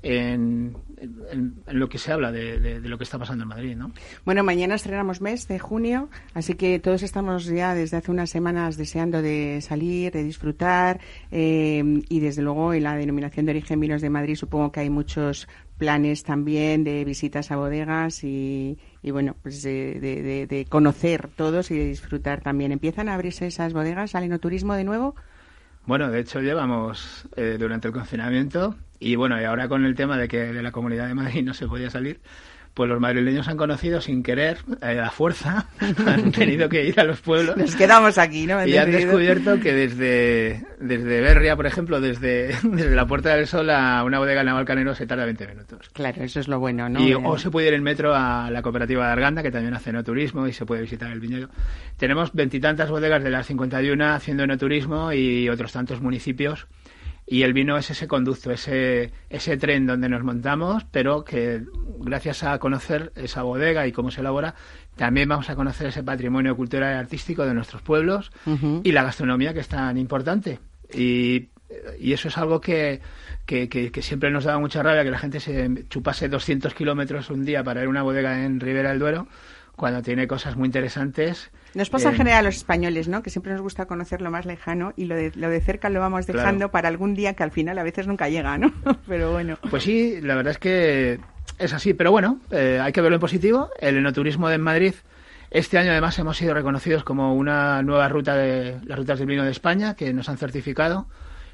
en, 0.04 0.76
lo 1.68 1.89
que 1.89 1.98
se 1.98 2.12
habla 2.12 2.32
de, 2.32 2.80
lo 2.82 2.98
que 2.98 3.04
está 3.04 3.18
pasando 3.18 3.44
en 3.44 3.50
Madrid, 3.50 3.76
¿no? 3.76 3.92
Bueno, 4.26 4.44
mañana 4.44 4.76
estrenamos 4.76 5.22
mes 5.22 5.48
de 5.48 5.60
junio, 5.60 6.10
así 6.34 6.54
que 6.56 6.80
todos 6.80 7.04
estamos 7.04 7.46
ya 7.46 7.74
desde 7.74 7.98
hace 7.98 8.12
unas 8.12 8.30
semanas 8.30 8.78
deseando 8.78 9.22
de 9.22 9.60
salir, 9.62 10.12
de 10.12 10.24
disfrutar 10.24 11.00
eh, 11.32 12.02
y 12.10 12.20
desde 12.20 12.42
luego 12.42 12.74
en 12.74 12.84
la 12.84 12.96
denominación 12.96 13.46
de 13.46 13.54
origen 13.54 13.80
vinos 13.80 14.02
de 14.02 14.10
Madrid 14.10 14.36
supongo 14.36 14.72
que 14.72 14.82
hay 14.82 14.89
muchos 14.89 15.48
planes 15.78 16.24
también 16.24 16.84
de 16.84 17.04
visitas 17.04 17.52
a 17.52 17.56
bodegas 17.56 18.24
y, 18.24 18.78
bueno, 19.04 19.36
pues 19.42 19.63
de, 19.63 20.66
conocer 20.70 21.30
todos 21.36 21.72
y 21.72 21.78
de 21.78 21.86
disfrutar 21.86 22.42
también. 22.42 22.72
¿Empiezan 22.72 23.10
a 23.10 23.16
abrirse 23.16 23.48
esas 23.48 23.74
bodegas 23.74 24.16
al 24.16 24.24
enoturismo 24.24 24.76
de 24.76 24.84
nuevo? 24.84 25.16
Bueno, 25.86 26.10
de 26.10 26.19
hecho 26.22 26.39
llevamos 26.39 27.28
eh, 27.36 27.58
durante 27.60 27.89
el 27.89 27.93
confinamiento 27.93 28.76
y 29.00 29.15
bueno, 29.15 29.39
y 29.39 29.43
ahora 29.43 29.67
con 29.67 29.84
el 29.86 29.96
tema 29.96 30.17
de 30.17 30.30
que 30.30 30.38
de 30.54 30.63
la 30.63 30.72
Comunidad 30.72 31.08
de 31.08 31.13
Madrid 31.13 31.43
no 31.43 31.54
se 31.54 31.67
podía 31.67 31.89
salir, 31.89 32.22
pues 32.73 32.89
los 32.89 32.99
madrileños 32.99 33.47
han 33.47 33.57
conocido 33.57 34.01
sin 34.01 34.23
querer, 34.23 34.57
eh, 34.81 34.99
a 34.99 35.12
fuerza, 35.12 35.67
han 35.79 36.31
tenido 36.31 36.69
que 36.69 36.86
ir 36.86 36.99
a 36.99 37.03
los 37.03 37.21
pueblos. 37.21 37.55
Nos 37.55 37.75
quedamos 37.75 38.17
aquí, 38.17 38.47
¿no? 38.47 38.65
Y 38.65 38.77
han 38.77 38.91
descubierto 38.91 39.59
que 39.59 39.73
desde, 39.73 40.65
desde 40.79 41.21
Berria, 41.21 41.55
por 41.55 41.67
ejemplo, 41.67 42.01
desde, 42.01 42.55
desde 42.63 42.95
la 42.95 43.05
Puerta 43.05 43.36
del 43.36 43.47
Sol 43.47 43.69
a 43.69 44.03
una 44.03 44.19
bodega 44.19 44.41
en 44.41 44.47
Navalcanero 44.47 44.95
se 44.95 45.05
tarda 45.05 45.25
20 45.25 45.47
minutos. 45.47 45.89
Claro, 45.93 46.23
eso 46.23 46.39
es 46.39 46.47
lo 46.47 46.59
bueno, 46.59 46.89
¿no? 46.89 46.99
Y, 46.99 47.13
o 47.13 47.38
se 47.38 47.51
puede 47.51 47.67
ir 47.67 47.73
en 47.73 47.83
metro 47.83 48.15
a 48.15 48.49
la 48.49 48.62
cooperativa 48.62 49.05
de 49.05 49.12
Arganda, 49.12 49.43
que 49.43 49.51
también 49.51 49.73
hace 49.75 49.91
no 49.91 50.03
turismo 50.03 50.47
y 50.47 50.53
se 50.53 50.65
puede 50.65 50.81
visitar 50.81 51.12
el 51.12 51.19
viñedo. 51.19 51.49
Tenemos 51.97 52.33
veintitantas 52.33 52.89
bodegas 52.89 53.23
de 53.23 53.29
las 53.29 53.45
51 53.47 54.13
haciendo 54.13 54.47
no 54.47 54.57
turismo 54.57 55.13
y 55.13 55.47
otros 55.49 55.71
tantos 55.71 56.01
municipios 56.01 56.67
y 57.25 57.43
el 57.43 57.53
vino 57.53 57.77
es 57.77 57.89
ese 57.89 58.07
conducto, 58.07 58.51
ese, 58.51 59.12
ese 59.29 59.57
tren 59.57 59.86
donde 59.86 60.09
nos 60.09 60.23
montamos, 60.23 60.86
pero 60.91 61.23
que 61.23 61.63
gracias 61.99 62.43
a 62.43 62.59
conocer 62.59 63.12
esa 63.15 63.43
bodega 63.43 63.88
y 63.88 63.91
cómo 63.91 64.12
se 64.12 64.21
elabora, 64.21 64.55
también 64.95 65.29
vamos 65.29 65.49
a 65.49 65.55
conocer 65.55 65.88
ese 65.88 66.03
patrimonio 66.03 66.55
cultural 66.55 66.93
y 66.93 66.99
artístico 66.99 67.45
de 67.45 67.53
nuestros 67.53 67.81
pueblos 67.81 68.31
y 68.83 68.91
la 68.91 69.03
gastronomía 69.03 69.53
que 69.53 69.62
es 69.62 69.67
tan 69.67 69.97
importante. 69.97 70.59
Y, 70.93 71.49
y 71.99 72.13
eso 72.13 72.27
es 72.27 72.38
algo 72.38 72.59
que, 72.59 73.01
que, 73.45 73.69
que, 73.69 74.01
siempre 74.01 74.29
nos 74.29 74.43
daba 74.43 74.59
mucha 74.59 74.83
rabia, 74.83 75.03
que 75.03 75.12
la 75.12 75.17
gente 75.17 75.39
se 75.39 75.86
chupase 75.89 76.27
200 76.29 76.73
kilómetros 76.73 77.29
un 77.29 77.45
día 77.45 77.63
para 77.63 77.81
ir 77.81 77.88
a 77.88 77.89
una 77.89 78.03
bodega 78.03 78.43
en 78.43 78.59
Ribera 78.59 78.89
del 78.89 78.99
Duero, 78.99 79.27
cuando 79.75 80.01
tiene 80.01 80.27
cosas 80.27 80.55
muy 80.55 80.67
interesantes 80.67 81.51
nos 81.73 81.89
pasa 81.89 82.09
en 82.09 82.15
general 82.15 82.39
a 82.39 82.43
los 82.43 82.57
españoles, 82.57 83.07
¿no? 83.07 83.23
Que 83.23 83.29
siempre 83.29 83.51
nos 83.51 83.62
gusta 83.62 83.86
conocer 83.86 84.21
lo 84.21 84.31
más 84.31 84.45
lejano 84.45 84.93
y 84.95 85.05
lo 85.05 85.15
de, 85.15 85.31
lo 85.36 85.49
de 85.49 85.59
cerca 85.62 85.89
lo 85.89 85.99
vamos 85.99 86.27
dejando 86.27 86.69
para 86.69 86.88
algún 86.88 87.15
día 87.15 87.33
que 87.33 87.43
al 87.43 87.51
final 87.51 87.77
a 87.79 87.83
veces 87.83 88.07
nunca 88.07 88.29
llega, 88.29 88.57
¿no? 88.57 88.71
pero 89.07 89.31
bueno. 89.31 89.57
Pues 89.69 89.83
sí, 89.83 90.19
la 90.21 90.36
verdad 90.36 90.51
es 90.51 90.59
que 90.59 91.19
es 91.57 91.73
así, 91.73 91.93
pero 91.93 92.12
bueno, 92.12 92.39
eh, 92.51 92.79
hay 92.81 92.91
que 92.91 93.01
verlo 93.01 93.15
en 93.15 93.21
positivo. 93.21 93.69
El 93.79 93.97
enoturismo 93.97 94.49
de 94.49 94.57
Madrid, 94.57 94.93
este 95.51 95.77
año 95.77 95.91
además 95.91 96.17
hemos 96.19 96.38
sido 96.38 96.53
reconocidos 96.53 97.03
como 97.03 97.33
una 97.36 97.81
nueva 97.81 98.07
ruta 98.09 98.36
de 98.36 98.79
las 98.86 98.97
rutas 98.97 99.19
del 99.19 99.27
vino 99.27 99.43
de 99.43 99.51
España 99.51 99.95
que 99.95 100.13
nos 100.13 100.29
han 100.29 100.38
certificado 100.38 101.07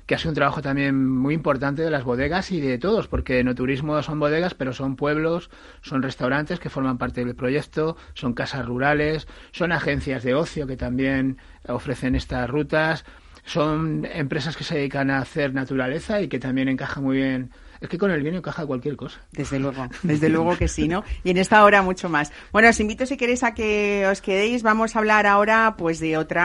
que 0.09 0.15
hace 0.15 0.27
un 0.27 0.33
trabajo 0.33 0.63
también 0.63 1.07
muy 1.07 1.35
importante 1.35 1.83
de 1.83 1.91
las 1.91 2.03
bodegas 2.03 2.49
y 2.49 2.59
de 2.59 2.79
todos, 2.79 3.07
porque 3.07 3.43
no 3.43 3.53
turismo 3.53 4.01
son 4.01 4.19
bodegas, 4.19 4.55
pero 4.55 4.73
son 4.73 4.95
pueblos, 4.95 5.51
son 5.83 6.01
restaurantes 6.01 6.59
que 6.59 6.71
forman 6.71 6.97
parte 6.97 7.23
del 7.23 7.35
proyecto, 7.35 7.95
son 8.15 8.33
casas 8.33 8.65
rurales, 8.65 9.27
son 9.51 9.71
agencias 9.71 10.23
de 10.23 10.33
ocio 10.33 10.65
que 10.65 10.77
también 10.77 11.37
ofrecen 11.67 12.15
estas 12.15 12.49
rutas, 12.49 13.05
son 13.45 14.03
empresas 14.11 14.57
que 14.57 14.63
se 14.63 14.77
dedican 14.77 15.11
a 15.11 15.19
hacer 15.19 15.53
naturaleza 15.53 16.21
y 16.21 16.27
que 16.27 16.39
también 16.39 16.69
encajan 16.69 17.03
muy 17.03 17.17
bien 17.17 17.51
es 17.81 17.89
que 17.89 17.97
con 17.97 18.11
el 18.11 18.21
vino 18.21 18.37
encaja 18.37 18.65
cualquier 18.65 18.95
cosa. 18.95 19.19
Desde 19.31 19.59
luego, 19.59 19.87
desde 20.03 20.29
luego 20.29 20.57
que 20.57 20.67
sí, 20.67 20.87
¿no? 20.87 21.03
Y 21.23 21.31
en 21.31 21.37
esta 21.37 21.63
hora 21.63 21.81
mucho 21.81 22.09
más. 22.09 22.31
Bueno, 22.51 22.69
os 22.69 22.79
invito 22.79 23.05
si 23.05 23.17
queréis 23.17 23.43
a 23.43 23.53
que 23.53 24.05
os 24.07 24.21
quedéis. 24.21 24.63
Vamos 24.63 24.95
a 24.95 24.99
hablar 24.99 25.25
ahora 25.25 25.75
pues 25.77 25.99
de 25.99 26.17
otro 26.17 26.41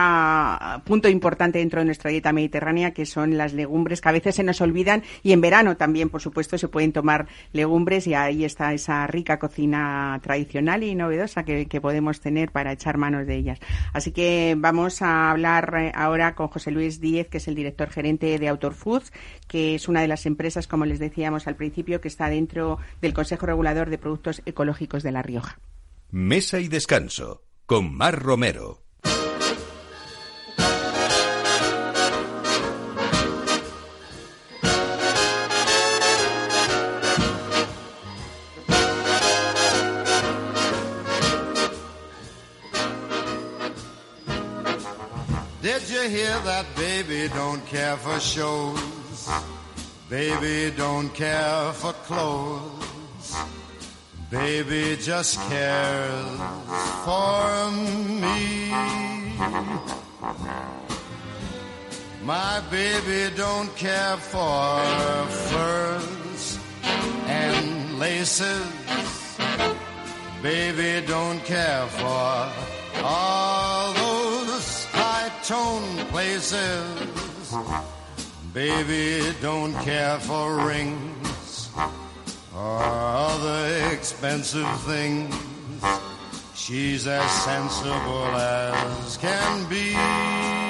punto 0.85 1.09
importante 1.09 1.59
dentro 1.59 1.79
de 1.79 1.85
nuestra 1.85 2.11
dieta 2.11 2.31
mediterránea, 2.31 2.91
que 2.91 3.05
son 3.05 3.37
las 3.37 3.53
legumbres, 3.53 4.01
que 4.01 4.09
a 4.09 4.13
veces 4.13 4.35
se 4.35 4.43
nos 4.43 4.61
olvidan. 4.61 5.03
Y 5.23 5.31
en 5.31 5.41
verano 5.41 5.77
también, 5.77 6.09
por 6.09 6.21
supuesto, 6.21 6.57
se 6.57 6.67
pueden 6.67 6.93
tomar 6.93 7.27
legumbres 7.53 8.07
y 8.07 8.13
ahí 8.13 8.45
está 8.45 8.73
esa 8.73 9.05
rica 9.07 9.39
cocina 9.39 10.19
tradicional 10.23 10.83
y 10.83 10.95
novedosa 10.95 11.43
que, 11.43 11.67
que 11.67 11.81
podemos 11.81 12.21
tener 12.21 12.51
para 12.51 12.71
echar 12.71 12.97
manos 12.97 13.27
de 13.27 13.35
ellas. 13.35 13.59
Así 13.93 14.11
que 14.11 14.55
vamos 14.57 15.01
a 15.01 15.31
hablar 15.31 15.73
eh, 15.77 15.91
ahora 15.95 16.35
con 16.35 16.47
José 16.47 16.71
Luis 16.71 16.99
Díez, 16.99 17.27
que 17.27 17.37
es 17.37 17.47
el 17.47 17.55
director 17.55 17.89
gerente 17.89 18.37
de 18.39 18.47
Autor 18.47 18.73
Foods, 18.73 19.11
que 19.47 19.75
es 19.75 19.87
una 19.87 20.01
de 20.01 20.07
las 20.07 20.25
empresas, 20.25 20.67
como 20.67 20.85
les 20.85 20.99
decía, 20.99 21.31
al 21.45 21.55
principio, 21.55 22.01
que 22.01 22.07
está 22.07 22.29
dentro 22.29 22.79
del 23.01 23.13
Consejo 23.13 23.45
Regulador 23.45 23.89
de 23.89 23.97
Productos 23.97 24.41
Ecológicos 24.45 25.03
de 25.03 25.11
La 25.11 25.21
Rioja. 25.21 25.59
Mesa 26.11 26.59
y 26.59 26.67
descanso 26.67 27.43
con 27.65 27.93
Mar 27.93 28.21
Romero. 28.21 28.85
hear 46.09 46.39
that 46.45 46.65
baby 46.75 47.27
don't 47.29 47.65
care 47.65 47.97
for 47.97 48.19
shows? 48.19 49.04
Baby 50.09 50.71
don't 50.77 51.09
care 51.13 51.73
for 51.73 51.93
clothes. 52.07 53.35
Baby 54.29 54.97
just 55.01 55.39
cares 55.49 56.39
for 57.03 57.71
me. 57.71 58.71
My 62.23 62.61
baby 62.71 63.35
don't 63.35 63.75
care 63.75 64.17
for 64.17 64.81
furs 65.49 66.59
and 67.27 67.99
laces. 67.99 68.65
Baby 70.41 71.05
don't 71.07 71.43
care 71.45 71.87
for 71.87 72.51
all 73.03 73.93
those 73.93 74.85
high 74.85 75.31
tone 75.43 76.05
places. 76.07 77.94
Baby 78.55 79.35
don't 79.41 79.73
care 79.83 80.17
for 80.17 80.65
rings 80.65 81.69
or 82.55 82.79
other 82.81 83.91
expensive 83.91 84.79
things. 84.83 85.35
She's 86.53 87.05
as 87.05 87.29
sensible 87.43 88.27
as 88.33 89.17
can 89.17 89.67
be. 89.67 90.64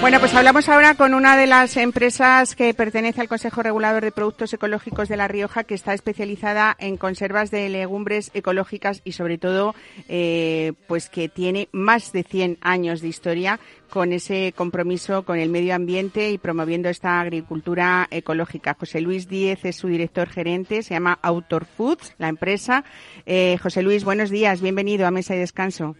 Bueno, 0.00 0.20
pues 0.20 0.34
hablamos 0.34 0.68
ahora 0.68 0.94
con 0.94 1.14
una 1.14 1.36
de 1.36 1.46
las 1.46 1.78
empresas 1.78 2.54
que 2.54 2.74
pertenece 2.74 3.22
al 3.22 3.28
Consejo 3.28 3.62
Regulador 3.62 4.04
de 4.04 4.12
Productos 4.12 4.52
Ecológicos 4.52 5.08
de 5.08 5.16
La 5.16 5.28
Rioja, 5.28 5.64
que 5.64 5.74
está 5.74 5.94
especializada 5.94 6.76
en 6.78 6.98
conservas 6.98 7.50
de 7.50 7.70
legumbres 7.70 8.30
ecológicas 8.34 9.00
y, 9.04 9.12
sobre 9.12 9.38
todo, 9.38 9.74
eh, 10.08 10.74
pues 10.88 11.08
que 11.08 11.30
tiene 11.30 11.70
más 11.72 12.12
de 12.12 12.22
100 12.22 12.58
años 12.60 13.00
de 13.00 13.08
historia 13.08 13.58
con 13.88 14.12
ese 14.12 14.52
compromiso 14.54 15.24
con 15.24 15.38
el 15.38 15.48
medio 15.48 15.74
ambiente 15.74 16.30
y 16.30 16.38
promoviendo 16.38 16.88
esta 16.88 17.20
agricultura 17.20 18.06
ecológica. 18.10 18.76
José 18.78 19.00
Luis 19.00 19.28
Díez 19.28 19.64
es 19.64 19.76
su 19.76 19.88
director 19.88 20.28
gerente, 20.28 20.82
se 20.82 20.94
llama 20.94 21.18
Autor 21.22 21.64
Foods, 21.64 22.12
la 22.18 22.28
empresa. 22.28 22.84
Eh, 23.24 23.56
José 23.62 23.82
Luis, 23.82 24.04
buenos 24.04 24.30
días, 24.30 24.60
bienvenido 24.60 25.06
a 25.06 25.10
Mesa 25.10 25.34
y 25.34 25.38
Descanso. 25.38 25.94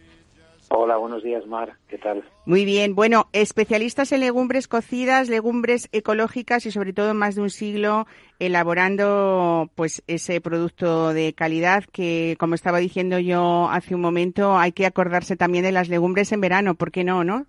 Hola, 0.76 0.96
buenos 0.96 1.22
días, 1.22 1.46
Mar. 1.46 1.74
¿Qué 1.86 1.98
tal? 1.98 2.24
Muy 2.46 2.64
bien. 2.64 2.96
Bueno, 2.96 3.28
especialistas 3.32 4.10
en 4.10 4.18
legumbres 4.18 4.66
cocidas, 4.66 5.28
legumbres 5.28 5.88
ecológicas 5.92 6.66
y 6.66 6.72
sobre 6.72 6.92
todo 6.92 7.14
más 7.14 7.36
de 7.36 7.42
un 7.42 7.50
siglo 7.50 8.06
elaborando 8.40 9.70
pues 9.76 10.02
ese 10.08 10.40
producto 10.40 11.14
de 11.14 11.32
calidad 11.32 11.84
que, 11.84 12.36
como 12.40 12.56
estaba 12.56 12.78
diciendo 12.78 13.20
yo 13.20 13.68
hace 13.70 13.94
un 13.94 14.00
momento, 14.00 14.56
hay 14.56 14.72
que 14.72 14.84
acordarse 14.84 15.36
también 15.36 15.62
de 15.62 15.70
las 15.70 15.88
legumbres 15.88 16.32
en 16.32 16.40
verano. 16.40 16.74
¿Por 16.74 16.90
qué 16.90 17.04
no, 17.04 17.22
no? 17.22 17.46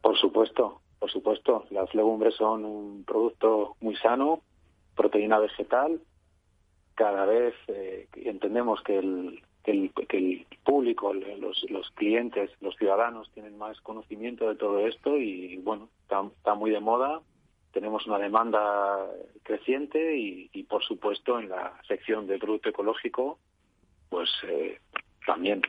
Por 0.00 0.16
supuesto, 0.16 0.82
por 1.00 1.10
supuesto. 1.10 1.64
Las 1.70 1.92
legumbres 1.92 2.36
son 2.36 2.64
un 2.64 3.04
producto 3.04 3.74
muy 3.80 3.96
sano, 3.96 4.42
proteína 4.94 5.40
vegetal. 5.40 6.00
Cada 6.94 7.26
vez 7.26 7.54
eh, 7.66 8.06
entendemos 8.14 8.80
que 8.84 8.96
el, 8.96 9.42
que 9.66 9.72
el, 9.72 9.90
que 10.06 10.16
el 10.16 10.46
público, 10.62 11.12
los, 11.12 11.90
clientes, 11.96 12.50
los 12.60 12.76
ciudadanos 12.76 13.28
tienen 13.32 13.58
más 13.58 13.80
conocimiento 13.80 14.48
de 14.48 14.54
todo 14.54 14.86
esto 14.86 15.18
y 15.18 15.56
bueno, 15.56 15.88
está, 16.02 16.22
está 16.36 16.54
muy 16.54 16.70
de 16.70 16.78
moda. 16.78 17.20
Tenemos 17.72 18.06
una 18.06 18.20
demanda 18.20 19.10
creciente 19.42 20.16
y, 20.16 20.48
y, 20.52 20.62
por 20.62 20.84
supuesto 20.84 21.40
en 21.40 21.48
la 21.48 21.78
sección 21.88 22.28
de 22.28 22.38
producto 22.38 22.68
ecológico, 22.68 23.40
pues 24.08 24.30
eh, 24.44 24.78
también 25.26 25.62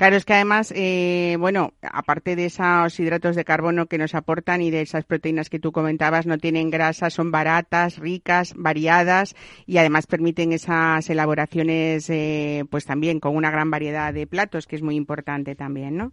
Claro, 0.00 0.16
es 0.16 0.24
que 0.24 0.32
además, 0.32 0.72
eh, 0.74 1.36
bueno, 1.38 1.74
aparte 1.82 2.34
de 2.34 2.46
esos 2.46 2.98
hidratos 2.98 3.36
de 3.36 3.44
carbono 3.44 3.84
que 3.84 3.98
nos 3.98 4.14
aportan 4.14 4.62
y 4.62 4.70
de 4.70 4.80
esas 4.80 5.04
proteínas 5.04 5.50
que 5.50 5.58
tú 5.58 5.72
comentabas, 5.72 6.26
no 6.26 6.38
tienen 6.38 6.70
grasa, 6.70 7.10
son 7.10 7.30
baratas, 7.30 7.98
ricas, 7.98 8.54
variadas 8.56 9.36
y 9.66 9.76
además 9.76 10.06
permiten 10.06 10.52
esas 10.52 11.10
elaboraciones, 11.10 12.08
eh, 12.08 12.64
pues 12.70 12.86
también 12.86 13.20
con 13.20 13.36
una 13.36 13.50
gran 13.50 13.70
variedad 13.70 14.14
de 14.14 14.26
platos, 14.26 14.66
que 14.66 14.76
es 14.76 14.82
muy 14.82 14.96
importante 14.96 15.54
también, 15.54 15.98
¿no? 15.98 16.12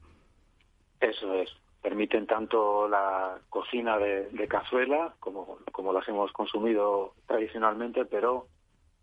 Eso 1.00 1.34
es. 1.36 1.50
Permiten 1.82 2.28
tanto 2.28 2.90
la 2.90 3.38
cocina 3.50 3.98
de, 3.98 4.28
de 4.32 4.48
cazuela 4.50 5.14
como, 5.22 5.60
como 5.72 5.94
las 5.94 6.06
hemos 6.10 6.34
consumido 6.34 7.14
tradicionalmente, 7.26 8.04
pero 8.04 8.48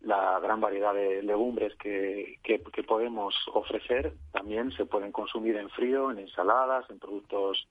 la 0.04 0.38
gran 0.40 0.60
variedad 0.60 0.94
de 0.94 1.22
legumbres 1.22 1.74
que, 1.76 2.38
que, 2.42 2.58
podemos 2.82 3.34
ofrecer 3.52 4.12
también 4.32 4.70
se 4.72 4.84
pueden 4.84 5.12
consumir 5.12 5.56
en 5.56 5.70
frío, 5.70 6.10
en 6.10 6.18
ensaladas, 6.18 6.88
en 6.90 6.98
productos 6.98 7.66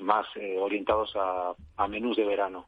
más 0.00 0.26
eh, 0.36 0.58
orientados 0.58 1.14
a, 1.16 1.54
a, 1.76 1.88
menús 1.88 2.16
de 2.16 2.24
verano. 2.24 2.66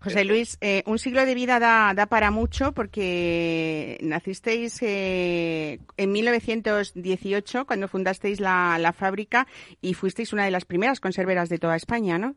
José 0.00 0.24
Luis, 0.24 0.56
eh, 0.60 0.82
un 0.86 0.98
siglo 0.98 1.24
de 1.26 1.34
vida 1.34 1.58
da, 1.58 1.92
da 1.94 2.06
para 2.06 2.30
mucho 2.30 2.72
porque 2.72 3.98
nacisteis 4.00 4.80
eh, 4.82 5.80
en 5.96 6.12
1918 6.12 7.66
cuando 7.66 7.88
fundasteis 7.88 8.40
la, 8.40 8.78
la 8.78 8.92
fábrica 8.92 9.46
y 9.82 9.94
fuisteis 9.94 10.32
una 10.32 10.44
de 10.44 10.50
las 10.50 10.64
primeras 10.64 11.00
conserveras 11.00 11.48
de 11.48 11.58
toda 11.58 11.76
España, 11.76 12.18
¿no? 12.18 12.34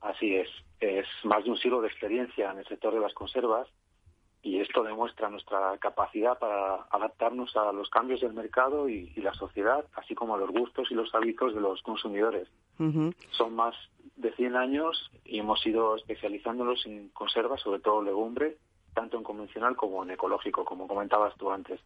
Así 0.00 0.34
es. 0.34 0.48
Es 0.80 1.06
más 1.24 1.44
de 1.44 1.50
un 1.50 1.56
siglo 1.56 1.80
de 1.80 1.88
experiencia 1.88 2.50
en 2.50 2.58
el 2.58 2.66
sector 2.66 2.92
de 2.92 3.00
las 3.00 3.14
conservas 3.14 3.66
y 4.46 4.60
esto 4.60 4.84
demuestra 4.84 5.28
nuestra 5.28 5.76
capacidad 5.78 6.38
para 6.38 6.86
adaptarnos 6.92 7.56
a 7.56 7.72
los 7.72 7.90
cambios 7.90 8.20
del 8.20 8.32
mercado 8.32 8.88
y, 8.88 9.12
la 9.16 9.34
sociedad, 9.34 9.84
así 9.96 10.14
como 10.14 10.36
a 10.36 10.38
los 10.38 10.52
gustos 10.52 10.88
y 10.88 10.94
los 10.94 11.12
hábitos 11.16 11.52
de 11.52 11.60
los 11.60 11.82
consumidores. 11.82 12.46
Son 13.32 13.56
más 13.56 13.74
de 14.14 14.32
100 14.34 14.54
años 14.54 15.10
y 15.24 15.40
hemos 15.40 15.66
ido 15.66 15.96
especializándolos 15.96 16.86
en 16.86 17.08
conservas, 17.08 17.60
sobre 17.60 17.80
todo 17.80 18.02
legumbre, 18.02 18.56
tanto 18.94 19.16
en 19.16 19.24
convencional 19.24 19.74
como 19.74 20.04
en 20.04 20.12
ecológico, 20.12 20.64
como 20.64 20.86
comentabas 20.86 21.36
tú 21.36 21.50
antes. 21.50 21.80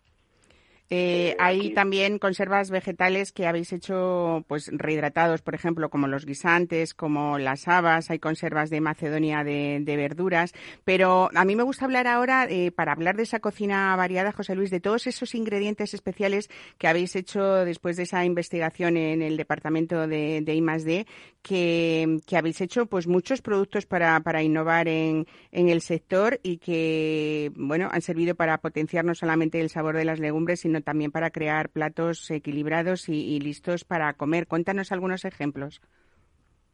Eh, 0.92 1.36
hay 1.38 1.72
también 1.72 2.18
conservas 2.18 2.68
vegetales 2.68 3.30
que 3.30 3.46
habéis 3.46 3.72
hecho 3.72 4.44
pues 4.48 4.68
rehidratados, 4.72 5.40
por 5.40 5.54
ejemplo, 5.54 5.88
como 5.88 6.08
los 6.08 6.26
guisantes, 6.26 6.94
como 6.94 7.38
las 7.38 7.68
habas, 7.68 8.10
hay 8.10 8.18
conservas 8.18 8.70
de 8.70 8.80
Macedonia 8.80 9.44
de, 9.44 9.84
verduras, 9.86 10.52
pero 10.84 11.30
a 11.32 11.44
mí 11.44 11.54
me 11.54 11.62
gusta 11.62 11.84
hablar 11.84 12.08
ahora, 12.08 12.46
eh, 12.50 12.72
para 12.72 12.90
hablar 12.90 13.16
de 13.16 13.22
esa 13.22 13.38
cocina 13.38 13.94
variada, 13.94 14.32
José 14.32 14.56
Luis, 14.56 14.70
de 14.70 14.80
todos 14.80 15.06
esos 15.06 15.36
ingredientes 15.36 15.94
especiales 15.94 16.50
que 16.76 16.88
habéis 16.88 17.14
hecho 17.14 17.64
después 17.64 17.96
de 17.96 18.02
esa 18.02 18.24
investigación 18.24 18.96
en 18.96 19.22
el 19.22 19.36
departamento 19.36 20.08
de, 20.08 20.40
de 20.40 20.54
I+D, 20.56 21.06
que, 21.42 22.18
que, 22.26 22.36
habéis 22.36 22.60
hecho 22.60 22.86
pues 22.86 23.06
muchos 23.06 23.42
productos 23.42 23.86
para, 23.86 24.18
para 24.20 24.42
innovar 24.42 24.88
en, 24.88 25.26
en 25.52 25.68
el 25.68 25.82
sector 25.82 26.40
y 26.42 26.58
que, 26.58 27.52
bueno, 27.54 27.88
han 27.92 28.02
servido 28.02 28.34
para 28.34 28.58
potenciar 28.58 29.04
no 29.04 29.14
solamente 29.14 29.60
el 29.60 29.70
sabor 29.70 29.96
de 29.96 30.04
las 30.04 30.18
legumbres, 30.18 30.60
sino 30.60 30.79
también 30.82 31.10
para 31.10 31.30
crear 31.30 31.68
platos 31.68 32.30
equilibrados 32.30 33.08
y, 33.08 33.38
listos 33.40 33.84
para 33.84 34.12
comer. 34.14 34.46
Cuéntanos 34.46 34.92
algunos 34.92 35.24
ejemplos. 35.24 35.80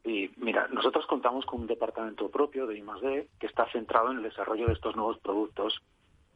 Y 0.04 0.30
mira, 0.36 0.68
nosotros 0.68 1.06
contamos 1.06 1.44
con 1.46 1.62
un 1.62 1.66
departamento 1.66 2.30
propio 2.30 2.66
de 2.66 2.78
I+D 2.78 3.28
que 3.38 3.46
está 3.46 3.70
centrado 3.72 4.12
en 4.12 4.18
el 4.18 4.22
desarrollo 4.22 4.66
de 4.66 4.74
estos 4.74 4.94
nuevos 4.94 5.18
productos 5.18 5.82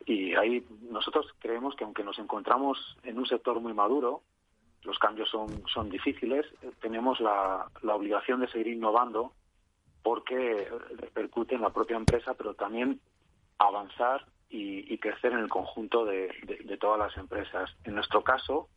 y 0.06 0.34
ahí 0.34 0.64
nosotros 0.90 1.26
creemos 1.38 1.76
que 1.76 1.84
aunque 1.84 2.02
nos 2.02 2.18
encontramos 2.18 2.96
en 3.04 3.18
un 3.18 3.26
sector 3.26 3.60
muy 3.60 3.74
maduro, 3.74 4.22
los 4.82 4.98
cambios 4.98 5.28
son, 5.28 5.90
difíciles, 5.90 6.46
tenemos 6.80 7.20
la, 7.20 7.66
la 7.82 7.94
obligación 7.94 8.40
de 8.40 8.48
seguir 8.48 8.68
innovando 8.68 9.32
porque 10.02 10.66
repercute 10.96 11.54
en 11.54 11.60
la 11.60 11.70
propia 11.70 11.96
empresa, 11.96 12.34
pero 12.34 12.54
también 12.54 12.98
avanzar 13.58 14.24
y, 14.50 14.98
crecer 14.98 15.32
en 15.32 15.38
el 15.38 15.48
conjunto 15.48 16.04
de, 16.04 16.28
todas 16.80 16.98
las 16.98 17.16
empresas. 17.16 17.70
En 17.84 17.94
nuestro 17.94 18.22
caso, 18.22 18.68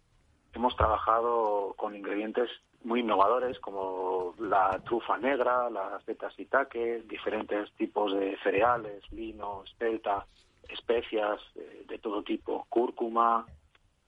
hemos 0.53 0.75
trabajado 0.75 1.73
con 1.75 1.95
ingredientes 1.95 2.49
muy 2.83 2.99
innovadores 2.99 3.59
como 3.59 4.35
la 4.39 4.79
trufa 4.85 5.17
negra, 5.17 5.69
las 5.69 6.05
betas 6.05 6.33
taque, 6.49 7.03
diferentes 7.07 7.71
tipos 7.73 8.13
de 8.13 8.37
cereales, 8.43 9.03
lino, 9.11 9.63
espelta, 9.65 10.25
especias 10.69 11.39
eh, 11.55 11.85
de 11.87 11.97
todo 11.97 12.23
tipo, 12.23 12.65
cúrcuma, 12.69 13.45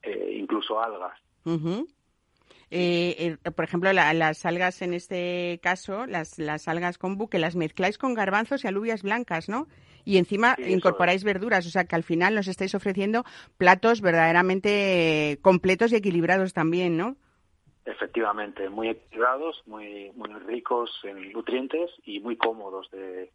eh, 0.03 0.38
incluso 0.39 0.82
algas. 0.82 1.20
Eh, 2.72 3.38
por 3.55 3.66
ejemplo, 3.66 3.93
las 3.93 4.45
algas 4.45 4.82
en 4.82 4.93
este 4.93 5.59
caso, 5.63 6.05
las, 6.05 6.38
las 6.38 6.68
algas 6.68 6.97
con 6.97 7.18
buque, 7.18 7.39
las 7.39 7.55
mezcláis 7.55 7.97
con 7.97 8.13
garbanzos 8.13 8.63
y 8.63 8.68
alubias 8.68 9.03
blancas, 9.03 9.47
¿no? 9.47 9.68
Y 10.05 10.17
encima 10.17 10.55
incorporáis 10.65 11.23
verduras, 11.23 11.65
o 11.65 11.69
sea 11.69 11.85
que 11.85 11.95
al 11.95 12.03
final 12.03 12.35
nos 12.35 12.47
estáis 12.47 12.75
ofreciendo 12.75 13.25
platos 13.57 14.01
verdaderamente 14.01 15.39
completos 15.41 15.91
y 15.91 15.95
equilibrados 15.95 16.53
también, 16.53 16.95
¿no? 16.95 17.17
Efectivamente, 17.85 18.69
muy 18.69 18.89
equilibrados, 18.89 19.61
muy, 19.67 20.11
muy 20.15 20.29
ricos 20.33 20.89
en 21.03 21.31
nutrientes 21.33 21.91
y 22.03 22.19
muy 22.19 22.35
cómodos 22.35 22.89
de, 22.91 23.31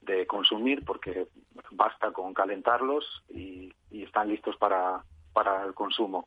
de 0.00 0.26
consumir 0.26 0.84
porque 0.84 1.26
basta 1.70 2.10
con 2.12 2.34
calentarlos 2.34 3.04
y, 3.28 3.72
y 3.90 4.02
están 4.02 4.28
listos 4.28 4.56
para, 4.56 5.04
para 5.32 5.64
el 5.64 5.74
consumo. 5.74 6.26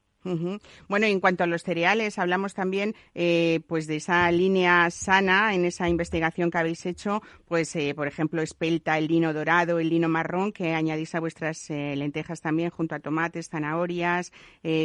Bueno, 0.87 1.05
en 1.05 1.19
cuanto 1.19 1.43
a 1.43 1.47
los 1.47 1.61
cereales, 1.61 2.17
hablamos 2.17 2.55
también 2.55 2.95
eh, 3.13 3.59
pues 3.67 3.85
de 3.85 3.97
esa 3.97 4.31
línea 4.31 4.89
sana 4.89 5.53
en 5.53 5.65
esa 5.65 5.87
investigación 5.87 6.49
que 6.49 6.57
habéis 6.57 6.85
hecho, 6.87 7.21
pues 7.47 7.75
eh, 7.75 7.93
por 7.95 8.07
ejemplo 8.07 8.41
espelta, 8.41 8.97
el 8.97 9.07
lino 9.07 9.33
dorado, 9.33 9.77
el 9.77 9.89
lino 9.89 10.09
marrón 10.09 10.51
que 10.51 10.73
añadís 10.73 11.13
a 11.13 11.19
vuestras 11.19 11.69
eh, 11.69 11.95
lentejas 11.95 12.41
también 12.41 12.71
junto 12.71 12.95
a 12.95 12.99
tomates, 12.99 13.49
zanahorias, 13.49 14.31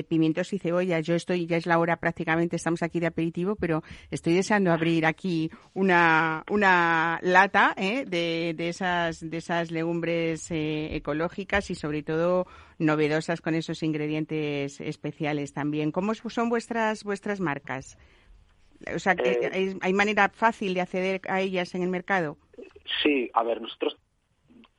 pimientos 0.09 0.53
y 0.53 0.59
cebollas. 0.59 1.07
Yo 1.07 1.15
estoy, 1.15 1.47
ya 1.47 1.57
es 1.57 1.65
la 1.65 1.79
hora 1.79 1.97
prácticamente, 1.97 2.57
estamos 2.57 2.83
aquí 2.83 3.01
de 3.01 3.07
aperitivo, 3.07 3.57
pero 3.57 3.83
estoy 4.11 4.35
deseando 4.35 4.73
abrir 4.73 5.07
aquí 5.07 5.51
una, 5.73 6.45
una 6.51 7.19
lata 7.23 7.75
de, 7.77 8.55
de, 8.55 8.69
esas, 8.69 9.21
de 9.21 9.39
esas 9.39 9.71
legumbres 9.71 10.49
ecológicas 10.51 11.71
y 11.71 11.75
sobre 11.75 12.03
todo 12.03 12.47
novedosas 12.81 13.41
con 13.41 13.55
esos 13.55 13.83
ingredientes 13.83 14.81
especiales 14.81 15.53
también. 15.53 15.93
¿Cómo 15.93 16.15
son 16.15 16.49
vuestras 16.49 17.05
vuestras 17.05 17.41
marcas? 17.41 17.97
O 18.95 18.99
sea, 18.99 19.15
eh, 19.23 19.77
¿hay 19.81 19.93
manera 19.93 20.31
fácil 20.31 20.75
de 20.75 20.81
acceder 20.81 21.21
a 21.29 21.41
ellas 21.41 21.75
en 21.75 21.83
el 21.83 21.91
mercado? 21.91 22.39
Sí, 23.03 23.31
a 23.35 23.43
ver, 23.43 23.61
nosotros 23.61 23.97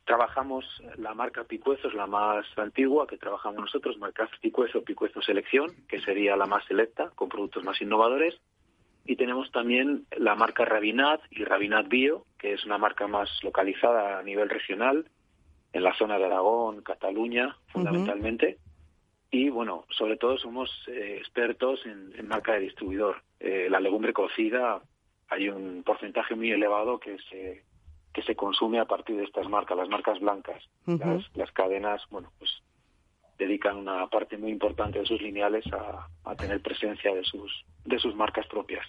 trabajamos 0.04 0.64
la 0.96 1.14
marca 1.14 1.44
Picuezo, 1.44 1.88
es 1.88 1.94
la 1.94 2.06
más 2.06 2.44
antigua 2.56 3.06
que 3.06 3.16
trabajamos 3.16 3.60
nosotros, 3.60 3.98
marca 3.98 4.28
Picuezo, 4.40 4.82
Picuezo 4.82 5.22
Selección, 5.22 5.70
que 5.88 6.00
sería 6.00 6.36
la 6.36 6.46
más 6.46 6.64
selecta, 6.66 7.10
con 7.14 7.28
productos 7.28 7.64
más 7.64 7.80
innovadores. 7.80 8.34
Y 9.04 9.16
tenemos 9.16 9.50
también 9.50 10.06
la 10.16 10.34
marca 10.34 10.64
Rabinat 10.64 11.20
y 11.30 11.44
Rabinat 11.44 11.88
Bio, 11.88 12.24
que 12.38 12.52
es 12.52 12.64
una 12.64 12.78
marca 12.78 13.06
más 13.06 13.28
localizada 13.42 14.18
a 14.18 14.22
nivel 14.22 14.48
regional, 14.48 15.06
en 15.72 15.82
la 15.82 15.94
zona 15.96 16.18
de 16.18 16.26
Aragón, 16.26 16.82
Cataluña, 16.82 17.56
fundamentalmente. 17.68 18.58
Y 19.30 19.48
bueno, 19.48 19.86
sobre 19.90 20.16
todo 20.16 20.36
somos 20.36 20.70
eh, 20.88 21.16
expertos 21.18 21.80
en, 21.86 22.28
marca 22.28 22.52
de 22.52 22.60
distribuidor. 22.60 23.22
Eh, 23.40 23.68
la 23.70 23.80
legumbre 23.80 24.12
cocida, 24.12 24.82
hay 25.28 25.48
un 25.48 25.82
porcentaje 25.82 26.34
muy 26.34 26.50
elevado 26.50 27.00
que 27.00 27.16
se, 27.30 27.64
que 28.12 28.22
se 28.22 28.36
consume 28.36 28.78
a 28.78 28.84
partir 28.84 29.16
de 29.16 29.24
estas 29.24 29.48
marcas, 29.48 29.78
las 29.78 29.88
marcas 29.88 30.20
blancas. 30.20 30.62
las, 30.86 31.24
las, 31.34 31.50
cadenas, 31.52 32.02
bueno, 32.10 32.30
pues 32.38 32.50
dedican 33.38 33.78
una 33.78 34.06
parte 34.08 34.36
muy 34.36 34.50
importante 34.50 34.98
de 34.98 35.06
sus 35.06 35.20
lineales 35.22 35.64
a, 35.72 36.06
a 36.24 36.36
tener 36.36 36.60
presencia 36.60 37.14
de 37.14 37.24
sus, 37.24 37.64
de 37.84 37.98
sus 37.98 38.14
marcas 38.14 38.46
propias. 38.46 38.86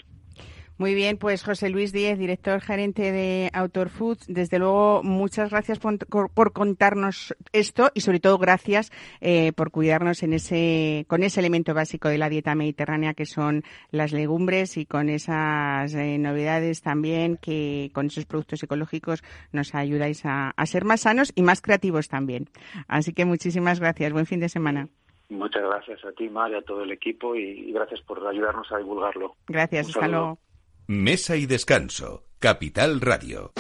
Muy 0.80 0.96
bien, 0.96 1.18
pues 1.18 1.44
José 1.44 1.70
Luis 1.70 1.94
Díez, 1.94 2.18
director 2.18 2.60
gerente 2.60 3.12
de 3.12 3.52
Autor 3.54 3.90
Foods, 3.90 4.26
desde 4.28 4.58
luego 4.58 5.04
muchas 5.04 5.52
gracias 5.52 5.80
por, 5.80 6.52
contarnos 6.52 7.36
esto 7.52 7.92
y 7.94 8.02
sobre 8.02 8.20
todo 8.20 8.40
gracias 8.40 8.92
eh, 9.22 9.54
por 9.54 9.70
cuidarnos 9.70 10.24
en 10.24 10.34
ese, 10.34 11.06
con 11.08 11.22
ese 11.22 11.42
elemento 11.42 11.76
básico 11.76 12.10
de 12.10 12.18
la 12.18 12.28
dieta 12.28 12.56
mediterránea 12.56 13.14
que 13.14 13.28
son 13.28 13.64
las 13.92 14.14
legumbres 14.14 14.78
y 14.78 14.88
con 14.88 15.10
esas 15.10 15.94
eh, 15.94 16.18
novedades 16.18 16.82
también 16.82 17.38
que 17.38 17.92
con 17.94 18.08
esos 18.08 18.26
productos 18.26 18.64
ecológicos 18.64 19.24
nos 19.52 19.76
ayudáis 19.76 20.24
a, 20.26 20.54
ser 20.66 20.86
más 20.86 21.02
sanos 21.02 21.32
y 21.36 21.44
más 21.44 21.62
creativos 21.62 22.08
también. 22.08 22.48
Así 22.88 23.14
que 23.14 23.26
muchísimas 23.26 23.80
gracias. 23.80 24.12
Buen 24.12 24.26
fin 24.26 24.40
de 24.40 24.50
semana. 24.50 24.88
Muchas 25.30 25.64
gracias 25.64 26.04
a 26.04 26.12
ti, 26.14 26.30
María, 26.30 26.60
a 26.60 26.62
todo 26.62 26.84
el 26.84 26.92
equipo 26.92 27.36
y, 27.36 27.72
gracias 27.72 28.02
por 28.02 28.26
ayudarnos 28.26 28.72
a 28.72 28.78
divulgarlo. 28.78 29.36
Gracias, 29.48 29.90
hasta 29.90 30.08
luego. 30.08 30.40
Mesa 30.88 31.38
y 31.38 31.46
Descanso, 31.46 32.26
Capital 32.40 33.00
Radio. 33.00 33.54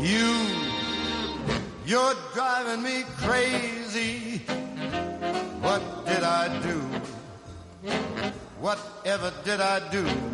You, 0.00 0.46
you're 1.84 2.14
driving 2.32 2.82
me 2.82 3.04
crazy. 3.18 4.38
What 8.66 9.44
did 9.44 9.60
I 9.60 9.78
do? 9.90 10.25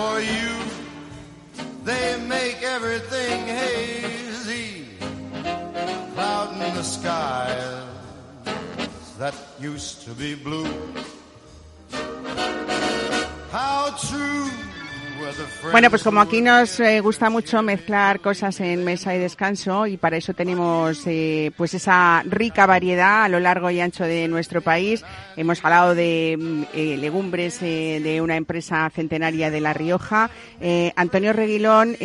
For 0.00 0.20
you, 0.20 0.52
they 1.84 2.08
make 2.36 2.58
everything 2.62 3.38
hazy. 3.62 4.86
Cloud 6.14 6.50
in 6.66 6.74
the 6.80 6.86
sky 6.98 7.48
that 9.18 9.34
used 9.58 10.02
to 10.06 10.10
be 10.22 10.34
blue. 10.34 10.59
Bueno, 15.80 15.92
pues 15.92 16.02
como 16.02 16.20
aquí 16.20 16.42
nos 16.42 16.78
eh, 16.78 17.00
gusta 17.00 17.30
mucho 17.30 17.62
mezclar 17.62 18.20
cosas 18.20 18.60
en 18.60 18.84
mesa 18.84 19.14
y 19.14 19.18
descanso 19.18 19.86
y 19.86 19.96
para 19.96 20.18
eso 20.18 20.34
tenemos 20.34 21.06
eh, 21.06 21.52
pues 21.56 21.72
esa 21.72 22.22
rica 22.26 22.66
variedad 22.66 23.24
a 23.24 23.30
lo 23.30 23.40
largo 23.40 23.70
y 23.70 23.80
ancho 23.80 24.04
de 24.04 24.28
nuestro 24.28 24.60
país. 24.60 25.02
Hemos 25.38 25.64
hablado 25.64 25.94
de 25.94 26.36
mm, 26.38 26.62
eh, 26.74 26.98
legumbres 26.98 27.60
de 27.60 28.20
una 28.22 28.36
empresa 28.36 28.90
centenaria 28.90 29.50
de 29.50 29.62
La 29.62 29.72
Rioja. 29.72 30.28
Antonio 30.96 31.32
Reguilón, 31.32 31.96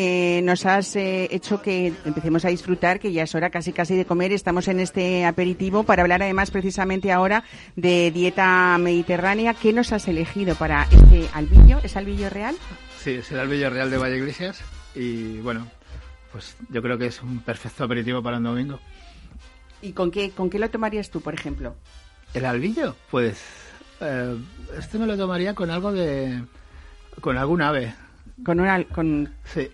nos 0.45 0.65
has 0.65 0.95
hecho 0.95 1.61
que 1.61 1.91
empecemos 2.05 2.45
a 2.45 2.49
disfrutar, 2.49 3.01
que 3.01 3.11
ya 3.11 3.23
es 3.23 3.36
hora 3.36 3.49
casi 3.49 3.73
casi 3.73 3.97
de 3.97 4.05
comer. 4.05 4.32
Estamos 4.32 4.69
en 4.69 4.80
este 4.80 5.26
aperitivo 5.26 5.84
para 5.84 6.03
hablar 6.03 6.23
además 6.23 6.49
precisamente 6.49 7.11
ahora 7.11 7.43
de 7.76 8.09
dieta 8.11 8.78
mediterránea. 8.78 9.53
¿Qué 9.53 9.73
nos 9.73 9.91
has 9.91 10.07
elegido 10.07 10.55
para 10.55 10.88
este 10.91 11.28
albillo? 11.34 11.82
¿Es 11.84 11.97
albillo 11.97 12.30
real? 12.30 12.55
Sí, 13.06 13.12
es 13.12 13.32
el 13.32 13.39
albillo 13.39 13.70
real 13.70 13.91
de 13.91 13.99
Valle 13.99 14.18
Iglesias 14.18 14.60
y 14.95 15.38
bueno, 15.41 15.68
pues 16.32 16.58
yo 16.70 16.82
creo 16.82 16.97
que 16.97 17.06
es 17.06 17.22
un 17.22 17.38
perfecto 17.38 17.84
aperitivo 17.84 18.24
para 18.24 18.38
un 18.38 18.43
domingo. 18.45 18.80
¿Y 19.84 19.91
con 19.91 20.10
qué, 20.10 20.32
con 20.32 20.49
qué 20.49 20.58
lo 20.58 20.68
tomarías 20.72 21.12
tú, 21.12 21.22
por 21.22 21.36
ejemplo? 21.36 21.76
¿El 22.34 22.45
albillo? 22.45 22.95
Pues 23.12 23.39
eh, 24.01 24.36
este 24.76 24.97
me 24.97 25.06
lo 25.06 25.16
tomaría 25.18 25.53
con 25.53 25.70
algo 25.70 25.91
de... 25.91 26.41
con 27.22 27.38
algún 27.38 27.62
ave. 27.62 27.93
Con 28.43 28.60
una... 28.60 28.84
con... 28.86 29.36
Sí 29.53 29.70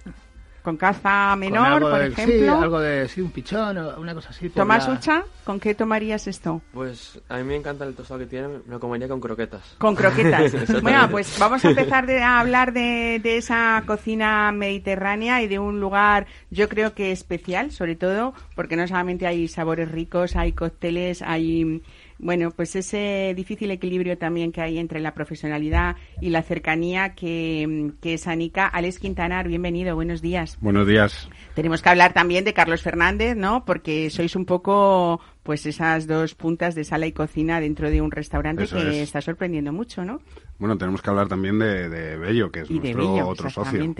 con 0.62 0.78
caza 0.78 1.36
menor, 1.36 1.82
por 1.82 2.02
ejemplo. 2.02 2.38
Sí, 2.38 2.48
algo 2.48 2.80
de 2.80 3.08
sí, 3.08 3.22
un 3.22 3.32
pichón 3.32 3.78
o 3.78 4.00
una 4.00 4.14
cosa 4.14 4.30
así. 4.30 4.50
Tomás 4.50 4.88
Ucha, 4.88 5.24
¿con 5.44 5.60
qué 5.60 5.76
tomarías 5.76 6.28
esto? 6.28 6.62
Pues 6.74 7.20
a 7.30 7.38
mí 7.38 7.44
me 7.44 7.56
encanta 7.56 7.86
el 7.86 7.96
tostado 7.96 8.20
que 8.20 8.26
tiene, 8.28 8.48
me 8.48 8.60
lo 8.68 8.80
comería 8.80 9.08
con 9.08 9.20
croquetas. 9.20 9.76
Con 9.78 9.96
croquetas. 9.96 10.54
bueno, 10.82 11.10
pues 11.10 11.38
vamos 11.40 11.64
a 11.66 11.70
empezar 11.70 12.10
a 12.10 12.40
hablar 12.40 12.74
de, 12.74 13.20
de 13.22 13.38
esa 13.38 13.84
cocina 13.86 14.52
mediterránea 14.52 15.42
y 15.42 15.48
de 15.48 15.60
un 15.60 15.80
lugar, 15.80 16.28
yo 16.50 16.70
creo 16.70 16.94
que 16.94 17.12
especial, 17.12 17.72
sobre 17.72 17.96
todo, 17.96 18.34
porque 18.56 18.76
no 18.76 18.88
solamente 18.88 19.28
hay 19.28 19.48
sabores 19.48 19.92
ricos, 19.92 20.36
hay 20.36 20.52
cócteles, 20.52 21.22
hay 21.22 21.82
bueno, 22.22 22.52
pues 22.52 22.76
ese 22.76 23.34
difícil 23.36 23.72
equilibrio 23.72 24.16
también 24.18 24.52
que 24.52 24.62
hay 24.62 24.78
entre 24.78 25.00
la 25.00 25.16
profesionalidad 25.16 25.96
y 26.22 26.30
la 26.30 26.44
cercanía 26.44 27.16
que, 27.16 27.94
que 28.00 28.14
es 28.14 28.28
Anica. 28.28 28.68
Alex 28.68 29.00
Quintanar, 29.00 29.48
bienvenido, 29.48 29.96
buenos 29.96 30.22
días. 30.22 30.58
Buenos 30.62 30.86
días. 30.86 31.28
Tenemos 31.56 31.82
que 31.82 31.90
hablar 31.90 32.14
también 32.14 32.46
de 32.46 32.54
Carlos 32.54 32.84
Fernández, 32.84 33.36
¿no? 33.36 33.66
Porque 33.66 34.12
sois 34.12 34.36
un 34.36 34.46
poco 34.46 35.20
pues 35.42 35.66
esas 35.66 36.06
dos 36.06 36.36
puntas 36.36 36.76
de 36.76 36.84
sala 36.84 37.08
y 37.08 37.12
cocina 37.12 37.60
dentro 37.60 37.90
de 37.90 38.02
un 38.02 38.12
restaurante 38.12 38.68
que 38.68 39.02
está 39.02 39.22
sorprendiendo 39.22 39.74
mucho, 39.74 40.06
¿no? 40.06 40.22
Bueno, 40.62 40.78
tenemos 40.78 41.02
que 41.02 41.10
hablar 41.10 41.28
también 41.28 41.58
de, 41.58 41.90
de 41.90 42.18
Bello, 42.18 42.52
que 42.52 42.60
es 42.60 42.70
nuestro 42.70 43.28
otro 43.28 43.50
socio. 43.50 43.96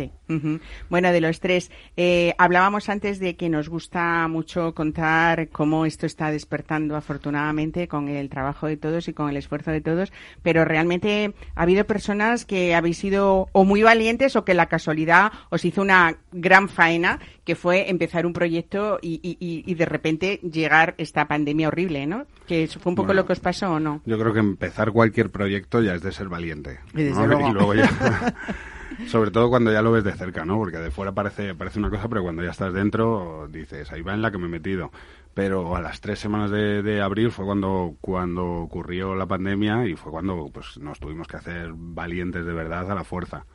Bueno, 0.92 1.12
de 1.12 1.20
los 1.20 1.40
tres, 1.40 1.72
eh, 1.98 2.36
hablábamos 2.38 2.88
antes 2.88 3.18
de 3.18 3.36
que 3.36 3.50
nos 3.50 3.68
gusta 3.68 4.28
mucho 4.28 4.76
contar 4.76 5.50
cómo 5.50 5.88
esto 5.88 6.06
está 6.06 6.30
despertando 6.30 6.96
afortunadamente 6.96 7.88
con 7.88 8.10
el 8.10 8.30
trabajo 8.30 8.68
de 8.68 8.78
todos 8.78 9.08
y 9.08 9.14
con 9.14 9.28
el 9.32 9.38
esfuerzo 9.38 9.72
de 9.72 9.82
todos, 9.82 10.14
pero 10.44 10.64
realmente 10.64 11.34
ha 11.56 11.64
habido 11.64 11.88
personas 11.88 12.46
que 12.46 12.76
habéis 12.76 13.00
sido 13.00 13.50
o 13.54 13.66
muy 13.66 13.82
valientes 13.82 14.36
o 14.36 14.46
que 14.46 14.54
la 14.54 14.68
casualidad 14.68 15.32
os 15.50 15.66
hizo 15.66 15.82
una 15.82 16.18
gran 16.32 16.70
faena, 16.70 17.20
que 17.44 17.56
fue 17.56 17.90
empezar 17.90 18.28
un 18.28 18.34
proyecto 18.34 19.00
y, 19.02 19.20
y, 19.24 19.64
y 19.66 19.74
de 19.74 19.86
repente 19.88 20.40
llegar 20.44 20.94
esta 21.00 21.28
pandemia 21.28 21.70
horrible, 21.70 22.06
¿no? 22.06 22.28
Que 22.52 22.68
fue 22.68 22.90
un 22.90 22.98
poco 22.98 23.14
lo 23.14 23.26
que 23.26 23.32
os 23.32 23.40
pasó, 23.40 23.72
¿o 23.72 23.80
no? 23.80 24.02
Yo 24.04 24.20
creo 24.20 24.34
que 24.34 24.40
empezar 24.40 24.92
cualquier 24.92 25.30
proyecto 25.30 25.82
ya 25.82 25.96
es 25.96 26.02
de 26.02 26.12
ser 26.12 26.28
valiente. 26.28 26.82
Y, 26.94 27.08
luego. 27.08 27.74
ya... 27.74 27.88
Sobre 29.08 29.32
todo 29.32 29.50
cuando 29.50 29.72
ya 29.72 29.82
lo 29.82 29.94
ves 29.94 30.04
de 30.04 30.12
cerca, 30.12 30.44
¿no? 30.44 30.58
Porque 30.58 30.76
de 30.76 30.92
fuera 30.92 31.14
parece, 31.14 31.56
parece 31.56 31.80
una 31.80 31.90
cosa, 31.90 32.10
pero 32.10 32.24
cuando 32.24 32.44
ya 32.44 32.52
estás 32.52 32.74
dentro 32.74 33.48
dices, 33.50 33.90
ahí 33.94 34.02
va 34.02 34.14
en 34.14 34.22
la 34.22 34.32
que 34.32 34.38
me 34.38 34.48
he 34.48 34.50
metido. 34.50 34.92
Pero 35.34 35.78
a 35.78 35.82
las 35.82 36.02
tres 36.02 36.20
semanas 36.20 36.52
de, 36.52 36.84
de, 36.84 37.02
abril 37.02 37.32
fue 37.32 37.46
cuando, 37.46 37.96
cuando 38.02 38.46
ocurrió 38.46 39.16
la 39.16 39.28
pandemia 39.28 39.88
y 39.88 39.96
fue 39.96 40.12
cuando 40.12 40.50
pues, 40.54 40.78
nos 40.78 41.00
tuvimos 41.00 41.30
que 41.30 41.38
hacer 41.38 41.72
valientes 41.74 42.46
de 42.46 42.52
verdad 42.52 42.92
a 42.92 42.96
la 42.96 43.06
fuerza. 43.06 43.46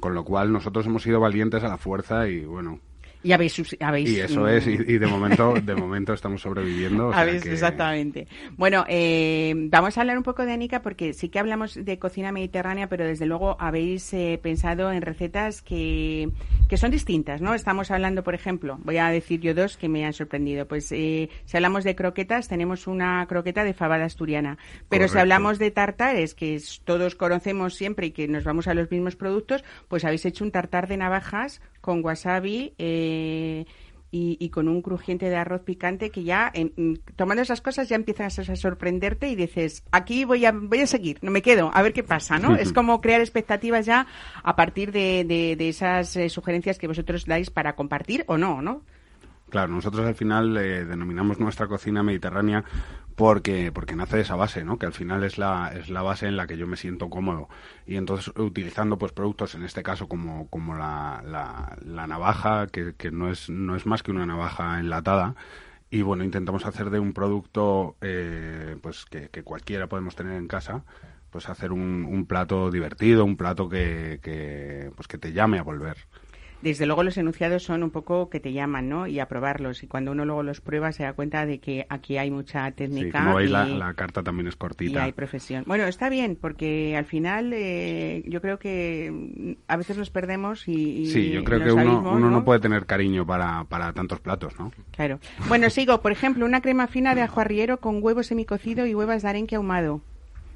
Con 0.00 0.14
lo 0.14 0.24
cual 0.24 0.54
nosotros 0.54 0.86
hemos 0.86 1.02
sido 1.02 1.20
valientes 1.20 1.62
a 1.62 1.68
la 1.68 1.76
fuerza 1.76 2.26
y 2.30 2.46
bueno, 2.46 2.80
Y 3.26 3.32
habéis, 3.32 3.76
habéis 3.80 4.08
y 4.08 4.20
eso 4.20 4.46
es 4.46 4.68
y, 4.68 4.76
de 4.76 5.06
momento 5.08 5.54
de 5.60 5.74
momento 5.74 6.12
estamos 6.12 6.40
sobreviviendo. 6.42 7.12
exactamente. 7.12 8.28
Bueno, 8.56 8.84
eh, 8.88 9.52
vamos 9.68 9.98
a 9.98 10.02
hablar 10.02 10.16
un 10.16 10.22
poco 10.22 10.46
de 10.46 10.52
Anica 10.52 10.80
porque 10.80 11.12
sí 11.12 11.28
que 11.28 11.40
hablamos 11.40 11.74
de 11.74 11.98
cocina 11.98 12.30
mediterránea, 12.30 12.88
pero 12.88 13.04
desde 13.04 13.26
luego 13.26 13.56
habéis 13.58 14.14
eh, 14.14 14.38
pensado 14.40 14.92
en 14.92 15.02
recetas 15.02 15.60
que, 15.60 16.30
que 16.68 16.76
son 16.76 16.92
distintas, 16.92 17.40
¿no? 17.40 17.52
Estamos 17.52 17.90
hablando, 17.90 18.22
por 18.22 18.36
ejemplo, 18.36 18.78
voy 18.84 18.98
a 18.98 19.08
decir 19.08 19.40
yo 19.40 19.54
dos 19.54 19.76
que 19.76 19.88
me 19.88 20.06
han 20.06 20.12
sorprendido. 20.12 20.68
Pues 20.68 20.92
eh, 20.92 21.28
si 21.46 21.56
hablamos 21.56 21.82
de 21.82 21.96
croquetas, 21.96 22.46
tenemos 22.46 22.86
una 22.86 23.26
croqueta 23.26 23.64
de 23.64 23.74
fabada 23.74 24.04
asturiana, 24.04 24.56
pero 24.88 25.08
si 25.08 25.18
hablamos 25.18 25.58
de 25.58 25.72
tartares, 25.72 26.36
que 26.36 26.62
todos 26.84 27.16
conocemos 27.16 27.74
siempre 27.74 28.06
y 28.06 28.10
que 28.12 28.28
nos 28.28 28.44
vamos 28.44 28.68
a 28.68 28.74
los 28.74 28.88
mismos 28.88 29.16
productos, 29.16 29.64
pues 29.88 30.04
habéis 30.04 30.24
hecho 30.26 30.44
un 30.44 30.52
tartar 30.52 30.86
de 30.86 30.96
navajas 30.96 31.60
con 31.86 32.04
wasabi 32.04 32.74
eh, 32.78 33.64
y, 34.10 34.48
con 34.48 34.66
un 34.66 34.80
crujiente 34.80 35.28
de 35.28 35.36
arroz 35.36 35.60
picante 35.62 36.10
que 36.10 36.24
ya, 36.24 36.50
tomando 37.16 37.42
esas 37.42 37.60
cosas, 37.60 37.88
ya 37.88 37.96
empiezas 37.96 38.38
a 38.38 38.56
sorprenderte 38.56 39.28
y 39.28 39.36
dices, 39.36 39.84
aquí 39.92 40.24
voy 40.24 40.46
a, 40.46 40.52
voy 40.52 40.80
a 40.80 40.86
seguir, 40.86 41.18
no 41.20 41.30
me 41.30 41.42
quedo, 41.42 41.70
a 41.74 41.82
ver 41.82 41.92
qué 41.92 42.02
pasa, 42.02 42.38
¿no? 42.38 42.56
es 42.56 42.72
como 42.72 43.02
crear 43.02 43.20
expectativas 43.20 43.84
ya 43.84 44.06
a 44.42 44.56
partir 44.56 44.90
de, 44.90 45.24
de, 45.26 45.68
esas 45.68 46.16
eh, 46.16 46.30
sugerencias 46.30 46.78
que 46.78 46.88
vosotros 46.88 47.26
dais 47.26 47.50
para 47.50 47.76
compartir 47.76 48.24
o 48.26 48.38
no, 48.38 48.62
¿no? 48.62 48.82
Claro, 49.50 49.72
nosotros 49.72 50.04
al 50.04 50.16
final 50.16 50.56
eh, 50.56 50.84
denominamos 50.84 51.38
nuestra 51.38 51.68
cocina 51.68 52.02
mediterránea 52.02 52.64
porque, 53.14 53.70
porque 53.72 53.94
nace 53.96 54.16
de 54.16 54.22
esa 54.22 54.36
base, 54.36 54.64
¿no? 54.64 54.78
Que 54.78 54.86
al 54.86 54.92
final 54.92 55.22
es 55.24 55.38
la, 55.38 55.72
es 55.74 55.88
la 55.88 56.02
base 56.02 56.26
en 56.26 56.36
la 56.36 56.46
que 56.46 56.56
yo 56.56 56.66
me 56.66 56.76
siento 56.76 57.08
cómodo. 57.08 57.48
Y 57.86 57.96
entonces 57.96 58.32
utilizando 58.36 58.98
pues 58.98 59.12
productos, 59.12 59.54
en 59.54 59.62
este 59.62 59.82
caso 59.82 60.08
como, 60.08 60.48
como 60.48 60.74
la, 60.74 61.22
la, 61.24 62.06
navaja, 62.06 62.66
que, 62.66 62.94
que, 62.96 63.10
no, 63.10 63.30
es, 63.30 63.48
no 63.48 63.76
es 63.76 63.86
más 63.86 64.02
que 64.02 64.10
una 64.10 64.26
navaja 64.26 64.80
enlatada, 64.80 65.36
y 65.90 66.02
bueno, 66.02 66.24
intentamos 66.24 66.66
hacer 66.66 66.90
de 66.90 66.98
un 66.98 67.12
producto 67.12 67.96
eh, 68.00 68.76
pues 68.82 69.06
que, 69.06 69.30
cualquiera 69.44 69.88
podemos 69.88 70.16
tener 70.16 70.34
en 70.36 70.48
casa, 70.48 70.84
pues 71.30 71.48
hacer 71.48 71.72
un, 71.72 72.04
un 72.04 72.26
plato 72.26 72.70
divertido, 72.70 73.24
un 73.24 73.36
plato 73.36 73.68
que, 73.68 74.18
que, 74.22 74.90
pues 74.96 75.08
que 75.08 75.18
te 75.18 75.32
llame 75.32 75.58
a 75.58 75.62
volver 75.62 75.96
desde 76.66 76.84
luego 76.84 77.04
los 77.04 77.16
enunciados 77.16 77.62
son 77.62 77.84
un 77.84 77.90
poco 77.90 78.28
que 78.28 78.40
te 78.40 78.52
llaman, 78.52 78.88
¿no? 78.88 79.06
Y 79.06 79.20
a 79.20 79.28
probarlos. 79.28 79.84
Y 79.84 79.86
cuando 79.86 80.10
uno 80.10 80.24
luego 80.24 80.42
los 80.42 80.60
prueba 80.60 80.90
se 80.90 81.04
da 81.04 81.12
cuenta 81.12 81.46
de 81.46 81.60
que 81.60 81.86
aquí 81.88 82.18
hay 82.18 82.28
mucha 82.28 82.68
técnica. 82.72 83.20
Sí, 83.20 83.24
como 83.24 83.36
veis, 83.36 83.52
la, 83.52 83.94
carta 83.94 84.24
también 84.24 84.48
es 84.48 84.56
cortita. 84.56 84.98
Y 84.98 85.02
hay 85.04 85.12
profesión. 85.12 85.62
Bueno, 85.64 85.84
está 85.84 86.08
bien, 86.08 86.34
porque 86.34 86.96
al 86.96 87.04
final 87.04 87.52
eh, 87.52 88.24
yo 88.26 88.40
creo 88.40 88.58
que 88.58 89.56
a 89.68 89.76
veces 89.76 89.96
los 89.96 90.10
perdemos 90.10 90.66
y... 90.66 91.06
sí, 91.06 91.30
yo 91.30 91.44
creo 91.44 91.62
que 91.62 91.70
uno, 91.70 92.00
uno 92.00 92.30
¿no? 92.30 92.44
puede 92.44 92.58
tener 92.58 92.84
cariño 92.84 93.24
para, 93.24 93.62
para 93.64 93.92
tantos 93.92 94.18
platos, 94.18 94.58
¿no? 94.58 94.72
Claro. 94.90 95.20
Bueno, 95.46 95.70
sigo. 95.70 96.00
Por 96.00 96.10
ejemplo, 96.10 96.44
una 96.44 96.62
crema 96.62 96.88
fina 96.88 97.14
de 97.14 97.22
ajo 97.22 97.40
arriero 97.40 97.78
con 97.78 98.02
huevo 98.02 98.24
semicocido 98.24 98.86
y 98.86 98.94
huevas 98.96 99.22
de 99.22 99.28
arenque 99.28 99.54
ahumado. 99.54 100.00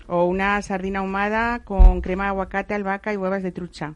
O 0.08 0.24
una 0.24 0.61
sardina 0.62 0.98
ahumada 0.98 1.61
con 1.61 2.00
crema 2.00 2.24
de 2.24 2.30
aguacate, 2.30 2.74
albahaca 2.74 3.12
y 3.12 3.16
huevas 3.16 3.44
de 3.44 3.52
trucha. 3.52 3.94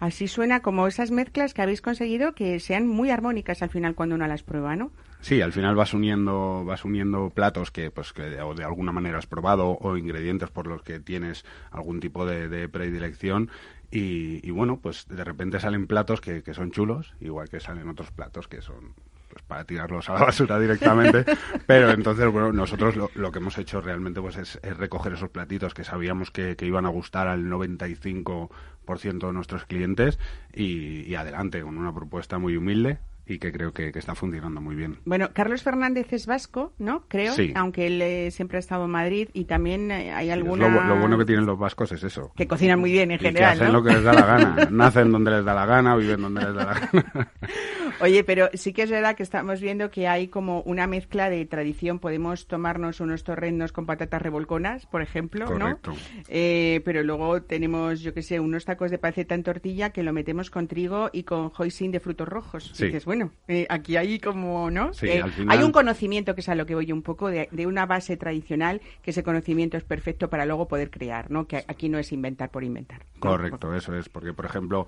Así 0.00 0.28
suena 0.28 0.60
como 0.62 0.86
esas 0.86 1.10
mezclas 1.10 1.52
que 1.52 1.60
habéis 1.60 1.82
conseguido 1.82 2.34
que 2.34 2.58
sean 2.58 2.86
muy 2.86 3.10
armónicas 3.10 3.62
al 3.62 3.68
final 3.68 3.94
cuando 3.94 4.14
uno 4.14 4.26
las 4.26 4.42
prueba, 4.42 4.74
¿no? 4.74 4.90
Sí, 5.20 5.42
al 5.42 5.52
final 5.52 5.76
vas 5.76 5.92
uniendo, 5.92 6.64
vas 6.64 6.86
uniendo 6.86 7.28
platos 7.28 7.70
que, 7.70 7.90
pues, 7.90 8.14
que 8.14 8.22
de, 8.22 8.36
de 8.36 8.64
alguna 8.64 8.92
manera 8.92 9.18
has 9.18 9.26
probado 9.26 9.76
o 9.78 9.98
ingredientes 9.98 10.50
por 10.50 10.66
los 10.66 10.82
que 10.82 10.98
tienes 11.00 11.44
algún 11.70 12.00
tipo 12.00 12.24
de, 12.24 12.68
predilección 12.70 13.50
y, 13.90 14.50
bueno, 14.50 14.78
pues 14.80 15.06
de 15.08 15.22
repente 15.22 15.60
salen 15.60 15.86
platos 15.86 16.20
que, 16.22 16.42
que 16.42 16.54
son 16.54 16.70
chulos, 16.70 17.14
igual 17.20 17.50
que 17.50 17.60
salen 17.60 17.88
otros 17.88 18.10
platos 18.10 18.48
que 18.48 18.62
son 18.62 18.94
pues 19.30 19.42
para 19.42 19.64
tirarlos 19.64 20.10
a 20.10 20.14
la 20.14 20.24
basura 20.24 20.58
directamente. 20.58 21.24
Pero 21.66 21.90
entonces, 21.90 22.26
bueno, 22.30 22.52
nosotros 22.52 22.96
lo, 22.96 23.32
que 23.32 23.38
hemos 23.38 23.56
hecho 23.58 23.80
realmente 23.80 24.20
pues 24.20 24.36
es, 24.36 24.60
recoger 24.62 25.12
esos 25.12 25.30
platitos 25.30 25.72
que 25.72 25.84
sabíamos 25.84 26.30
que, 26.30 26.56
que, 26.56 26.66
iban 26.66 26.84
a 26.84 26.88
gustar 26.88 27.28
al 27.28 27.48
95 27.48 28.50
de 28.98 29.32
nuestros 29.32 29.64
clientes 29.66 30.18
y, 30.52 31.14
adelante 31.14 31.62
con 31.62 31.78
una 31.78 31.94
propuesta 31.94 32.38
muy 32.38 32.56
humilde 32.56 32.98
y 33.26 33.38
que 33.38 33.52
creo 33.52 33.72
que, 33.72 33.92
está 33.94 34.16
funcionando 34.16 34.60
muy 34.60 34.74
bien. 34.74 34.98
Bueno, 35.04 35.28
Carlos 35.32 35.62
Fernández 35.62 36.12
es 36.12 36.26
vasco, 36.26 36.72
¿no? 36.78 37.04
Creo, 37.06 37.32
aunque 37.54 37.86
él 37.86 38.02
eh, 38.02 38.30
siempre 38.32 38.58
ha 38.58 38.58
estado 38.58 38.86
en 38.86 38.90
Madrid 38.90 39.28
y 39.32 39.44
también 39.44 39.92
eh, 39.92 40.12
hay 40.12 40.30
alguna... 40.30 40.68
Lo, 40.68 40.96
bueno 40.98 41.16
que 41.16 41.24
tienen 41.24 41.46
los 41.46 41.56
vascos 41.56 41.92
es 41.92 42.02
eso. 42.02 42.32
Que 42.34 42.48
cocinan 42.48 42.80
muy 42.80 42.90
bien 42.90 43.12
en 43.12 43.20
y 43.20 43.22
general, 43.22 43.56
que 43.56 43.62
hacen 43.64 43.72
lo 43.72 43.84
que 43.84 43.92
les 43.92 44.02
da 44.02 44.12
la 44.12 44.26
gana. 44.26 44.68
Nacen 44.72 45.12
donde 45.12 45.30
les 45.30 45.44
da 45.44 45.54
la 45.54 45.66
gana, 45.66 45.94
viven 45.94 46.22
donde 46.22 46.40
les 46.40 46.54
da 46.54 46.64
la 46.64 46.74
gana. 46.74 47.32
Oye, 48.00 48.24
pero 48.24 48.48
sí 48.54 48.72
que 48.72 48.82
es 48.82 48.90
verdad 48.90 49.16
que 49.16 49.22
estamos 49.22 49.60
viendo 49.60 49.90
que 49.90 50.08
hay 50.08 50.28
como 50.28 50.62
una 50.62 50.86
mezcla 50.86 51.30
de 51.30 51.44
tradición. 51.46 51.98
Podemos 51.98 52.46
tomarnos 52.46 53.00
unos 53.00 53.24
torrendos 53.24 53.72
con 53.72 53.86
patatas 53.86 54.22
revolconas, 54.22 54.86
por 54.86 55.02
ejemplo, 55.02 55.46
Correcto. 55.46 55.90
¿no? 55.90 55.96
Eh, 56.28 56.80
pero 56.84 57.02
luego 57.02 57.42
tenemos, 57.42 58.00
yo 58.00 58.14
qué 58.14 58.22
sé, 58.22 58.40
unos 58.40 58.64
tacos 58.64 58.90
de 58.90 58.98
panceta 58.98 59.34
en 59.34 59.42
tortilla 59.42 59.90
que 59.90 60.02
lo 60.02 60.12
metemos 60.12 60.50
con 60.50 60.68
trigo 60.68 61.10
y 61.12 61.24
con 61.24 61.52
hoisin 61.56 61.90
de 61.90 62.00
frutos 62.00 62.28
rojos. 62.28 62.70
Sí. 62.74 62.86
dices, 62.86 63.04
bueno, 63.04 63.32
eh, 63.48 63.66
aquí 63.68 63.96
hay 63.96 64.18
como, 64.18 64.70
¿no? 64.70 64.92
Sí, 64.92 65.08
eh, 65.08 65.22
al 65.22 65.32
final... 65.32 65.58
Hay 65.58 65.64
un 65.64 65.72
conocimiento, 65.72 66.34
que 66.34 66.40
es 66.40 66.48
a 66.48 66.54
lo 66.54 66.66
que 66.66 66.74
voy 66.74 66.92
un 66.92 67.02
poco, 67.02 67.28
de, 67.28 67.48
de, 67.50 67.66
una 67.66 67.86
base 67.86 68.16
tradicional, 68.16 68.80
que 69.02 69.10
ese 69.10 69.22
conocimiento 69.22 69.76
es 69.76 69.84
perfecto 69.84 70.28
para 70.30 70.46
luego 70.46 70.68
poder 70.68 70.90
crear, 70.90 71.30
¿no? 71.30 71.46
Que 71.46 71.64
aquí 71.68 71.88
no 71.88 71.98
es 71.98 72.12
inventar 72.12 72.50
por 72.50 72.64
inventar. 72.64 73.04
Correcto, 73.18 73.74
eso 73.74 73.94
es. 73.94 74.08
Porque, 74.08 74.32
por 74.32 74.46
ejemplo, 74.46 74.86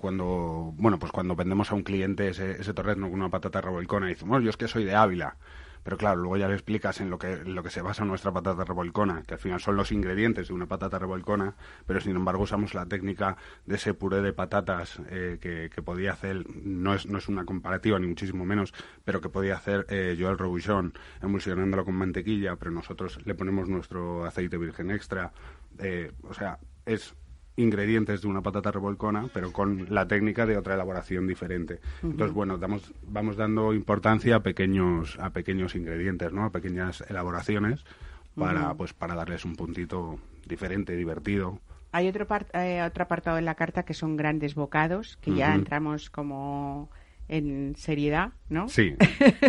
cuando, 0.00 0.72
bueno, 0.76 0.98
pues 0.98 1.12
cuando 1.12 1.36
vendemos 1.36 1.70
a 1.70 1.74
un 1.74 1.82
cliente 1.82 2.28
ese 2.38 2.60
ese, 2.60 2.74
con 2.74 3.14
una 3.14 3.30
patata 3.30 3.60
revolcona 3.60 4.06
y 4.06 4.14
dice, 4.14 4.24
bueno, 4.24 4.44
yo 4.44 4.50
es 4.50 4.56
que 4.56 4.68
soy 4.68 4.84
de 4.84 4.94
Ávila. 4.94 5.36
Pero 5.86 5.98
claro, 5.98 6.16
luego 6.16 6.36
ya 6.36 6.48
le 6.48 6.54
explicas 6.54 7.00
en 7.00 7.10
lo 7.10 7.16
que, 7.16 7.44
lo 7.44 7.62
que 7.62 7.70
se 7.70 7.80
basa 7.80 8.04
nuestra 8.04 8.32
patata 8.32 8.64
revolcona, 8.64 9.22
que 9.22 9.34
al 9.34 9.40
final 9.40 9.60
son 9.60 9.76
los 9.76 9.92
ingredientes 9.92 10.48
de 10.48 10.54
una 10.54 10.66
patata 10.66 10.98
revolcona, 10.98 11.54
pero 11.86 12.00
sin 12.00 12.16
embargo 12.16 12.42
usamos 12.42 12.74
la 12.74 12.86
técnica 12.86 13.36
de 13.66 13.76
ese 13.76 13.94
puré 13.94 14.20
de 14.20 14.32
patatas 14.32 14.98
eh, 15.10 15.38
que, 15.40 15.82
podía 15.82 16.10
hacer, 16.10 16.44
no 16.56 16.92
es, 16.92 17.06
no 17.06 17.18
es 17.18 17.28
una 17.28 17.44
comparativa 17.44 18.00
ni 18.00 18.08
muchísimo 18.08 18.44
menos, 18.44 18.74
pero 19.04 19.20
que 19.20 19.28
podía 19.28 19.54
hacer 19.54 19.86
eh, 19.88 20.16
Joel 20.18 20.38
Robuchon 20.38 20.92
emulsionándolo 21.22 21.84
con 21.84 21.94
mantequilla, 21.94 22.56
pero 22.56 22.72
nosotros 22.72 23.24
le 23.24 23.36
ponemos 23.36 23.68
nuestro 23.68 24.24
aceite 24.24 24.58
virgen 24.58 24.90
extra. 24.90 25.30
Eh, 25.78 26.10
o 26.28 26.34
sea, 26.34 26.58
es 26.84 27.14
ingredientes 27.56 28.22
de 28.22 28.28
una 28.28 28.42
patata 28.42 28.70
revolcona, 28.70 29.28
pero 29.32 29.52
con 29.52 29.86
la 29.90 30.06
técnica 30.06 30.46
de 30.46 30.56
otra 30.56 30.74
elaboración 30.74 31.26
diferente. 31.26 31.80
Entonces, 32.02 32.34
bueno, 32.34 32.58
damos, 32.58 32.92
vamos 33.08 33.36
dando 33.36 33.72
importancia 33.72 34.36
a 34.36 34.40
pequeños, 34.40 35.18
a 35.20 35.30
pequeños 35.30 35.74
ingredientes, 35.74 36.32
¿no? 36.32 36.44
A 36.44 36.50
pequeñas 36.50 37.02
elaboraciones 37.08 37.84
para, 38.34 38.74
pues, 38.74 38.92
para 38.92 39.14
darles 39.14 39.44
un 39.44 39.56
puntito 39.56 40.18
diferente, 40.46 40.94
divertido. 40.96 41.58
Hay 41.92 42.08
otro, 42.08 42.26
eh, 42.52 42.82
otro 42.82 43.04
apartado 43.04 43.38
en 43.38 43.46
la 43.46 43.54
carta 43.54 43.84
que 43.84 43.94
son 43.94 44.16
grandes 44.16 44.54
bocados, 44.54 45.16
que 45.16 45.34
ya 45.34 45.54
entramos 45.54 46.10
como 46.10 46.90
en 47.28 47.74
seriedad, 47.76 48.32
¿no? 48.48 48.68
Sí. 48.68 48.94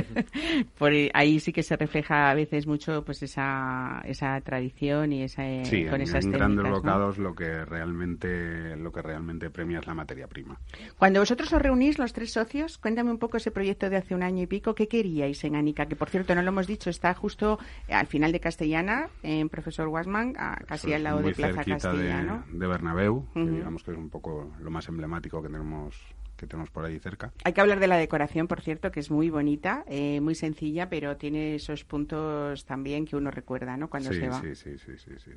Por 0.78 0.94
ahí 1.14 1.40
sí 1.40 1.54
que 1.54 1.64
se 1.64 1.78
refleja 1.78 2.30
a 2.30 2.34
veces 2.34 2.66
mucho 2.66 3.04
pues 3.06 3.22
esa, 3.22 4.02
esa 4.06 4.40
tradición 4.42 5.14
y 5.14 5.24
esa 5.24 5.44
sí, 5.64 5.86
con 5.86 5.96
en, 5.96 6.02
esas 6.02 6.26
en 6.26 6.32
grandes 6.32 6.70
bocados 6.70 7.18
lo 7.18 7.36
que 7.36 7.66
realmente 7.66 8.76
lo 8.76 8.92
que 8.92 9.02
realmente 9.02 9.50
premia 9.50 9.80
es 9.80 9.88
la 9.88 9.94
materia 9.94 10.28
prima. 10.28 10.60
Cuando 10.98 11.20
vosotros 11.20 11.52
os 11.54 11.62
reunís 11.62 12.00
los 12.00 12.14
tres 12.14 12.32
socios, 12.32 12.78
cuéntame 12.78 13.12
un 13.12 13.20
poco 13.20 13.38
ese 13.38 13.52
proyecto 13.52 13.90
de 13.90 13.98
hace 13.98 14.16
un 14.16 14.24
año 14.24 14.44
y 14.44 14.48
pico, 14.48 14.74
¿qué 14.74 14.88
queríais 14.88 15.44
en 15.44 15.56
Anica? 15.56 15.86
Que 15.86 15.96
por 15.96 16.10
cierto 16.10 16.34
no 16.34 16.42
lo 16.42 16.50
hemos 16.50 16.68
dicho, 16.68 16.90
está 16.90 17.14
justo 17.14 17.60
al 17.90 18.08
final 18.08 18.32
de 18.32 18.40
Castellana, 18.40 19.10
en 19.24 19.50
Profesor 19.50 19.88
Wasman, 19.88 20.34
casi 20.66 20.94
al 20.94 21.04
lado 21.04 21.22
de 21.22 21.34
Plaza 21.34 21.64
Castilla, 21.64 22.18
de, 22.18 22.24
¿no? 22.24 22.44
de 22.52 22.68
Bernabéu, 22.68 23.28
que 23.34 23.46
digamos 23.46 23.84
que 23.84 23.92
es 23.92 23.98
un 23.98 24.10
poco 24.10 24.52
lo 24.60 24.72
más 24.72 24.88
emblemático 24.88 25.42
que 25.42 25.50
tenemos 25.50 25.96
que 26.38 26.48
tenemos 26.48 26.70
por 26.70 26.86
ahí 26.86 27.00
cerca. 27.00 27.34
Hay 27.44 27.54
que 27.54 27.62
hablar 27.62 27.80
de 27.80 27.88
la 27.88 27.98
decoración, 27.98 28.48
por 28.48 28.62
cierto, 28.62 28.92
que 28.92 29.00
es 29.00 29.12
muy 29.12 29.30
bonita, 29.30 29.84
eh, 29.88 30.22
muy 30.22 30.36
sencilla, 30.36 30.88
pero 30.88 31.18
tiene 31.18 31.56
esos 31.56 31.84
puntos 31.84 32.64
también 32.66 33.06
que 33.06 33.16
uno 33.16 33.32
recuerda, 33.32 33.76
¿no? 33.76 33.90
Cuando 33.90 34.14
sí, 34.14 34.20
se 34.20 34.30
va. 34.30 34.40
Sí, 34.40 34.56
sí, 34.56 34.78
sí, 34.78 34.98
sí, 34.98 35.12
sí, 35.18 35.32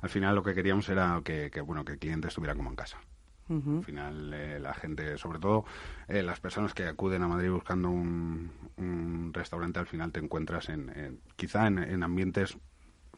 Al 0.00 0.08
final 0.08 0.34
lo 0.34 0.42
que 0.42 0.54
queríamos 0.54 0.88
era 0.88 1.20
que, 1.24 1.50
bueno, 1.60 1.84
que 1.84 1.92
el 1.92 1.98
cliente 1.98 2.28
estuviera 2.28 2.54
como 2.54 2.70
en 2.70 2.76
casa. 2.76 2.98
Al 3.46 3.84
final 3.84 4.32
eh, 4.32 4.58
la 4.58 4.72
gente, 4.72 5.18
sobre 5.18 5.38
todo 5.38 5.66
eh, 6.08 6.22
las 6.22 6.40
personas 6.40 6.72
que 6.72 6.84
acuden 6.84 7.22
a 7.22 7.28
Madrid 7.28 7.50
buscando 7.50 7.90
un, 7.90 9.30
restaurante, 9.34 9.80
al 9.80 9.86
final 9.86 10.12
te 10.12 10.20
encuentras 10.20 10.70
en, 10.70 11.20
quizá 11.36 11.66
en, 11.66 11.78
en 11.78 12.02
ambientes 12.02 12.56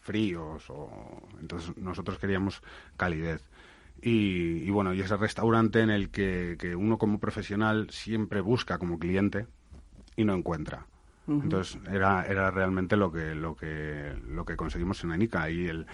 fríos 0.00 0.70
o 0.70 1.28
entonces 1.40 1.76
nosotros 1.76 2.18
queríamos 2.18 2.62
calidez 2.96 3.42
y, 4.08 4.70
bueno, 4.70 4.94
y 4.94 5.00
ese 5.00 5.16
restaurante 5.16 5.80
en 5.80 5.90
el 5.90 6.10
que, 6.10 6.76
uno 6.78 6.96
como 6.96 7.18
profesional 7.18 7.88
siempre 7.90 8.40
busca 8.40 8.78
como 8.78 9.00
cliente 9.00 9.48
y 10.14 10.22
no 10.24 10.32
encuentra. 10.34 10.86
Entonces 11.26 11.80
era, 11.90 12.24
era 12.24 12.52
realmente 12.52 12.96
lo 12.96 13.10
que, 13.10 13.34
lo 13.34 13.56
que, 13.56 14.14
lo 14.28 14.44
que 14.44 14.56
conseguimos 14.56 15.02
en 15.02 15.10
Anica 15.10 15.50
y 15.50 15.66
el, 15.66 15.88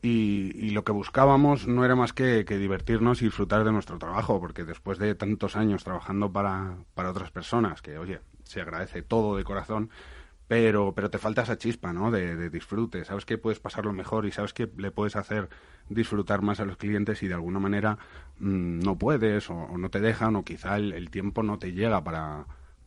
Y, 0.00 0.70
lo 0.70 0.84
que 0.84 0.92
buscábamos 0.92 1.68
no 1.68 1.84
era 1.84 1.94
más 1.94 2.14
que, 2.14 2.44
divertirnos 2.44 3.20
y 3.20 3.26
disfrutar 3.26 3.62
de 3.64 3.72
nuestro 3.72 3.98
trabajo, 3.98 4.40
porque 4.40 4.64
después 4.64 4.98
de 4.98 5.14
tantos 5.14 5.54
años 5.54 5.84
trabajando 5.84 6.32
para, 6.32 6.78
para 6.94 7.10
otras 7.10 7.30
personas, 7.30 7.82
que 7.82 7.98
oye, 7.98 8.20
se 8.44 8.62
agradece 8.62 9.02
todo 9.02 9.36
de 9.36 9.44
corazón, 9.44 9.90
pero, 10.50 10.92
pero 10.96 11.10
te 11.10 11.18
falta 11.18 11.42
esa 11.42 11.58
chispa, 11.58 11.92
¿no? 11.92 12.10
De, 12.10 12.50
disfrute. 12.50 13.04
Sabes 13.04 13.24
que 13.24 13.38
puedes 13.38 13.60
pasarlo 13.60 13.92
mejor 13.92 14.26
y 14.26 14.32
sabes 14.32 14.52
que 14.52 14.68
le 14.78 14.90
puedes 14.90 15.14
hacer 15.14 15.48
disfrutar 15.88 16.42
más 16.42 16.58
a 16.58 16.64
los 16.64 16.76
clientes 16.76 17.22
y 17.22 17.28
de 17.28 17.34
alguna 17.34 17.60
manera 17.60 17.98
mm, 18.40 18.80
no 18.80 18.98
puedes 18.98 19.48
o, 19.48 19.78
no 19.78 19.90
te 19.90 20.00
dejan 20.00 20.34
o 20.34 20.44
quizá 20.44 20.76
el, 20.76 21.08
tiempo 21.10 21.44
no 21.44 21.60
te 21.60 21.72
llega 21.72 22.02
para, 22.02 22.46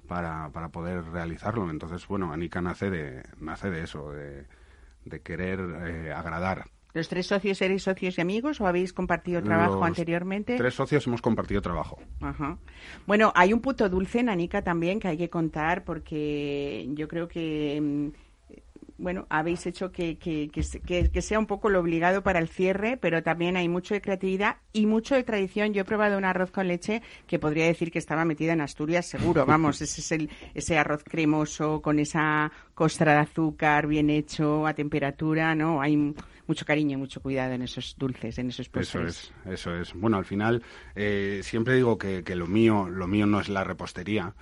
para, 0.10 0.50
para, 0.50 0.74
poder 0.74 1.06
realizarlo. 1.06 1.70
Entonces, 1.70 2.06
bueno, 2.06 2.34
Anika 2.34 2.62
nace 2.62 2.90
de, 2.90 3.24
nace 3.40 3.72
de 3.72 3.84
eso, 3.84 4.12
de, 4.12 4.46
de 5.06 5.22
querer 5.22 5.62
eh, 5.86 6.12
agradar 6.12 6.66
¿Los 6.94 7.10
tres 7.10 7.26
socios 7.26 7.60
eres 7.62 7.84
socios 7.84 8.18
y 8.18 8.22
amigos 8.22 8.62
o 8.62 8.68
habéis 8.68 8.94
compartido 8.94 9.42
trabajo 9.42 9.84
anteriormente? 9.84 10.56
Tres 10.58 10.76
socios 10.76 11.08
hemos 11.08 11.22
compartido 11.22 11.60
trabajo. 11.60 11.98
Ajá. 12.22 12.58
Bueno, 13.08 13.32
hay 13.36 13.52
un 13.52 13.62
punto 13.62 13.90
dulce, 13.90 14.22
Nanica, 14.22 14.62
también 14.62 15.00
que 15.00 15.08
hay 15.08 15.18
que 15.18 15.30
contar 15.30 15.84
porque 15.84 16.88
yo 16.94 17.08
creo 17.08 17.28
que 17.28 17.82
mm, 17.82 18.33
bueno, 18.98 19.26
habéis 19.30 19.66
hecho 19.66 19.92
que, 19.92 20.18
que, 20.18 20.50
que, 20.50 21.22
sea 21.22 21.40
un 21.40 21.48
poco 21.48 21.70
lo 21.70 21.80
obligado 21.80 22.22
para 22.24 22.40
el 22.40 22.48
cierre, 22.48 22.98
pero 22.98 23.24
también 23.24 23.58
hay 23.58 23.68
mucho 23.68 23.94
de 23.94 24.02
creatividad 24.02 24.58
y 24.72 24.86
mucho 24.86 25.16
de 25.16 25.24
tradición. 25.24 25.74
Yo 25.74 25.82
he 25.82 25.86
probado 25.86 26.18
un 26.18 26.26
arroz 26.26 26.52
con 26.52 26.68
leche 26.68 27.02
que 27.28 27.40
podría 27.40 27.66
decir 27.66 27.92
que 27.92 28.00
estaba 28.00 28.26
metida 28.26 28.54
en 28.54 28.62
Asturias, 28.62 29.06
seguro. 29.08 29.46
Vamos, 29.48 29.82
ese 29.82 30.02
es 30.02 30.12
el, 30.12 30.30
ese 30.54 30.78
arroz 30.78 31.04
cremoso 31.04 31.82
con 31.82 32.00
esa 32.00 32.52
costra 32.76 33.14
de 33.14 33.20
azúcar 33.20 33.88
bien 33.88 34.10
hecho 34.10 34.68
a 34.68 34.74
temperatura, 34.74 35.56
¿no? 35.56 35.82
Hay 35.82 36.14
mucho 36.48 36.66
cariño 36.66 36.94
y 36.94 36.98
mucho 36.98 37.22
cuidado 37.22 37.54
en 37.54 37.62
esos 37.62 37.96
dulces, 37.98 38.38
en 38.38 38.50
esos 38.50 38.70
postres. 38.70 39.04
Eso 39.06 39.34
es, 39.46 39.54
eso 39.54 39.76
es. 39.76 39.94
Bueno, 39.94 40.18
al 40.18 40.26
final 40.26 40.62
eh, 40.96 41.42
siempre 41.44 41.76
digo 41.76 41.98
que, 41.98 42.24
que 42.24 42.36
lo 42.36 42.48
mío, 42.48 42.90
lo 42.90 43.08
mío 43.08 43.26
no 43.26 43.40
es 43.40 43.50
la 43.50 43.64
repostería 43.64 44.34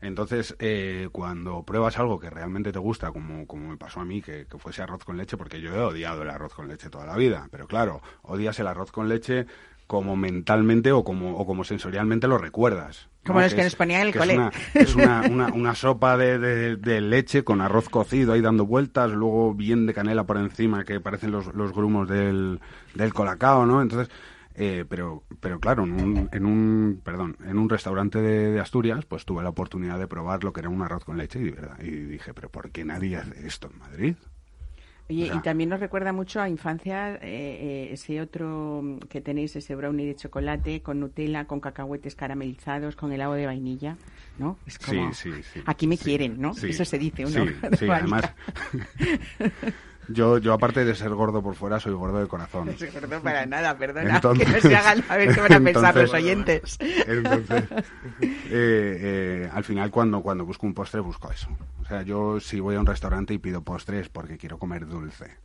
entonces, 0.00 0.54
eh, 0.60 1.08
cuando 1.10 1.64
pruebas 1.64 1.98
algo 1.98 2.20
que 2.20 2.30
realmente 2.30 2.72
te 2.72 2.78
gusta, 2.78 3.10
como, 3.10 3.46
como 3.46 3.70
me 3.70 3.76
pasó 3.76 4.00
a 4.00 4.04
mí, 4.04 4.22
que, 4.22 4.46
fuese 4.58 4.82
arroz 4.82 5.04
con 5.04 5.16
leche, 5.16 5.36
porque 5.36 5.60
yo 5.60 5.74
he 5.74 5.80
odiado 5.80 6.22
el 6.22 6.30
arroz 6.30 6.54
con 6.54 6.68
leche 6.68 6.88
toda 6.88 7.06
la 7.06 7.16
vida, 7.16 7.48
pero 7.50 7.66
claro, 7.66 8.00
odias 8.22 8.58
el 8.60 8.68
arroz 8.68 8.92
con 8.92 9.08
leche 9.08 9.46
como 9.88 10.16
mentalmente 10.16 10.92
o 10.92 11.02
como, 11.02 11.38
o 11.38 11.46
como 11.46 11.64
sensorialmente 11.64 12.28
lo 12.28 12.38
recuerdas. 12.38 13.08
Como 13.26 13.40
los 13.40 13.54
que, 13.54 13.64
nos 13.64 13.74
ponían 13.74 14.02
en 14.02 14.06
el 14.08 14.14
cole. 14.14 14.50
Es, 14.74 14.94
una, 14.94 15.22
una, 15.30 15.46
una, 15.48 15.74
sopa 15.74 16.16
de, 16.16 16.76
de, 16.76 17.00
leche 17.00 17.42
con 17.42 17.60
arroz 17.60 17.88
cocido 17.88 18.32
ahí 18.32 18.40
dando 18.40 18.66
vueltas, 18.66 19.10
luego 19.10 19.54
bien 19.54 19.86
de 19.86 19.94
canela 19.94 20.24
por 20.24 20.36
encima 20.36 20.84
que 20.84 21.00
parecen 21.00 21.30
los, 21.30 21.54
los 21.54 21.72
grumos 21.72 22.08
del, 22.08 22.60
del 22.94 23.14
colacao, 23.14 23.66
¿no? 23.66 23.82
Entonces, 23.82 24.14
eh, 24.58 24.84
pero, 24.88 25.22
pero 25.40 25.60
claro, 25.60 25.84
en 25.84 25.92
un, 25.92 26.28
en 26.32 26.44
un, 26.44 27.00
perdón, 27.04 27.36
en 27.44 27.58
un 27.58 27.68
restaurante 27.68 28.20
de, 28.20 28.58
Asturias, 28.58 29.04
pues 29.04 29.24
tuve 29.24 29.42
la 29.42 29.50
oportunidad 29.50 29.98
de 29.98 30.08
probar 30.08 30.42
lo 30.42 30.52
que 30.52 30.60
era 30.60 30.68
un 30.68 30.82
arroz 30.82 31.04
con 31.04 31.16
leche 31.16 31.38
y, 31.38 31.50
¿verdad? 31.50 31.78
y 31.80 31.90
dije, 31.90 32.34
pero 32.34 32.48
¿por 32.48 32.70
qué 32.70 32.84
nadie 32.84 33.16
hace 33.16 33.46
esto 33.46 33.70
en 33.72 33.78
Madrid? 33.78 34.16
Oye, 35.10 35.30
y 35.34 35.40
también 35.40 35.70
nos 35.70 35.80
recuerda 35.80 36.12
mucho 36.12 36.40
a 36.40 36.50
infancia 36.50 37.14
eh, 37.14 37.18
eh, 37.22 37.88
ese 37.92 38.20
otro 38.20 38.98
que 39.08 39.22
tenéis, 39.22 39.56
ese 39.56 39.74
brownie 39.74 40.04
de 40.04 40.16
chocolate 40.16 40.82
con 40.82 41.00
Nutella, 41.00 41.46
con 41.46 41.60
cacahuetes 41.60 42.14
caramelizados, 42.14 42.94
con 42.94 43.10
helado 43.12 43.32
de 43.32 43.46
vainilla, 43.46 43.96
¿no? 44.38 44.58
Es 44.66 44.78
como, 44.78 45.14
sí, 45.14 45.32
sí, 45.32 45.42
sí. 45.54 45.60
Aquí 45.64 45.86
me 45.86 45.96
quieren, 45.96 46.38
¿no? 46.38 46.50
Eso 46.50 46.84
se 46.84 46.98
dice 46.98 47.24
uno. 47.24 47.46
Sí, 47.78 47.88
además. 47.90 48.34
Yo, 50.08 50.38
yo 50.38 50.54
aparte 50.54 50.84
de 50.84 50.94
ser 50.94 51.10
gordo 51.10 51.42
por 51.42 51.54
fuera, 51.54 51.78
soy 51.78 51.92
gordo 51.92 52.18
de 52.18 52.26
corazón. 52.26 52.66
No 52.66 52.72
soy 52.78 52.88
gordo 52.88 53.20
para 53.20 53.46
nada, 53.46 53.76
perdona. 53.76 54.20
que 54.38 54.44
no 54.46 54.60
se 54.60 54.74
hagan 54.74 55.04
a 55.08 55.16
ver 55.16 55.34
qué 55.34 55.40
van 55.40 55.52
a 55.52 55.60
pensar 55.60 55.96
los 55.96 56.12
oyentes. 56.12 56.78
Entonces, 56.80 57.64
eh, 58.20 58.38
eh, 58.50 59.50
al 59.52 59.64
final 59.64 59.90
cuando, 59.90 60.22
cuando 60.22 60.44
busco 60.44 60.66
un 60.66 60.74
postre, 60.74 61.00
busco 61.00 61.30
eso. 61.30 61.48
O 61.82 61.84
sea, 61.84 62.02
yo 62.02 62.40
si 62.40 62.60
voy 62.60 62.76
a 62.76 62.80
un 62.80 62.86
restaurante 62.86 63.34
y 63.34 63.38
pido 63.38 63.62
postres 63.62 64.08
porque 64.08 64.38
quiero 64.38 64.58
comer 64.58 64.86
dulce 64.86 65.36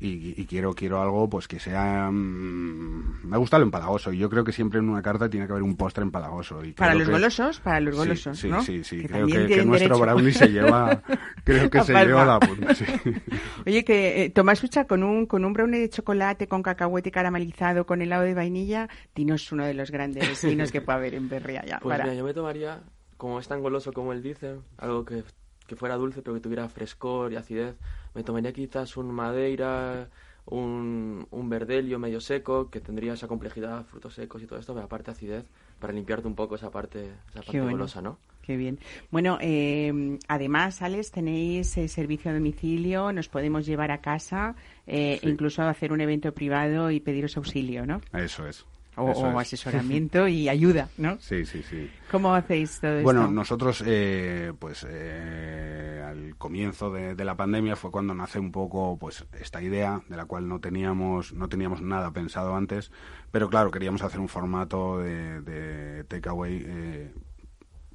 y, 0.00 0.46
quiero 0.46 0.74
quiero 0.74 1.02
algo 1.02 1.28
pues 1.28 1.48
que 1.48 1.58
sea 1.58 2.08
mm, 2.10 3.26
me 3.26 3.36
gusta 3.36 3.58
lo 3.58 3.64
empalagoso. 3.64 4.12
Y 4.12 4.18
yo 4.18 4.30
creo 4.30 4.44
que 4.44 4.52
siempre 4.52 4.78
en 4.78 4.88
una 4.88 5.02
carta 5.02 5.28
tiene 5.28 5.46
que 5.46 5.52
haber 5.52 5.64
un 5.64 5.76
postre 5.76 6.02
empalagoso. 6.04 6.64
Y 6.64 6.72
para 6.72 6.94
los 6.94 7.08
golosos 7.08 7.60
para 7.60 7.80
los 7.80 7.96
golosos 7.96 8.38
sí, 8.38 8.50
sí 8.64 8.84
sí, 8.84 9.04
creo 9.04 9.26
que, 9.26 9.64
nuestro 9.64 9.98
brownie 9.98 10.32
se 10.32 10.48
lleva 10.48 11.02
creo 11.44 11.68
que 11.68 11.82
se 11.82 11.92
lleva 11.92 12.24
la 12.24 12.38
punta 12.38 12.74
oye 13.66 13.84
que 13.84 14.24
eh, 14.24 14.30
Tomás 14.30 14.62
Ucha 14.62 14.86
con 14.86 15.02
un 15.02 15.26
con 15.26 15.44
un 15.44 15.52
brownie 15.52 15.80
de 15.80 15.90
chocolate 15.90 16.46
con 16.46 16.62
cacahuete 16.62 17.10
caramelizado 17.10 17.84
con 17.84 18.00
helado 18.00 18.22
de 18.22 18.34
vainilla 18.34 18.88
dinos 19.14 19.50
uno 19.50 19.64
de 19.64 19.74
los 19.74 19.90
grandes 19.90 20.42
vinos 20.44 20.70
que 20.70 20.80
puede 20.80 20.98
haber 20.98 21.14
en 21.14 21.28
Berria 21.28 21.64
ya 21.66 21.80
pues 21.80 21.98
mira, 21.98 22.14
yo 22.14 22.24
me 22.24 22.34
tomaría 22.34 22.82
como 23.16 23.40
es 23.40 23.48
tan 23.48 23.62
goloso 23.62 23.92
como 23.92 24.12
él 24.12 24.22
dice 24.22 24.56
algo 24.78 25.04
que 25.04 25.24
que 25.68 25.76
fuera 25.76 25.96
dulce 25.96 26.22
pero 26.22 26.34
que 26.34 26.40
tuviera 26.40 26.68
frescor 26.68 27.32
y 27.32 27.36
acidez. 27.36 27.76
Me 28.18 28.24
tomaría 28.24 28.52
quizás 28.52 28.96
un 28.96 29.12
madeira, 29.12 30.08
un, 30.46 31.24
un 31.30 31.48
verdelio 31.48 32.00
medio 32.00 32.20
seco, 32.20 32.68
que 32.68 32.80
tendría 32.80 33.12
esa 33.12 33.28
complejidad, 33.28 33.84
frutos 33.84 34.14
secos 34.14 34.42
y 34.42 34.46
todo 34.48 34.58
esto, 34.58 34.74
pero 34.74 34.86
aparte 34.86 35.12
acidez, 35.12 35.44
para 35.78 35.92
limpiarte 35.92 36.26
un 36.26 36.34
poco 36.34 36.56
esa 36.56 36.68
parte, 36.68 37.12
esa 37.30 37.42
parte 37.42 37.60
golosa, 37.60 38.02
¿no? 38.02 38.18
Qué 38.42 38.56
bien. 38.56 38.80
Bueno, 39.12 39.38
eh, 39.40 40.18
además, 40.26 40.82
Alex, 40.82 41.12
tenéis 41.12 41.78
eh, 41.78 41.86
servicio 41.86 42.32
a 42.32 42.34
domicilio, 42.34 43.12
nos 43.12 43.28
podemos 43.28 43.64
llevar 43.64 43.92
a 43.92 44.00
casa, 44.00 44.56
eh, 44.84 45.20
incluso 45.22 45.62
hacer 45.62 45.92
un 45.92 46.00
evento 46.00 46.34
privado 46.34 46.90
y 46.90 46.98
pediros 46.98 47.36
auxilio, 47.36 47.86
¿no? 47.86 48.00
Eso 48.12 48.48
es. 48.48 48.66
O, 48.98 49.38
asesoramiento 49.38 50.26
y 50.28 50.48
ayuda, 50.48 50.88
¿no? 50.96 51.18
Sí, 51.20 51.44
sí, 51.46 51.62
sí. 51.62 51.90
¿Cómo 52.10 52.34
hacéis 52.34 52.80
todo 52.80 52.92
esto? 52.92 53.04
Bueno, 53.04 53.30
nosotros, 53.30 53.82
eh, 53.86 54.52
pues, 54.58 54.86
eh, 54.88 56.04
al 56.06 56.36
comienzo 56.36 56.90
de, 56.90 57.24
la 57.24 57.36
pandemia 57.36 57.76
fue 57.76 57.90
cuando 57.90 58.14
nace 58.14 58.38
un 58.38 58.50
poco, 58.50 58.96
pues, 58.98 59.26
esta 59.40 59.62
idea 59.62 60.02
de 60.08 60.16
la 60.16 60.24
cual 60.24 60.48
no 60.48 60.60
teníamos, 60.60 61.32
no 61.32 61.48
teníamos 61.48 61.82
nada 61.82 62.10
pensado 62.12 62.56
antes, 62.56 62.90
pero 63.30 63.48
claro, 63.48 63.70
queríamos 63.70 64.02
hacer 64.02 64.20
un 64.20 64.28
formato 64.28 64.98
de, 64.98 65.42
de 65.42 66.04
takeaway, 66.04 66.64
eh, 66.66 67.12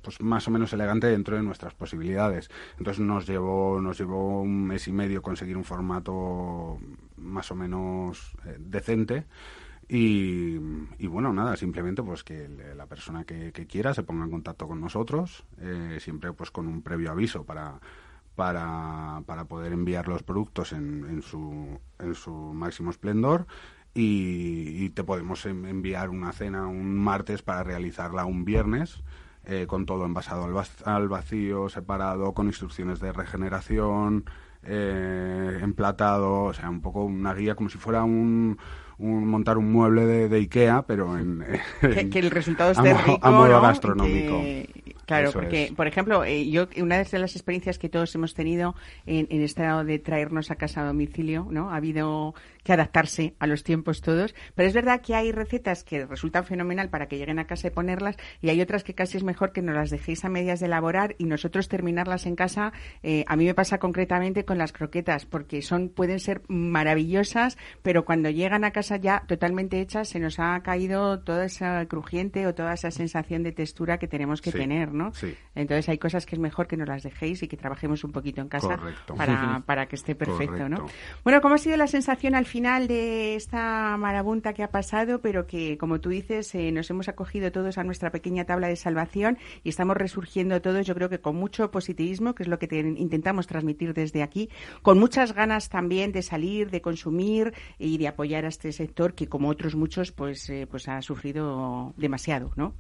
pues 0.02 0.22
más 0.22 0.48
o 0.48 0.52
menos 0.52 0.74
elegante 0.74 1.08
dentro 1.08 1.36
de 1.36 1.44
nuestras 1.44 1.74
posibilidades. 1.74 2.50
Entonces 2.78 3.04
nos 3.04 3.26
llevó, 3.26 3.80
nos 3.82 3.98
llevó 3.98 4.42
un 4.42 4.66
mes 4.66 4.88
y 4.88 4.92
medio 4.92 5.22
conseguir 5.22 5.58
un 5.58 5.64
formato 5.64 6.78
más 7.18 7.50
o 7.52 7.56
menos 7.56 8.34
decente 8.60 9.26
y, 9.96 11.08
bueno, 11.08 11.32
nada, 11.34 11.56
simplemente 11.56 12.02
pues 12.02 12.24
que 12.24 12.50
la 12.76 12.88
persona 12.88 13.26
que, 13.26 13.52
quiera 13.70 13.94
se 13.94 14.02
ponga 14.02 14.26
en 14.26 14.32
contacto 14.32 14.68
con 14.68 14.82
nosotros, 14.82 15.46
eh, 15.60 15.98
siempre 16.00 16.34
pues 16.34 16.50
con 16.50 16.68
un 16.68 16.82
previo 16.82 17.12
aviso 17.12 17.44
para, 17.44 17.80
para, 18.36 19.22
para 19.28 19.46
poder 19.46 19.72
enviar 19.72 20.08
los 20.08 20.24
productos 20.24 20.74
en, 20.74 21.06
en, 21.10 21.22
su, 21.22 21.80
en 22.00 22.16
su 22.16 22.32
máximo 22.32 22.90
esplendor 22.90 23.46
y, 23.94 24.90
te 24.90 25.04
podemos 25.04 25.46
enviar 25.46 26.10
una 26.10 26.32
cena 26.32 26.66
un 26.68 26.96
martes 26.98 27.44
para 27.44 27.64
realizarla 27.64 28.26
un 28.26 28.46
viernes. 28.46 29.04
Eh, 29.46 29.68
con 29.68 29.86
todo 29.86 30.06
envasado 30.06 30.46
al, 30.86 31.10
vacío, 31.10 31.68
separado, 31.68 32.34
con 32.34 32.48
instrucciones 32.48 33.02
de 33.02 33.12
regeneración, 33.12 34.24
eh, 34.64 35.60
emplatado, 35.62 36.44
o 36.44 36.54
sea, 36.54 36.70
un 36.70 36.80
poco 36.80 37.04
una 37.04 37.34
guía 37.34 37.54
como 37.54 37.68
si 37.68 37.78
fuera 37.78 38.06
un, 38.06 38.58
montar 38.98 39.58
un 39.58 39.72
mueble 39.72 40.06
de, 40.06 40.38
Ikea, 40.38 40.84
pero 40.84 41.18
en, 41.18 41.46
que, 42.12 42.20
el 42.20 42.32
resultado 42.32 42.72
esté 42.72 42.92
a, 42.92 42.98
rico, 43.02 43.20
a 43.22 43.32
modo 43.32 43.62
gastronómico. 43.62 44.42
Claro, 45.22 45.32
porque, 45.32 45.74
por 45.76 45.88
ejemplo, 45.88 46.24
eh, 46.24 46.50
yo 46.50 46.68
una 46.78 47.04
de 47.04 47.20
las 47.20 47.36
experiencias 47.36 47.78
que 47.78 47.90
todos 47.90 48.14
hemos 48.16 48.34
tenido 48.34 48.76
en, 49.06 49.28
en 49.30 49.42
estado 49.42 49.84
de 49.84 50.00
traernos 50.00 50.52
a 50.52 50.56
casa 50.56 50.82
a 50.82 50.86
domicilio, 50.86 51.48
¿no? 51.50 51.72
Ha 51.72 51.78
habido 51.78 52.34
que 52.64 52.74
adaptarse 52.74 53.36
a 53.40 53.48
los 53.48 53.64
tiempos 53.64 54.02
todos, 54.02 54.34
pero 54.56 54.68
es 54.68 54.74
verdad 54.74 55.02
que 55.02 55.16
hay 55.16 55.32
recetas 55.32 55.84
que 55.84 56.06
resultan 56.06 56.46
fenomenal 56.46 56.90
para 56.90 57.08
que 57.08 57.18
lleguen 57.18 57.40
a 57.40 57.46
casa 57.46 57.68
y 57.68 57.72
ponerlas 57.72 58.16
y 58.42 58.50
hay 58.50 58.62
otras 58.62 58.84
que 58.84 58.96
casi 58.96 59.18
es 59.18 59.24
mejor 59.24 59.52
que 59.52 59.62
nos 59.62 59.76
las 59.76 59.90
dejéis 59.90 60.24
a 60.24 60.30
medias 60.30 60.60
de 60.60 60.68
elaborar 60.68 61.16
y 61.18 61.26
nosotros 61.26 61.68
terminarlas 61.68 62.26
en 62.26 62.36
casa. 62.36 62.72
Eh, 63.04 63.26
a 63.28 63.36
mí 63.36 63.46
me 63.46 63.54
pasa 63.54 63.80
concretamente 63.80 64.46
con 64.46 64.58
las 64.58 64.72
croquetas 64.72 65.26
porque 65.26 65.62
son 65.62 65.90
pueden 65.90 66.20
ser 66.20 66.42
maravillosas, 66.48 67.58
pero 67.82 68.06
cuando 68.06 68.30
llegan 68.30 68.64
a 68.64 68.72
casa 68.72 68.98
ya 68.98 69.24
totalmente 69.28 69.82
hechas 69.82 70.08
se 70.10 70.20
nos 70.20 70.40
ha 70.40 70.62
caído 70.64 71.20
toda 71.20 71.46
esa 71.46 71.86
crujiente 71.88 72.48
o 72.48 72.56
toda 72.56 72.74
esa 72.74 72.92
sensación 72.92 73.44
de 73.44 73.52
textura 73.52 73.98
que 73.98 74.08
tenemos 74.08 74.42
que 74.42 74.52
tener, 74.52 74.94
¿no? 74.94 75.03
Entonces 75.56 75.90
hay 75.90 75.98
cosas 75.98 76.26
que 76.26 76.36
es 76.36 76.40
mejor 76.40 76.68
que 76.68 76.78
nos 76.78 76.88
las 76.88 77.04
dejéis 77.04 77.44
y 77.44 77.48
que 77.48 77.58
trabajemos 77.58 78.04
un 78.04 78.12
poquito 78.12 78.42
en 78.42 78.48
casa 78.48 78.80
para, 79.16 79.62
para 79.66 79.86
que 79.88 79.96
esté 79.96 80.16
perfecto, 80.16 80.70
¿no? 80.70 80.88
Bueno, 81.24 81.42
¿cómo 81.42 81.56
ha 81.56 81.58
sido 81.58 81.78
la 81.78 81.88
sensación 81.88 82.36
al 82.36 82.46
final 82.46 82.88
de 82.88 83.36
esta 83.36 83.98
marabunta 83.98 84.54
que 84.54 84.64
ha 84.64 84.72
pasado, 84.72 85.22
pero 85.22 85.46
que, 85.48 85.78
como 85.78 86.00
tú 86.00 86.10
dices, 86.10 86.54
eh, 86.56 86.72
nos 86.72 86.90
hemos 86.90 87.08
acogido 87.08 87.52
todos 87.52 87.78
a 87.78 87.84
nuestra 87.84 88.12
pequeña 88.12 88.46
tabla 88.46 88.68
de 88.68 88.76
salvación 88.76 89.38
y 89.64 89.70
estamos 89.70 89.98
resurgiendo 89.98 90.62
todos, 90.62 90.86
yo 90.86 90.96
creo 90.96 91.10
que 91.10 91.20
con 91.20 91.36
mucho 91.36 91.72
positivismo, 91.72 92.36
que 92.36 92.44
es 92.44 92.50
lo 92.50 92.60
que 92.60 92.68
intentamos 92.98 93.48
transmitir 93.48 93.94
desde 93.94 94.24
aquí, 94.24 94.50
con 94.82 95.00
muchas 95.00 95.34
ganas 95.34 95.70
también 95.70 96.12
de 96.12 96.22
salir, 96.22 96.70
de 96.70 96.82
consumir 96.82 97.54
y 97.78 97.98
de 97.98 98.08
apoyar 98.08 98.46
a 98.46 98.50
este 98.50 98.72
sector 98.72 99.14
que, 99.14 99.28
como 99.28 99.50
otros 99.50 99.76
muchos, 99.76 100.12
pues, 100.12 100.50
eh, 100.50 100.68
pues 100.70 100.88
ha 100.88 101.02
sufrido 101.02 101.94
demasiado, 101.98 102.52
¿no? 102.56 102.74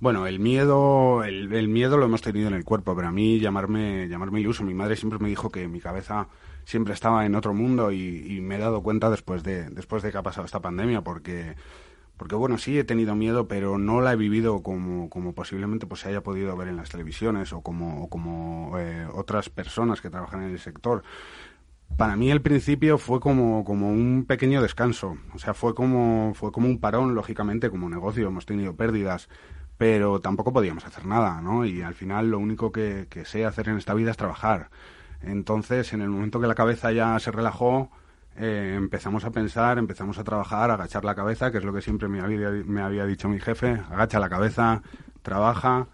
Bueno, 0.00 0.26
el 0.26 0.38
miedo, 0.38 1.24
el, 1.24 1.68
miedo 1.68 1.98
lo 1.98 2.06
hemos 2.06 2.22
tenido 2.22 2.48
en 2.48 2.54
el 2.54 2.64
cuerpo, 2.64 2.96
pero 2.96 3.08
a 3.08 3.12
mí 3.12 3.38
llamarme, 3.38 4.08
llamarme 4.08 4.40
iluso. 4.40 4.64
Mi 4.64 4.72
madre 4.72 4.96
siempre 4.96 5.18
me 5.18 5.28
dijo 5.28 5.50
que 5.50 5.68
mi 5.68 5.78
cabeza 5.78 6.28
siempre 6.64 6.94
estaba 6.94 7.26
en 7.26 7.34
otro 7.34 7.52
mundo 7.52 7.92
y, 7.92 8.40
me 8.40 8.56
he 8.56 8.58
dado 8.58 8.82
cuenta 8.82 9.10
después 9.10 9.42
de, 9.42 9.68
después 9.68 10.02
de 10.02 10.10
que 10.10 10.16
ha 10.16 10.22
pasado 10.22 10.46
esta 10.46 10.60
pandemia, 10.60 11.02
porque, 11.02 11.54
porque 12.16 12.34
bueno, 12.34 12.56
sí 12.56 12.78
he 12.78 12.84
tenido 12.84 13.14
miedo, 13.14 13.46
pero 13.46 13.76
no 13.76 14.00
la 14.00 14.14
he 14.14 14.16
vivido 14.16 14.62
como, 14.62 15.10
como 15.10 15.34
posiblemente 15.34 15.86
pues, 15.86 16.00
se 16.00 16.08
haya 16.08 16.22
podido 16.22 16.56
ver 16.56 16.68
en 16.68 16.78
las 16.78 16.88
televisiones 16.88 17.52
o 17.52 17.60
como, 17.60 18.08
como 18.08 18.78
eh, 18.78 19.06
otras 19.12 19.50
personas 19.50 20.00
que 20.00 20.08
trabajan 20.08 20.44
en 20.44 20.52
el 20.52 20.58
sector. 20.60 21.02
Para 21.98 22.16
mí 22.16 22.30
el 22.30 22.40
principio 22.40 22.96
fue 22.96 23.20
como, 23.20 23.64
como 23.64 23.90
un 23.90 24.24
pequeño 24.26 24.62
descanso, 24.62 25.18
o 25.34 25.38
sea, 25.38 25.52
fue 25.52 25.74
como, 25.74 26.32
fue 26.34 26.52
como 26.52 26.68
un 26.68 26.78
parón, 26.78 27.14
lógicamente, 27.14 27.68
como 27.68 27.90
negocio, 27.90 28.28
hemos 28.28 28.46
tenido 28.46 28.74
pérdidas, 28.76 29.28
pero 29.80 30.20
tampoco 30.20 30.52
podíamos 30.52 30.84
hacer 30.84 31.06
nada, 31.06 31.40
¿no? 31.40 31.64
Y 31.64 31.80
al 31.80 31.94
final 31.94 32.30
lo 32.30 32.38
único 32.38 32.70
que, 32.70 33.06
sé 33.24 33.46
hacer 33.46 33.70
en 33.70 33.78
esta 33.78 33.94
vida 33.94 34.10
es 34.10 34.18
trabajar. 34.18 34.68
Entonces, 35.22 35.94
en 35.94 36.02
el 36.02 36.10
momento 36.10 36.38
que 36.38 36.46
la 36.46 36.54
cabeza 36.54 36.92
ya 36.92 37.18
se 37.18 37.30
relajó, 37.30 37.90
eh, 38.36 38.74
empezamos 38.76 39.24
a 39.24 39.30
pensar, 39.30 39.78
empezamos 39.78 40.18
a 40.18 40.22
trabajar, 40.22 40.70
a 40.70 40.74
agachar 40.74 41.06
la 41.06 41.14
cabeza, 41.14 41.50
que 41.50 41.56
es 41.56 41.64
lo 41.64 41.72
que 41.72 41.80
siempre 41.80 42.08
me 42.08 42.20
había, 42.20 42.50
me 42.66 42.82
había 42.82 43.06
dicho 43.06 43.26
mi 43.30 43.40
jefe, 43.40 43.80
agacha 43.90 44.20
la 44.20 44.28
cabeza, 44.28 44.82
trabaja. 45.22 45.86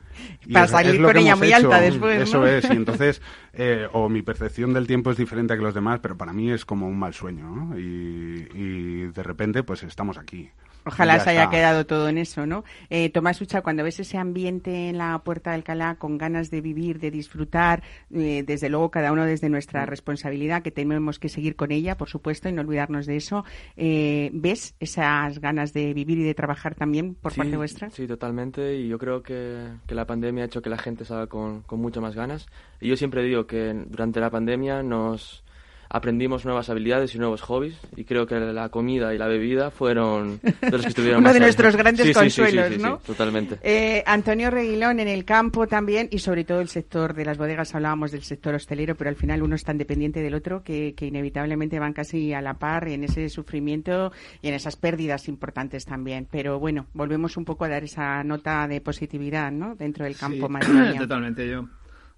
Y 0.45 0.53
Para 0.53 0.67
salir 0.67 1.01
con 1.01 1.17
ella 1.17 1.37
muy 1.37 1.53
alta 1.53 1.81
después. 1.81 2.23
Eso 2.23 2.45
es, 2.45 2.69
y 2.69 2.73
entonces, 2.73 3.23
eh, 3.53 3.87
o 3.93 4.09
mi 4.09 4.23
percepción 4.23 4.75
del 4.75 4.89
tiempo 4.89 5.13
es 5.13 5.17
diferente 5.17 5.53
a 5.53 5.57
que 5.57 5.63
los 5.63 5.75
demás, 5.75 6.01
pero 6.03 6.17
para 6.17 6.33
mí 6.33 6.51
es 6.51 6.65
como 6.65 6.89
un 6.89 6.99
mal 6.99 7.15
sueño, 7.15 7.49
¿no? 7.49 7.79
Y, 7.79 8.49
y 8.53 9.07
de 9.13 9.23
repente, 9.23 9.63
pues 9.63 9.85
estamos 9.85 10.19
aquí. 10.19 10.51
Ojalá 10.87 11.19
se 11.19 11.31
haya 11.31 11.51
quedado 11.51 11.85
todo 11.85 12.09
en 12.09 12.17
eso, 12.17 12.47
¿no? 12.47 12.63
Eh, 12.91 13.11
Tomás 13.11 13.41
Ucha, 13.41 13.61
cuando 13.61 13.83
ves 13.83 13.99
ese 13.99 14.19
ambiente 14.19 14.89
en 14.89 14.99
la 14.99 15.19
Puerta 15.19 15.51
de 15.51 15.57
Alcalá 15.57 15.97
con 15.97 16.17
ganas 16.17 16.49
de 16.49 16.61
vivir, 16.61 17.01
de 17.01 17.11
disfrutar, 17.11 17.83
eh, 18.15 18.45
desde 18.47 18.69
luego 18.69 18.93
cada 18.93 19.11
uno 19.11 19.25
desde 19.25 19.49
nuestra 19.49 19.83
mm. 19.83 19.89
responsabilidad, 19.89 20.63
que 20.63 20.71
tenemos 20.71 21.19
que 21.19 21.29
seguir 21.29 21.57
con 21.57 21.73
ella, 21.73 21.97
por 21.97 22.09
supuesto, 22.09 22.49
y 22.49 22.53
no 22.53 22.63
olvidarnos 22.63 23.07
de 23.07 23.17
eso, 23.17 23.45
eh, 23.77 24.31
¿ves 24.33 24.77
esas 24.79 25.41
ganas 25.41 25.73
de 25.73 25.93
vivir 25.93 26.19
y 26.19 26.23
de 26.23 26.35
trabajar 26.35 26.77
también 26.77 27.17
por 27.17 27.35
parte 27.35 27.57
vuestra? 27.57 27.91
Sí, 27.91 28.07
totalmente, 28.07 28.77
y 28.77 28.87
yo 28.87 28.99
creo 28.99 29.23
que, 29.23 29.67
la 29.89 30.07
pandemia 30.07 30.45
ha 30.45 30.47
hecho 30.47 30.63
que 30.63 30.71
la 30.71 30.79
gente 30.79 31.05
salga 31.05 31.27
con, 31.27 31.63
con 31.63 31.81
mucho 31.81 32.01
más 32.01 32.15
ganas. 32.15 32.47
Y 32.81 32.89
yo 32.89 32.97
siempre 32.97 33.25
digo 33.25 33.47
que 33.47 33.73
durante 33.89 34.21
la 34.21 34.31
pandemia 34.31 34.83
nos 34.83 35.43
aprendimos 35.89 36.45
nuevas 36.45 36.69
habilidades 36.71 37.15
y 37.15 37.19
nuevos 37.19 37.43
hobbies 37.43 37.77
y 37.97 38.05
creo 38.05 38.27
que 38.27 38.39
la 38.39 38.69
comida 38.69 39.15
y 39.15 39.19
la 39.19 39.27
bebida 39.27 39.71
fueron 39.71 40.41
de 40.61 40.71
los 40.71 40.83
que 40.83 40.89
estuvieron 40.89 41.21
uno 41.21 41.33
de 41.33 41.41
nuestros 41.41 41.77
grandes 41.77 42.17
consuelos, 42.17 42.75
sí, 42.75 42.79
¿no? 42.79 42.99
totalmente. 42.99 43.59
Eh, 43.63 44.03
Antonio 44.07 44.51
Reguilón 44.51 45.01
en 45.01 45.09
el 45.09 45.25
campo 45.25 45.67
también 45.67 46.09
y 46.11 46.19
sobre 46.19 46.45
todo 46.45 46.61
el 46.61 46.69
sector 46.69 47.15
de 47.15 47.25
las 47.25 47.39
bodegas 47.39 47.75
hablábamos 47.75 48.13
del 48.13 48.23
sector 48.23 48.55
hostelero, 48.55 48.95
pero 48.95 49.11
al 49.11 49.17
final 49.17 49.43
uno 49.43 49.55
es 49.55 49.65
tan 49.65 49.79
dependiente 49.79 50.23
del 50.23 50.35
otro 50.35 50.63
que, 50.63 50.95
que 50.95 51.07
inevitablemente 51.07 51.79
van 51.79 51.93
casi 51.93 52.33
a 52.33 52.41
la 52.41 52.55
par 52.55 52.89
en 52.89 53.05
ese 53.05 53.29
sufrimiento 53.29 54.13
y 54.43 54.49
en 54.49 54.55
esas 54.55 54.77
pérdidas 54.77 55.29
importantes 55.29 55.85
también. 55.85 56.29
Pero 56.31 56.59
bueno, 56.59 56.87
volvemos 56.93 57.37
un 57.37 57.45
poco 57.45 57.65
a 57.65 57.69
dar 57.69 57.85
esa 57.85 58.23
nota 58.25 58.67
de 58.69 58.81
positividad, 58.81 59.51
¿no? 59.51 59.75
Dentro 59.75 60.05
del 60.05 60.17
campo 60.17 60.49
madrileño. 60.49 61.01
Totalmente 61.01 61.49
yo. 61.49 61.69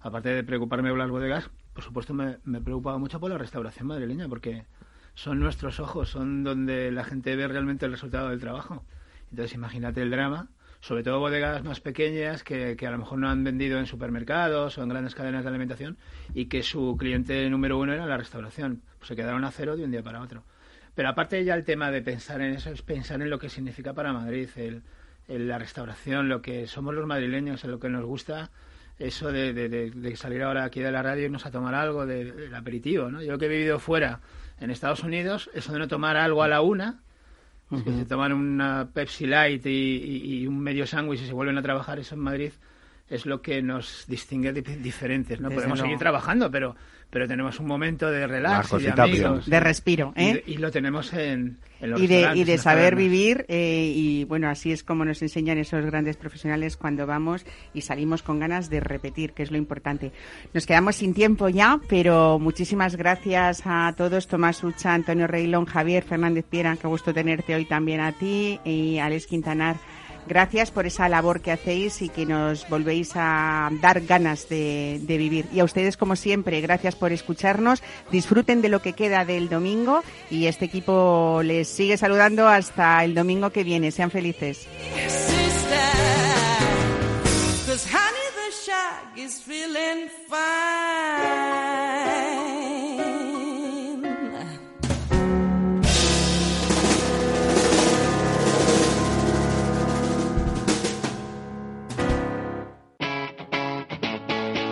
Aparte 0.01 0.29
de 0.29 0.43
preocuparme 0.43 0.89
por 0.89 0.97
las 0.97 1.09
bodegas, 1.09 1.49
por 1.79 1.85
supuesto 1.85 2.13
me, 2.13 2.39
me 2.43 2.59
preocupaba 2.59 2.97
mucho 2.97 3.21
por 3.21 3.31
la 3.31 3.37
restauración 3.37 3.87
madrileña, 3.87 4.27
porque 4.27 4.65
son 5.15 5.39
nuestros 5.39 5.79
ojos, 5.79 6.09
son 6.09 6.43
donde 6.43 6.91
la 6.91 7.05
gente 7.05 7.33
ve 7.37 7.47
realmente 7.47 7.85
el 7.85 7.93
resultado 7.93 8.27
del 8.27 8.41
trabajo. 8.41 8.83
Entonces 9.31 9.53
imagínate 9.53 10.01
el 10.01 10.11
drama, 10.11 10.49
sobre 10.81 11.03
todo 11.03 11.19
bodegas 11.19 11.63
más 11.63 11.79
pequeñas 11.79 12.43
que, 12.43 12.75
que, 12.75 12.85
a 12.85 12.91
lo 12.91 12.97
mejor 12.97 13.19
no 13.19 13.29
han 13.29 13.45
vendido 13.45 13.79
en 13.79 13.85
supermercados 13.85 14.77
o 14.77 14.83
en 14.83 14.89
grandes 14.89 15.15
cadenas 15.15 15.43
de 15.43 15.49
alimentación 15.51 15.97
y 16.33 16.47
que 16.47 16.63
su 16.63 16.97
cliente 16.99 17.49
número 17.49 17.79
uno 17.79 17.93
era 17.93 18.05
la 18.05 18.17
restauración. 18.17 18.81
Pues 18.97 19.07
se 19.07 19.15
quedaron 19.15 19.45
a 19.45 19.51
cero 19.51 19.77
de 19.77 19.85
un 19.85 19.91
día 19.91 20.03
para 20.03 20.21
otro. 20.21 20.43
Pero 20.95 21.07
aparte 21.07 21.45
ya 21.45 21.55
el 21.55 21.63
tema 21.63 21.91
de 21.91 22.01
pensar 22.01 22.41
en 22.41 22.55
eso 22.55 22.71
es 22.71 22.81
pensar 22.81 23.21
en 23.21 23.29
lo 23.29 23.39
que 23.39 23.47
significa 23.47 23.93
para 23.93 24.11
Madrid, 24.11 24.49
el, 24.57 24.83
la 25.29 25.57
restauración, 25.57 26.27
lo 26.27 26.41
que 26.41 26.67
somos 26.67 26.93
los 26.93 27.07
madrileños, 27.07 27.63
en 27.63 27.71
lo 27.71 27.79
que 27.79 27.87
nos 27.87 28.03
gusta 28.03 28.51
eso 28.99 29.31
de, 29.31 29.53
de, 29.53 30.15
salir 30.17 30.43
ahora 30.43 30.65
aquí 30.65 30.81
de 30.81 30.91
la 30.91 31.01
radio 31.01 31.23
y 31.23 31.25
irnos 31.25 31.45
a 31.45 31.51
tomar 31.51 31.73
algo 31.73 32.05
del 32.05 32.53
aperitivo, 32.53 33.09
¿no? 33.09 33.21
Yo 33.21 33.37
que 33.37 33.45
he 33.45 33.49
vivido 33.49 33.79
fuera 33.79 34.19
en 34.59 34.69
Estados 34.71 35.03
Unidos, 35.03 35.49
eso 35.53 35.71
de 35.71 35.79
no 35.79 35.87
tomar 35.87 36.17
algo 36.17 36.43
a 36.43 36.49
la 36.49 36.61
una, 36.61 36.99
que 37.69 37.91
se 37.91 38.05
toman 38.05 38.33
una 38.33 38.89
Pepsi 38.93 39.25
Light 39.25 39.65
y, 39.65 40.41
y 40.41 40.47
un 40.47 40.59
medio 40.59 40.85
sándwich 40.85 41.21
y 41.21 41.27
se 41.27 41.33
vuelven 41.33 41.57
a 41.57 41.61
trabajar, 41.61 41.99
eso 41.99 42.15
en 42.15 42.21
Madrid 42.21 42.51
es 43.09 43.25
lo 43.25 43.41
que 43.41 43.61
nos 43.61 44.05
distingue 44.07 44.51
diferentes, 44.53 45.39
¿no? 45.41 45.49
Podemos 45.49 45.79
seguir 45.79 45.97
trabajando, 45.97 46.49
pero 46.51 46.75
pero 47.09 47.27
tenemos 47.27 47.59
un 47.59 47.65
momento 47.65 48.11
de 48.11 48.27
relax 48.27 48.71
y 48.73 48.83
de 48.83 48.89
amigos. 48.91 49.49
De 49.49 49.59
respiro, 49.59 50.13
¿eh? 50.15 50.43
Y, 50.45 50.57
lo 50.57 50.69
tenemos 50.69 51.11
en, 51.13 51.57
en 51.81 51.89
los 51.89 52.01
y 52.01 52.05
de, 52.05 52.29
y 52.35 52.43
de 52.43 52.57
saber 52.59 52.95
vivir 52.95 53.45
eh, 53.47 53.91
y 53.95 54.25
bueno, 54.25 54.47
así 54.47 54.71
es 54.71 54.83
como 54.83 55.05
nos 55.05 55.21
enseñan 55.23 55.57
esos 55.57 55.83
grandes 55.85 56.17
profesionales 56.17 56.77
cuando 56.77 57.07
vamos 57.07 57.45
y 57.73 57.81
salimos 57.81 58.21
con 58.21 58.39
ganas 58.39 58.69
de 58.69 58.79
repetir, 58.79 59.33
que 59.33 59.41
es 59.41 59.49
lo 59.49 59.57
importante. 59.57 60.11
Nos 60.53 60.67
quedamos 60.67 60.97
sin 60.97 61.15
tiempo 61.15 61.49
ya, 61.49 61.79
pero 61.89 62.37
muchísimas 62.37 62.95
gracias 62.95 63.63
a 63.65 63.91
todos, 63.97 64.27
Tomás 64.27 64.63
Ucha, 64.63 64.93
Antonio 64.93 65.25
Reilón, 65.25 65.65
Javier 65.65 66.03
Fernández 66.03 66.45
Piera, 66.47 66.77
qué 66.77 66.87
gusto 66.87 67.11
tenerte 67.11 67.55
hoy 67.55 67.65
también 67.65 68.01
a 68.01 68.11
ti 68.11 68.59
y 68.63 68.99
Alex 68.99 69.25
Quintanar. 69.25 69.77
Gracias 70.27 70.71
por 70.71 70.85
esa 70.85 71.09
labor 71.09 71.41
que 71.41 71.51
hacéis 71.51 72.01
y 72.01 72.09
que 72.09 72.25
nos 72.25 72.67
volvéis 72.69 73.11
a 73.15 73.69
dar 73.81 74.01
ganas 74.01 74.47
de, 74.49 74.99
vivir. 75.07 75.45
Y 75.51 75.59
a 75.59 75.63
ustedes, 75.63 75.97
como 75.97 76.15
siempre, 76.15 76.61
gracias 76.61 76.95
por 76.95 77.11
escucharnos. 77.11 77.81
Disfruten 78.11 78.61
de 78.61 78.69
lo 78.69 78.81
que 78.81 78.93
queda 78.93 79.25
del 79.25 79.49
domingo 79.49 80.03
y 80.29 80.45
este 80.45 80.65
equipo 80.65 81.41
les 81.43 81.67
sigue 81.67 81.97
saludando 81.97 82.47
hasta 82.47 83.03
el 83.03 83.15
domingo 83.15 83.49
que 83.49 83.63
viene. 83.63 83.91
Sean 83.91 84.11
felices. 84.11 84.67